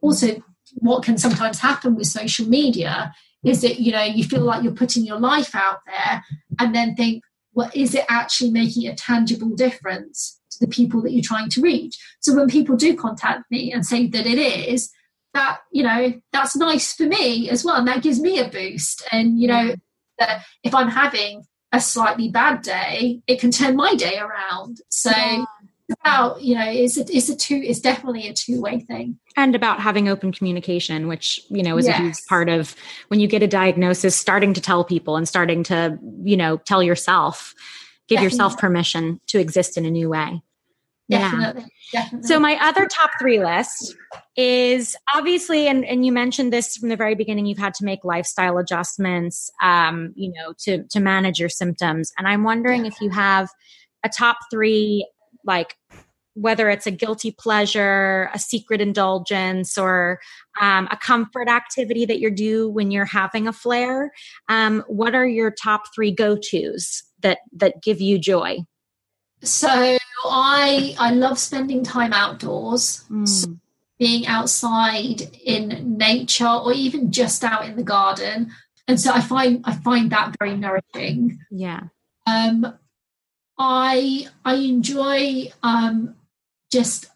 also 0.00 0.42
what 0.74 1.04
can 1.04 1.16
sometimes 1.16 1.60
happen 1.60 1.94
with 1.94 2.06
social 2.06 2.46
media 2.46 3.12
is 3.44 3.62
that 3.62 3.80
you 3.80 3.92
know 3.92 4.02
you 4.02 4.24
feel 4.24 4.42
like 4.42 4.62
you're 4.62 4.72
putting 4.72 5.04
your 5.04 5.18
life 5.18 5.54
out 5.54 5.78
there 5.86 6.24
and 6.58 6.74
then 6.74 6.94
think 6.94 7.22
well 7.54 7.70
is 7.74 7.94
it 7.94 8.04
actually 8.08 8.50
making 8.50 8.86
a 8.86 8.94
tangible 8.94 9.50
difference 9.50 10.40
to 10.50 10.58
the 10.60 10.68
people 10.68 11.00
that 11.02 11.12
you're 11.12 11.22
trying 11.22 11.48
to 11.50 11.60
reach? 11.60 11.96
So 12.20 12.34
when 12.34 12.48
people 12.48 12.76
do 12.76 12.96
contact 12.96 13.50
me 13.50 13.72
and 13.72 13.84
say 13.84 14.06
that 14.08 14.26
it 14.26 14.38
is 14.38 14.90
that 15.36 15.58
you 15.70 15.82
know 15.82 16.14
that's 16.32 16.56
nice 16.56 16.94
for 16.94 17.04
me 17.04 17.50
as 17.50 17.64
well 17.64 17.76
and 17.76 17.86
that 17.86 18.02
gives 18.02 18.18
me 18.18 18.38
a 18.38 18.48
boost 18.48 19.06
and 19.12 19.38
you 19.38 19.46
know 19.46 19.74
that 20.18 20.42
if 20.64 20.74
i'm 20.74 20.88
having 20.88 21.44
a 21.72 21.80
slightly 21.80 22.28
bad 22.28 22.62
day 22.62 23.20
it 23.26 23.40
can 23.40 23.50
turn 23.50 23.76
my 23.76 23.94
day 23.94 24.18
around 24.18 24.80
so 24.88 25.10
yeah. 25.10 25.44
about 26.00 26.40
you 26.42 26.54
know 26.54 26.64
it's 26.66 26.96
a, 26.96 27.00
it's 27.14 27.28
a 27.28 27.36
two 27.36 27.56
it's 27.56 27.80
definitely 27.80 28.28
a 28.28 28.32
two-way 28.32 28.80
thing 28.80 29.18
and 29.36 29.54
about 29.54 29.80
having 29.80 30.08
open 30.08 30.32
communication 30.32 31.08
which 31.08 31.40
you 31.48 31.62
know 31.62 31.76
is 31.76 31.86
yes. 31.86 31.98
a 31.98 32.02
huge 32.02 32.26
part 32.28 32.48
of 32.48 32.74
when 33.08 33.20
you 33.20 33.26
get 33.26 33.42
a 33.42 33.46
diagnosis 33.46 34.16
starting 34.16 34.54
to 34.54 34.60
tell 34.60 34.84
people 34.84 35.16
and 35.16 35.28
starting 35.28 35.62
to 35.62 35.98
you 36.22 36.36
know 36.36 36.56
tell 36.58 36.82
yourself 36.82 37.54
give 38.08 38.16
definitely. 38.16 38.24
yourself 38.24 38.58
permission 38.58 39.20
to 39.26 39.40
exist 39.40 39.76
in 39.76 39.84
a 39.84 39.90
new 39.90 40.08
way 40.08 40.40
Definitely. 41.08 41.66
Yeah. 41.92 42.02
Definitely. 42.02 42.28
So 42.28 42.40
my 42.40 42.58
other 42.60 42.86
top 42.86 43.10
three 43.20 43.38
list 43.42 43.94
is 44.36 44.96
obviously, 45.14 45.68
and, 45.68 45.84
and 45.84 46.04
you 46.04 46.12
mentioned 46.12 46.52
this 46.52 46.76
from 46.76 46.88
the 46.88 46.96
very 46.96 47.14
beginning, 47.14 47.46
you've 47.46 47.58
had 47.58 47.74
to 47.74 47.84
make 47.84 48.04
lifestyle 48.04 48.58
adjustments, 48.58 49.50
um, 49.62 50.12
you 50.16 50.32
know, 50.32 50.52
to, 50.58 50.82
to 50.84 51.00
manage 51.00 51.38
your 51.38 51.48
symptoms. 51.48 52.12
And 52.18 52.26
I'm 52.26 52.42
wondering 52.42 52.84
yeah. 52.84 52.88
if 52.88 53.00
you 53.00 53.10
have 53.10 53.48
a 54.04 54.08
top 54.08 54.36
three, 54.50 55.08
like 55.44 55.76
whether 56.34 56.68
it's 56.68 56.86
a 56.86 56.90
guilty 56.90 57.30
pleasure, 57.30 58.28
a 58.34 58.38
secret 58.38 58.80
indulgence, 58.80 59.78
or 59.78 60.20
um, 60.60 60.86
a 60.90 60.96
comfort 60.96 61.48
activity 61.48 62.04
that 62.04 62.18
you 62.18 62.30
do 62.30 62.68
when 62.68 62.90
you're 62.90 63.06
having 63.06 63.48
a 63.48 63.52
flare. 63.52 64.12
Um, 64.48 64.84
what 64.86 65.14
are 65.14 65.26
your 65.26 65.50
top 65.50 65.94
three 65.94 66.12
go-tos 66.12 67.04
that 67.20 67.38
that 67.52 67.82
give 67.82 68.02
you 68.02 68.18
joy? 68.18 68.58
So 69.42 69.96
I 70.30 70.94
I 70.98 71.10
love 71.10 71.38
spending 71.38 71.82
time 71.82 72.12
outdoors. 72.12 73.04
Mm. 73.10 73.28
So 73.28 73.56
being 73.98 74.26
outside 74.26 75.22
in 75.44 75.96
nature 75.96 76.46
or 76.46 76.72
even 76.72 77.10
just 77.10 77.42
out 77.42 77.66
in 77.66 77.76
the 77.76 77.82
garden. 77.82 78.52
And 78.88 79.00
so 79.00 79.12
I 79.12 79.20
find 79.20 79.62
I 79.64 79.74
find 79.74 80.10
that 80.10 80.36
very 80.38 80.56
nourishing. 80.56 81.40
Yeah. 81.50 81.84
Um 82.26 82.78
I 83.58 84.28
I 84.44 84.54
enjoy 84.54 85.52
um 85.62 86.14
just 86.70 87.06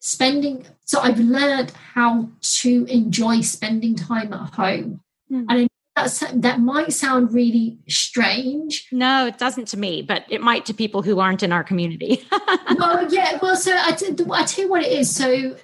spending 0.00 0.66
so 0.84 1.00
I've 1.00 1.18
learned 1.18 1.72
how 1.94 2.28
to 2.60 2.84
enjoy 2.84 3.40
spending 3.40 3.96
time 3.96 4.32
at 4.32 4.54
home. 4.54 5.00
Mm. 5.30 5.46
And 5.48 5.68
that's, 5.96 6.20
that 6.20 6.60
might 6.60 6.92
sound 6.92 7.32
really 7.32 7.78
strange. 7.88 8.86
No, 8.92 9.26
it 9.26 9.38
doesn't 9.38 9.66
to 9.68 9.78
me, 9.78 10.02
but 10.02 10.24
it 10.28 10.42
might 10.42 10.66
to 10.66 10.74
people 10.74 11.00
who 11.00 11.20
aren't 11.20 11.42
in 11.42 11.52
our 11.52 11.64
community. 11.64 12.22
well, 12.78 13.10
yeah. 13.10 13.38
Well, 13.40 13.56
so 13.56 13.74
I, 13.74 13.92
t- 13.92 14.14
I 14.30 14.44
tell 14.44 14.64
you 14.64 14.70
what 14.70 14.82
it 14.82 14.92
is. 14.92 15.14
So 15.14 15.56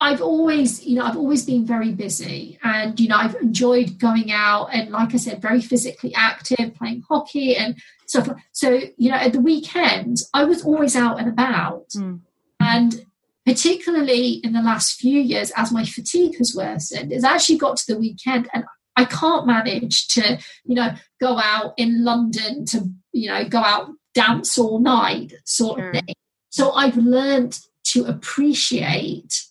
I've 0.00 0.20
always, 0.20 0.84
you 0.84 0.96
know, 0.96 1.04
I've 1.04 1.16
always 1.16 1.46
been 1.46 1.64
very 1.64 1.92
busy 1.92 2.58
and, 2.62 3.00
you 3.00 3.08
know, 3.08 3.16
I've 3.16 3.34
enjoyed 3.36 3.98
going 3.98 4.30
out 4.30 4.68
and, 4.74 4.90
like 4.90 5.14
I 5.14 5.16
said, 5.16 5.40
very 5.40 5.62
physically 5.62 6.14
active, 6.14 6.74
playing 6.74 7.04
hockey 7.08 7.56
and 7.56 7.74
stuff. 8.06 8.28
So, 8.52 8.80
you 8.98 9.10
know, 9.10 9.16
at 9.16 9.32
the 9.32 9.40
weekends, 9.40 10.28
I 10.34 10.44
was 10.44 10.64
always 10.64 10.96
out 10.96 11.18
and 11.18 11.28
about. 11.28 11.88
Mm. 11.96 12.20
And 12.60 13.06
particularly 13.46 14.32
in 14.44 14.52
the 14.52 14.60
last 14.60 15.00
few 15.00 15.18
years, 15.18 15.50
as 15.56 15.72
my 15.72 15.84
fatigue 15.84 16.36
has 16.36 16.54
worsened, 16.54 17.10
it's 17.10 17.24
actually 17.24 17.56
got 17.56 17.78
to 17.78 17.94
the 17.94 17.98
weekend 17.98 18.50
and 18.52 18.64
I 18.98 19.04
can't 19.04 19.46
manage 19.46 20.08
to, 20.08 20.38
you 20.64 20.74
know, 20.74 20.90
go 21.20 21.38
out 21.38 21.72
in 21.76 22.04
London 22.04 22.64
to, 22.66 22.90
you 23.12 23.28
know, 23.28 23.48
go 23.48 23.58
out 23.58 23.90
dance 24.12 24.58
all 24.58 24.80
night 24.80 25.32
sort 25.44 25.78
sure. 25.78 25.90
of 25.90 25.94
thing. 25.94 26.14
So 26.50 26.72
I've 26.72 26.96
learned 26.96 27.60
to 27.92 28.06
appreciate 28.06 29.44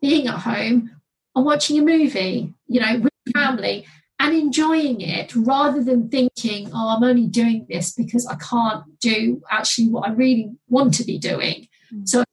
being 0.00 0.26
at 0.26 0.38
home 0.38 0.90
and 1.36 1.44
watching 1.44 1.78
a 1.78 1.82
movie, 1.82 2.54
you 2.66 2.80
know, 2.80 3.00
with 3.00 3.12
family 3.34 3.84
and 4.18 4.34
enjoying 4.34 5.02
it 5.02 5.36
rather 5.36 5.84
than 5.84 6.08
thinking, 6.08 6.70
oh, 6.72 6.96
I'm 6.96 7.04
only 7.04 7.26
doing 7.26 7.66
this 7.68 7.92
because 7.92 8.26
I 8.26 8.36
can't 8.36 8.84
do 9.00 9.42
actually 9.50 9.88
what 9.88 10.08
I 10.08 10.12
really 10.12 10.50
want 10.68 10.94
to 10.94 11.04
be 11.04 11.18
doing. 11.18 11.68
Mm. 11.92 12.08
So 12.08 12.24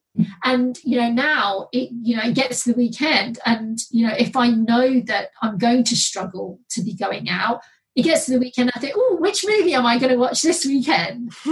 and 0.44 0.78
you 0.84 0.98
know 0.98 1.10
now 1.10 1.68
it 1.72 1.88
you 2.02 2.16
know 2.16 2.22
it 2.22 2.34
gets 2.34 2.64
to 2.64 2.72
the 2.72 2.76
weekend 2.76 3.38
and 3.46 3.78
you 3.90 4.06
know 4.06 4.14
if 4.18 4.36
i 4.36 4.48
know 4.48 5.00
that 5.00 5.28
i'm 5.40 5.56
going 5.56 5.82
to 5.82 5.96
struggle 5.96 6.60
to 6.68 6.82
be 6.82 6.94
going 6.94 7.28
out 7.30 7.60
it 7.96 8.02
gets 8.02 8.26
to 8.26 8.32
the 8.32 8.38
weekend 8.38 8.70
i 8.74 8.80
think 8.80 8.94
oh 8.96 9.16
which 9.20 9.44
movie 9.46 9.74
am 9.74 9.86
i 9.86 9.98
going 9.98 10.12
to 10.12 10.18
watch 10.18 10.42
this 10.42 10.64
weekend? 10.64 11.32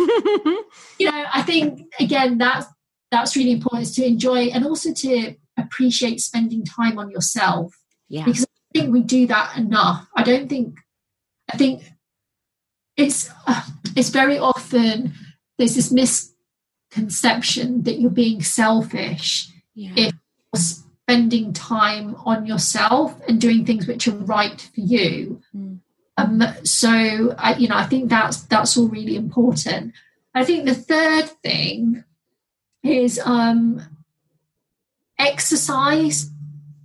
You 0.98 1.11
know 1.11 1.24
i 1.32 1.42
think 1.42 1.80
again 1.98 2.36
that's 2.36 2.66
that's 3.11 3.36
really 3.36 3.52
important 3.52 3.82
is 3.82 3.94
to 3.94 4.04
enjoy 4.04 4.46
and 4.48 4.64
also 4.66 4.92
to 4.92 5.34
appreciate 5.58 6.20
spending 6.20 6.64
time 6.64 6.98
on 6.98 7.11
yourself. 7.11 7.74
Yeah. 8.08 8.24
Because 8.24 8.44
i 8.44 8.78
think 8.78 8.92
we 8.92 9.02
do 9.02 9.26
that 9.26 9.56
enough. 9.56 10.06
I 10.14 10.22
don't 10.22 10.48
think 10.48 10.78
i 11.52 11.56
think 11.56 11.82
it's 12.96 13.30
uh, 13.46 13.62
it's 13.96 14.11
very 14.11 14.38
often 14.38 15.14
there's 15.58 15.74
this 15.74 15.90
mis 15.90 16.32
conception 16.91 17.82
that 17.84 18.01
you're 18.01 18.11
being 18.11 18.43
selfish 18.43 19.49
yeah. 19.74 19.93
if 19.97 20.12
you're 20.53 20.61
spending 20.61 21.53
time 21.53 22.16
on 22.24 22.47
yourself 22.47 23.20
and 23.28 23.41
doing 23.41 23.64
things 23.64 23.86
which 23.86 24.07
are 24.09 24.16
right 24.16 24.61
for 24.61 24.80
you. 24.80 25.41
Mm. 25.55 25.78
Um, 26.16 26.43
so 26.64 27.34
I, 27.38 27.55
you 27.57 27.68
know, 27.68 27.76
I 27.76 27.86
think 27.86 28.11
that's 28.11 28.43
that's 28.43 28.76
all 28.76 28.88
really 28.88 29.16
important. 29.16 29.95
I 30.34 30.45
think 30.45 30.66
the 30.66 30.74
third 30.74 31.28
thing 31.43 32.05
is 32.82 33.20
um, 33.24 33.82
exercise 35.18 36.30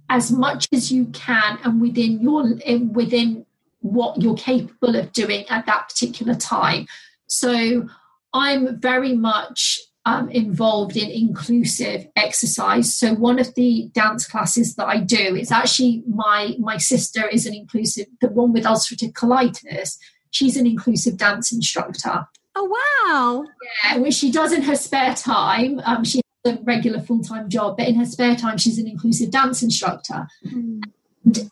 as 0.09 0.31
much 0.31 0.67
as 0.71 0.91
you 0.91 1.05
can 1.07 1.59
and 1.63 1.81
within 1.81 2.21
your 2.21 2.55
within 2.91 3.45
what 3.81 4.21
you're 4.21 4.35
capable 4.35 4.95
of 4.95 5.11
doing 5.13 5.45
at 5.49 5.65
that 5.65 5.89
particular 5.89 6.35
time. 6.35 6.87
So 7.27 7.87
I'm 8.33 8.79
very 8.79 9.13
much 9.15 9.79
um, 10.05 10.29
involved 10.29 10.95
in 10.95 11.09
inclusive 11.09 12.07
exercise. 12.15 12.95
So 12.95 13.13
one 13.15 13.39
of 13.39 13.53
the 13.55 13.89
dance 13.93 14.27
classes 14.27 14.75
that 14.75 14.85
I 14.85 14.99
do 14.99 15.35
is 15.35 15.51
actually 15.51 16.03
my 16.07 16.55
my 16.59 16.77
sister 16.77 17.27
is 17.27 17.45
an 17.45 17.53
inclusive, 17.53 18.07
the 18.21 18.29
one 18.29 18.53
with 18.53 18.65
ulcerative 18.65 19.13
colitis. 19.13 19.97
She's 20.29 20.57
an 20.57 20.67
inclusive 20.67 21.17
dance 21.17 21.51
instructor. 21.51 22.27
Oh 22.55 22.65
wow! 23.09 23.45
Yeah, 23.83 23.97
which 23.97 24.13
she 24.13 24.31
does 24.31 24.53
in 24.53 24.61
her 24.63 24.75
spare 24.75 25.15
time. 25.15 25.81
Um, 25.85 26.03
she 26.03 26.21
has 26.45 26.55
a 26.55 26.61
regular 26.63 27.01
full 27.01 27.21
time 27.21 27.49
job, 27.49 27.77
but 27.77 27.87
in 27.87 27.95
her 27.95 28.05
spare 28.05 28.35
time, 28.35 28.57
she's 28.57 28.77
an 28.77 28.87
inclusive 28.87 29.31
dance 29.31 29.63
instructor. 29.63 30.27
Mm. 30.45 30.83
And, 31.25 31.51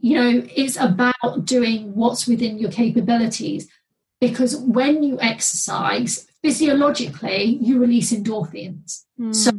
you 0.00 0.18
know, 0.18 0.46
it's 0.54 0.76
about 0.76 1.44
doing 1.44 1.94
what's 1.94 2.26
within 2.26 2.58
your 2.58 2.70
capabilities 2.70 3.68
because 4.20 4.56
when 4.56 5.02
you 5.02 5.18
exercise 5.20 6.26
physiologically 6.44 7.44
you 7.44 7.78
release 7.78 8.12
endorphins. 8.12 9.04
Mm. 9.18 9.34
so 9.34 9.50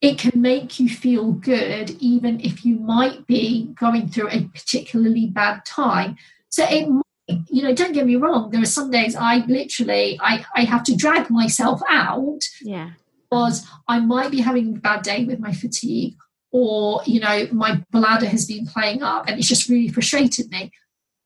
it 0.00 0.18
can 0.18 0.40
make 0.40 0.78
you 0.80 0.88
feel 0.88 1.32
good 1.32 1.90
even 2.00 2.40
if 2.40 2.64
you 2.64 2.76
might 2.78 3.26
be 3.26 3.72
going 3.78 4.08
through 4.08 4.28
a 4.30 4.44
particularly 4.44 5.26
bad 5.26 5.64
time. 5.64 6.16
So 6.48 6.64
it 6.68 6.88
might, 6.88 7.02
you 7.48 7.62
know 7.62 7.72
don't 7.74 7.92
get 7.92 8.04
me 8.04 8.16
wrong 8.16 8.50
there 8.50 8.60
are 8.60 8.66
some 8.78 8.90
days 8.90 9.14
i 9.14 9.36
literally 9.46 10.18
i 10.20 10.44
i 10.56 10.64
have 10.64 10.82
to 10.82 10.94
drag 10.96 11.30
myself 11.30 11.80
out 11.88 12.40
yeah. 12.60 12.90
because 13.30 13.64
i 13.86 14.00
might 14.00 14.32
be 14.32 14.40
having 14.40 14.76
a 14.76 14.80
bad 14.80 15.02
day 15.02 15.24
with 15.24 15.38
my 15.38 15.52
fatigue 15.52 16.16
or 16.52 17.00
you 17.06 17.18
know 17.18 17.48
my 17.50 17.82
bladder 17.90 18.26
has 18.26 18.46
been 18.46 18.66
playing 18.66 19.02
up 19.02 19.26
and 19.26 19.38
it's 19.38 19.48
just 19.48 19.68
really 19.68 19.88
frustrated 19.88 20.50
me. 20.50 20.70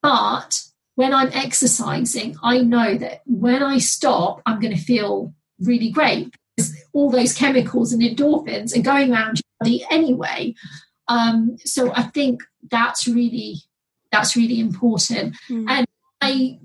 But 0.01 0.63
when 0.97 1.15
I'm 1.15 1.31
exercising, 1.33 2.37
I 2.43 2.59
know 2.59 2.97
that 2.99 3.23
when 3.27 3.63
I 3.63 3.79
stop, 3.79 4.43
I'm 4.45 4.61
going 4.61 4.75
to 4.75 4.83
feel 4.83 5.33
really 5.61 5.91
great 5.91 6.35
because 6.57 6.75
all 6.93 7.11
those 7.11 7.35
chemicals 7.35 7.93
and 7.93 8.03
endorphins 8.03 8.77
are 8.77 8.83
going 8.83 9.13
around 9.13 9.37
your 9.37 9.45
body 9.61 9.87
anyway. 9.91 10.55
Um, 11.09 11.59
so 11.65 11.93
I 11.95 12.03
think 12.03 12.43
that's 12.71 13.07
really 13.07 13.57
that's 14.11 14.37
really 14.37 14.59
important. 14.59 15.37
Mm. 15.51 15.67
And 15.69 15.87
I, 16.23 16.59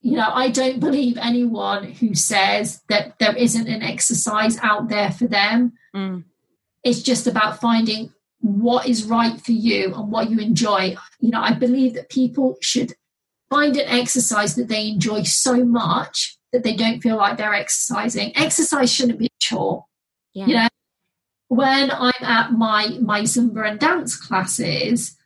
you 0.00 0.16
know, 0.16 0.30
I 0.32 0.50
don't 0.50 0.78
believe 0.78 1.16
anyone 1.18 1.84
who 1.84 2.14
says 2.14 2.82
that 2.88 3.18
there 3.18 3.36
isn't 3.36 3.66
an 3.66 3.82
exercise 3.82 4.58
out 4.62 4.88
there 4.88 5.10
for 5.10 5.26
them. 5.26 5.72
Mm. 5.94 6.24
It's 6.84 7.02
just 7.02 7.26
about 7.26 7.60
finding 7.60 8.12
what 8.40 8.88
is 8.88 9.04
right 9.04 9.40
for 9.40 9.52
you 9.52 9.94
and 9.94 10.10
what 10.10 10.30
you 10.30 10.38
enjoy. 10.38 10.96
You 11.20 11.30
know, 11.30 11.40
I 11.40 11.54
believe 11.54 11.94
that 11.94 12.10
people 12.10 12.56
should 12.60 12.92
find 13.52 13.76
an 13.76 13.86
exercise 13.86 14.54
that 14.54 14.68
they 14.68 14.88
enjoy 14.88 15.22
so 15.24 15.62
much 15.62 16.38
that 16.52 16.62
they 16.62 16.74
don't 16.74 17.02
feel 17.02 17.18
like 17.18 17.36
they're 17.36 17.52
exercising. 17.52 18.34
Exercise 18.34 18.90
shouldn't 18.90 19.18
be 19.18 19.26
a 19.26 19.38
chore. 19.40 19.84
Yeah. 20.32 20.46
You 20.46 20.54
know, 20.54 20.68
when 21.48 21.90
I'm 21.90 22.22
at 22.22 22.52
my 22.52 22.96
my 23.02 23.20
Zumba 23.22 23.68
and 23.68 23.78
dance 23.78 24.16
classes, 24.16 25.18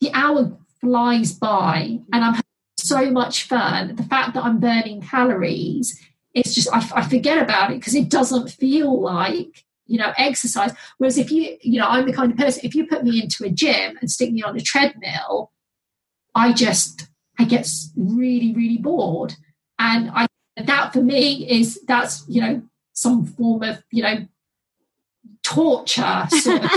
the 0.00 0.10
hour 0.14 0.56
flies 0.80 1.32
by 1.32 2.00
and 2.12 2.24
I'm 2.24 2.32
having 2.32 2.42
so 2.78 3.10
much 3.10 3.42
fun. 3.42 3.94
The 3.96 4.04
fact 4.04 4.32
that 4.34 4.44
I'm 4.44 4.58
burning 4.58 5.02
calories, 5.02 6.00
it's 6.32 6.54
just 6.54 6.72
I, 6.72 6.78
I 6.94 7.06
forget 7.06 7.42
about 7.42 7.72
it 7.72 7.78
because 7.78 7.94
it 7.94 8.08
doesn't 8.08 8.52
feel 8.52 9.02
like 9.02 9.64
you 9.84 9.98
know 9.98 10.14
exercise. 10.16 10.72
Whereas 10.96 11.18
if 11.18 11.30
you 11.30 11.58
you 11.60 11.78
know 11.78 11.88
I'm 11.88 12.06
the 12.06 12.14
kind 12.14 12.32
of 12.32 12.38
person 12.38 12.62
if 12.64 12.74
you 12.74 12.86
put 12.86 13.04
me 13.04 13.20
into 13.22 13.44
a 13.44 13.50
gym 13.50 13.98
and 14.00 14.10
stick 14.10 14.32
me 14.32 14.42
on 14.42 14.56
a 14.56 14.62
treadmill, 14.62 15.52
I 16.34 16.54
just 16.54 17.08
I 17.38 17.44
get 17.44 17.68
really, 17.96 18.52
really 18.54 18.78
bored. 18.78 19.34
And 19.78 20.10
I 20.10 20.26
that 20.56 20.92
for 20.92 21.02
me 21.02 21.48
is 21.50 21.80
that's 21.86 22.24
you 22.28 22.40
know 22.40 22.62
some 22.92 23.26
form 23.26 23.62
of 23.62 23.82
you 23.90 24.02
know 24.02 24.26
torture 25.42 26.26
sort 26.30 26.64
of, 26.64 26.70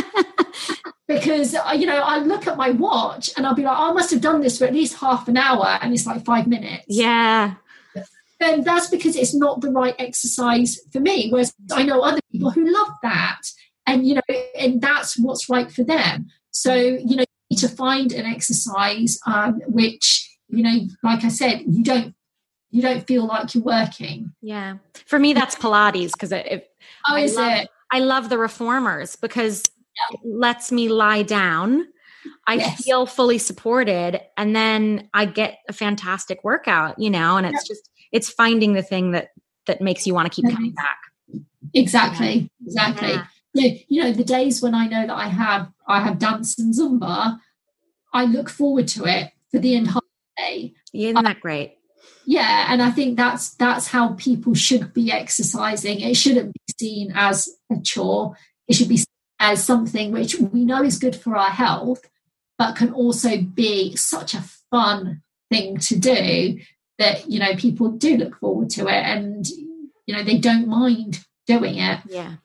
because 1.07 1.55
uh, 1.55 1.73
you 1.77 1.85
know 1.85 2.01
I 2.01 2.19
look 2.19 2.47
at 2.47 2.57
my 2.57 2.71
watch 2.71 3.29
and 3.37 3.45
I'll 3.45 3.55
be 3.55 3.63
like 3.63 3.77
oh, 3.77 3.91
I 3.91 3.93
must 3.93 4.11
have 4.11 4.21
done 4.21 4.41
this 4.41 4.57
for 4.57 4.65
at 4.65 4.73
least 4.73 4.99
half 4.99 5.27
an 5.27 5.37
hour 5.37 5.77
and 5.81 5.93
it's 5.93 6.05
like 6.05 6.25
five 6.25 6.47
minutes. 6.47 6.85
Yeah. 6.87 7.55
And 8.39 8.63
that's 8.63 8.87
because 8.87 9.15
it's 9.15 9.33
not 9.33 9.61
the 9.61 9.71
right 9.71 9.95
exercise 9.97 10.79
for 10.91 10.99
me. 10.99 11.31
Whereas 11.31 11.55
I 11.71 11.81
know 11.81 12.01
other 12.01 12.19
people 12.31 12.51
who 12.51 12.71
love 12.71 12.89
that, 13.01 13.41
and 13.87 14.07
you 14.07 14.13
know, 14.13 14.35
and 14.55 14.79
that's 14.79 15.17
what's 15.17 15.49
right 15.49 15.71
for 15.71 15.83
them. 15.83 16.27
So 16.51 16.75
you 16.75 17.15
know, 17.15 17.25
you 17.49 17.55
need 17.55 17.59
to 17.59 17.67
find 17.67 18.11
an 18.11 18.27
exercise 18.27 19.19
um, 19.25 19.59
which 19.67 20.26
you 20.49 20.63
know 20.63 20.87
like 21.03 21.23
i 21.23 21.27
said 21.27 21.61
you 21.67 21.83
don't 21.83 22.13
you 22.71 22.81
don't 22.81 23.05
feel 23.07 23.25
like 23.25 23.53
you're 23.53 23.63
working 23.63 24.31
yeah 24.41 24.75
for 25.05 25.19
me 25.19 25.33
that's 25.33 25.55
pilates 25.55 26.11
because 26.11 26.31
it, 26.31 26.69
oh 27.07 27.15
I 27.15 27.21
is 27.21 27.35
love, 27.35 27.61
it 27.61 27.69
i 27.91 27.99
love 27.99 28.29
the 28.29 28.37
reformers 28.37 29.15
because 29.15 29.63
yeah. 29.95 30.17
it 30.17 30.19
lets 30.25 30.71
me 30.71 30.89
lie 30.89 31.23
down 31.23 31.87
i 32.45 32.55
yes. 32.55 32.83
feel 32.83 33.05
fully 33.05 33.37
supported 33.37 34.21
and 34.37 34.55
then 34.55 35.09
i 35.13 35.25
get 35.25 35.59
a 35.69 35.73
fantastic 35.73 36.43
workout 36.43 36.97
you 36.99 37.09
know 37.09 37.37
and 37.37 37.45
it's 37.45 37.63
yeah. 37.63 37.73
just 37.73 37.89
it's 38.11 38.29
finding 38.29 38.73
the 38.73 38.83
thing 38.83 39.11
that 39.11 39.29
that 39.65 39.81
makes 39.81 40.07
you 40.07 40.13
want 40.13 40.31
to 40.31 40.41
keep 40.41 40.49
coming 40.53 40.71
back 40.71 40.99
exactly 41.73 42.49
exactly 42.65 43.09
yeah. 43.09 43.25
yeah 43.53 43.73
you 43.87 44.03
know 44.03 44.11
the 44.11 44.23
days 44.23 44.61
when 44.61 44.73
i 44.73 44.87
know 44.87 45.05
that 45.07 45.15
i 45.15 45.27
have 45.27 45.69
i 45.87 45.99
have 45.99 46.17
dance 46.17 46.57
and 46.57 46.73
zumba 46.73 47.37
i 48.13 48.25
look 48.25 48.49
forward 48.49 48.87
to 48.87 49.05
it 49.05 49.31
for 49.51 49.59
the 49.59 49.75
entire 49.75 50.01
day. 50.37 50.73
Isn't 50.93 51.23
that 51.23 51.41
great? 51.41 51.77
Yeah, 52.25 52.67
and 52.69 52.81
I 52.81 52.91
think 52.91 53.17
that's 53.17 53.55
that's 53.55 53.87
how 53.87 54.13
people 54.13 54.53
should 54.53 54.93
be 54.93 55.11
exercising. 55.11 56.01
It 56.01 56.15
shouldn't 56.15 56.53
be 56.53 56.73
seen 56.79 57.13
as 57.15 57.49
a 57.71 57.81
chore. 57.81 58.35
It 58.67 58.75
should 58.75 58.89
be 58.89 59.03
as 59.39 59.63
something 59.63 60.11
which 60.11 60.35
we 60.39 60.65
know 60.65 60.83
is 60.83 60.99
good 60.99 61.15
for 61.15 61.35
our 61.35 61.49
health, 61.49 62.01
but 62.57 62.75
can 62.75 62.91
also 62.91 63.37
be 63.37 63.95
such 63.95 64.33
a 64.33 64.43
fun 64.71 65.21
thing 65.49 65.77
to 65.77 65.97
do 65.97 66.59
that 66.97 67.29
you 67.29 67.39
know 67.39 67.55
people 67.55 67.91
do 67.91 68.17
look 68.17 68.37
forward 68.39 68.69
to 68.71 68.87
it 68.87 69.03
and 69.05 69.47
you 70.05 70.15
know 70.15 70.23
they 70.23 70.37
don't 70.37 70.67
mind 70.67 71.23
doing 71.45 71.77
it. 71.77 72.01
Yeah. 72.09 72.35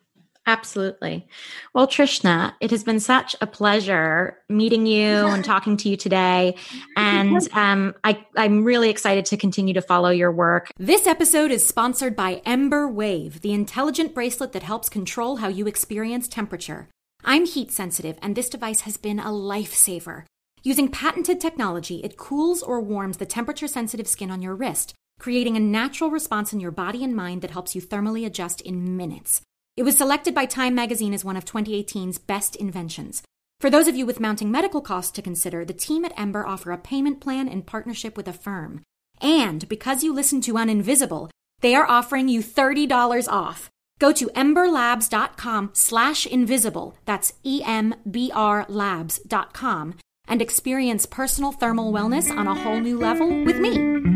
Absolutely. 0.45 1.29
Well, 1.73 1.87
Trishna, 1.87 2.55
it 2.61 2.73
has 2.73 2.83
been 2.83 2.99
such 2.99 3.37
a 3.41 3.47
pleasure 3.47 4.39
meeting 4.49 4.87
you 4.87 5.07
and 5.07 5.45
talking 5.45 5.77
to 5.79 5.89
you 5.89 5.97
today. 5.97 6.57
And 6.97 7.49
um, 7.53 7.95
I, 8.03 8.27
I'm 8.37 8.65
really 8.65 8.91
excited 8.91 9.25
to 9.27 9.37
continue 9.37 9.73
to 9.75 9.81
follow 9.81 10.11
your 10.11 10.33
work. 10.33 10.71
This 10.77 11.07
episode 11.07 11.53
is 11.53 11.65
sponsored 11.65 12.17
by 12.17 12.43
Embr 12.45 12.93
Wave, 12.93 13.43
the 13.43 13.53
intelligent 13.53 14.15
bracelet 14.15 14.53
that 14.53 14.65
helps 14.65 14.89
control 14.89 15.37
how 15.37 15.47
you 15.47 15.69
experience 15.69 16.27
temperature. 16.27 16.89
I'm 17.25 17.47
heat 17.47 17.71
sensitive, 17.71 18.19
and 18.21 18.35
this 18.35 18.49
device 18.49 18.81
has 18.81 18.97
been 18.97 19.21
a 19.21 19.27
lifesaver. 19.27 20.25
Using 20.65 20.89
patented 20.89 21.41
technology, 21.41 22.01
it 22.03 22.17
cools 22.17 22.65
or 22.65 22.81
warms 22.81 23.19
the 23.19 23.27
temperature 23.27 23.69
sensitive 23.69 24.09
skin 24.09 24.31
on 24.33 24.43
your 24.43 24.57
wrist, 24.57 24.93
creating 25.21 25.57
a 25.57 25.61
natural 25.61 26.11
response 26.11 26.53
in 26.53 26.59
your 26.59 26.73
body 26.73 27.05
and 27.05 27.15
mind 27.15 27.43
that 27.43 27.53
helps 27.53 27.77
you 27.77 27.81
thermally 27.81 28.27
adjust 28.27 28.61
in 28.61 28.97
minutes. 28.97 29.41
It 29.77 29.85
was 29.85 29.97
selected 29.97 30.35
by 30.35 30.45
Time 30.45 30.75
magazine 30.75 31.15
as 31.15 31.25
one 31.25 31.37
of 31.37 31.47
2018's 31.47 32.19
best 32.19 32.57
inventions. 32.57 33.23
For 33.59 33.71
those 33.71 33.89
of 33.89 33.95
you 33.95 34.05
with 34.05 34.21
mounting 34.21 34.51
medical 34.51 34.81
costs 34.81 35.13
to 35.13 35.23
consider, 35.23 35.65
the 35.65 35.73
team 35.73 36.05
at 36.05 36.15
Embr 36.17 36.47
offer 36.47 36.73
a 36.73 36.79
payment 36.79 37.21
plan 37.21 37.49
in 37.49 37.63
partnership 37.63 38.17
with 38.17 38.29
Affirm. 38.29 38.83
And 39.21 39.67
because 39.69 40.05
you 40.05 40.13
listen 40.13 40.41
to 40.43 40.55
Uninvisible, 40.55 41.31
they 41.61 41.75
are 41.75 41.89
offering 41.89 42.29
you 42.29 42.43
$30 42.43 43.29
off. 43.29 43.71
Go 43.99 44.13
to 44.13 44.27
embrlabs.com 44.27 45.71
slash 45.75 46.27
invisible, 46.27 46.99
that's 47.05 47.35
E-M-B-R 47.45 48.67
labs.com, 48.69 49.95
and 50.27 50.43
experience 50.43 51.07
personal 51.07 51.53
thermal 51.53 51.93
wellness 51.93 52.37
on 52.37 52.49
a 52.49 52.55
whole 52.55 52.81
new 52.81 52.99
level 52.99 53.29
with 53.45 53.59
me. 53.59 54.12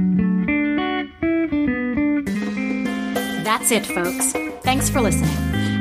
That's 3.46 3.70
it, 3.70 3.86
folks. 3.86 4.32
Thanks 4.64 4.90
for 4.90 5.00
listening. 5.00 5.30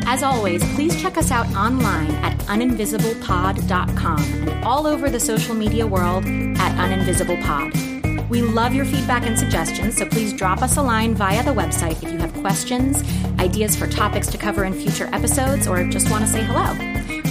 As 0.05 0.22
always, 0.22 0.63
please 0.76 1.01
check 1.01 1.18
us 1.18 1.32
out 1.32 1.47
online 1.55 2.11
at 2.24 2.38
uninvisiblepod.com 2.41 4.20
and 4.20 4.63
all 4.63 4.86
over 4.86 5.09
the 5.09 5.20
social 5.20 5.55
media 5.55 5.88
world 5.88 6.26
at 6.26 6.78
uninvisiblepod. 6.78 8.30
We 8.30 8.43
love 8.43 8.76
your 8.76 8.86
feedback 8.86 9.26
and 9.26 9.36
suggestions, 9.36 9.97
so 9.97 10.05
please 10.05 10.32
drop 10.32 10.61
us 10.61 10.78
a 10.78 10.84
line 10.84 11.16
via 11.16 11.43
the 11.43 11.55
website 11.55 12.03
if 12.03 12.11
you 12.11 12.20
have 12.20 12.36
questions, 12.36 13.03
ideas 13.39 13.76
for 13.76 13.88
topics 13.88 14.28
to 14.28 14.38
cover 14.38 14.63
in 14.66 14.74
future 14.76 15.09
episodes, 15.11 15.68
or 15.68 15.84
just 15.86 16.11
want 16.11 16.24
to 16.24 16.30
say 16.30 16.43
hello. 16.43 16.72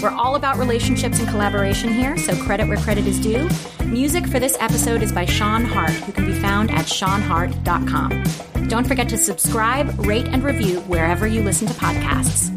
We're 0.03 0.11
all 0.11 0.35
about 0.35 0.59
relationships 0.59 1.21
and 1.21 1.29
collaboration 1.29 1.93
here, 1.93 2.19
so 2.19 2.35
credit 2.43 2.67
where 2.67 2.79
credit 2.79 3.07
is 3.07 3.21
due. 3.21 3.49
Music 3.85 4.27
for 4.27 4.41
this 4.41 4.57
episode 4.59 5.01
is 5.01 5.13
by 5.13 5.27
Sean 5.27 5.65
Hart, 5.65 5.93
who 5.93 6.11
can 6.11 6.27
be 6.27 6.35
found 6.35 6.73
at 6.73 6.87
seanhart.com. 6.87 8.54
Don't 8.69 8.87
forget 8.87 9.09
to 9.11 9.19
subscribe, 9.19 10.07
rate, 10.07 10.27
and 10.27 10.43
review 10.43 10.81
wherever 10.81 11.27
you 11.27 11.43
listen 11.43 11.69
to 11.69 11.75
podcasts. 11.75 12.51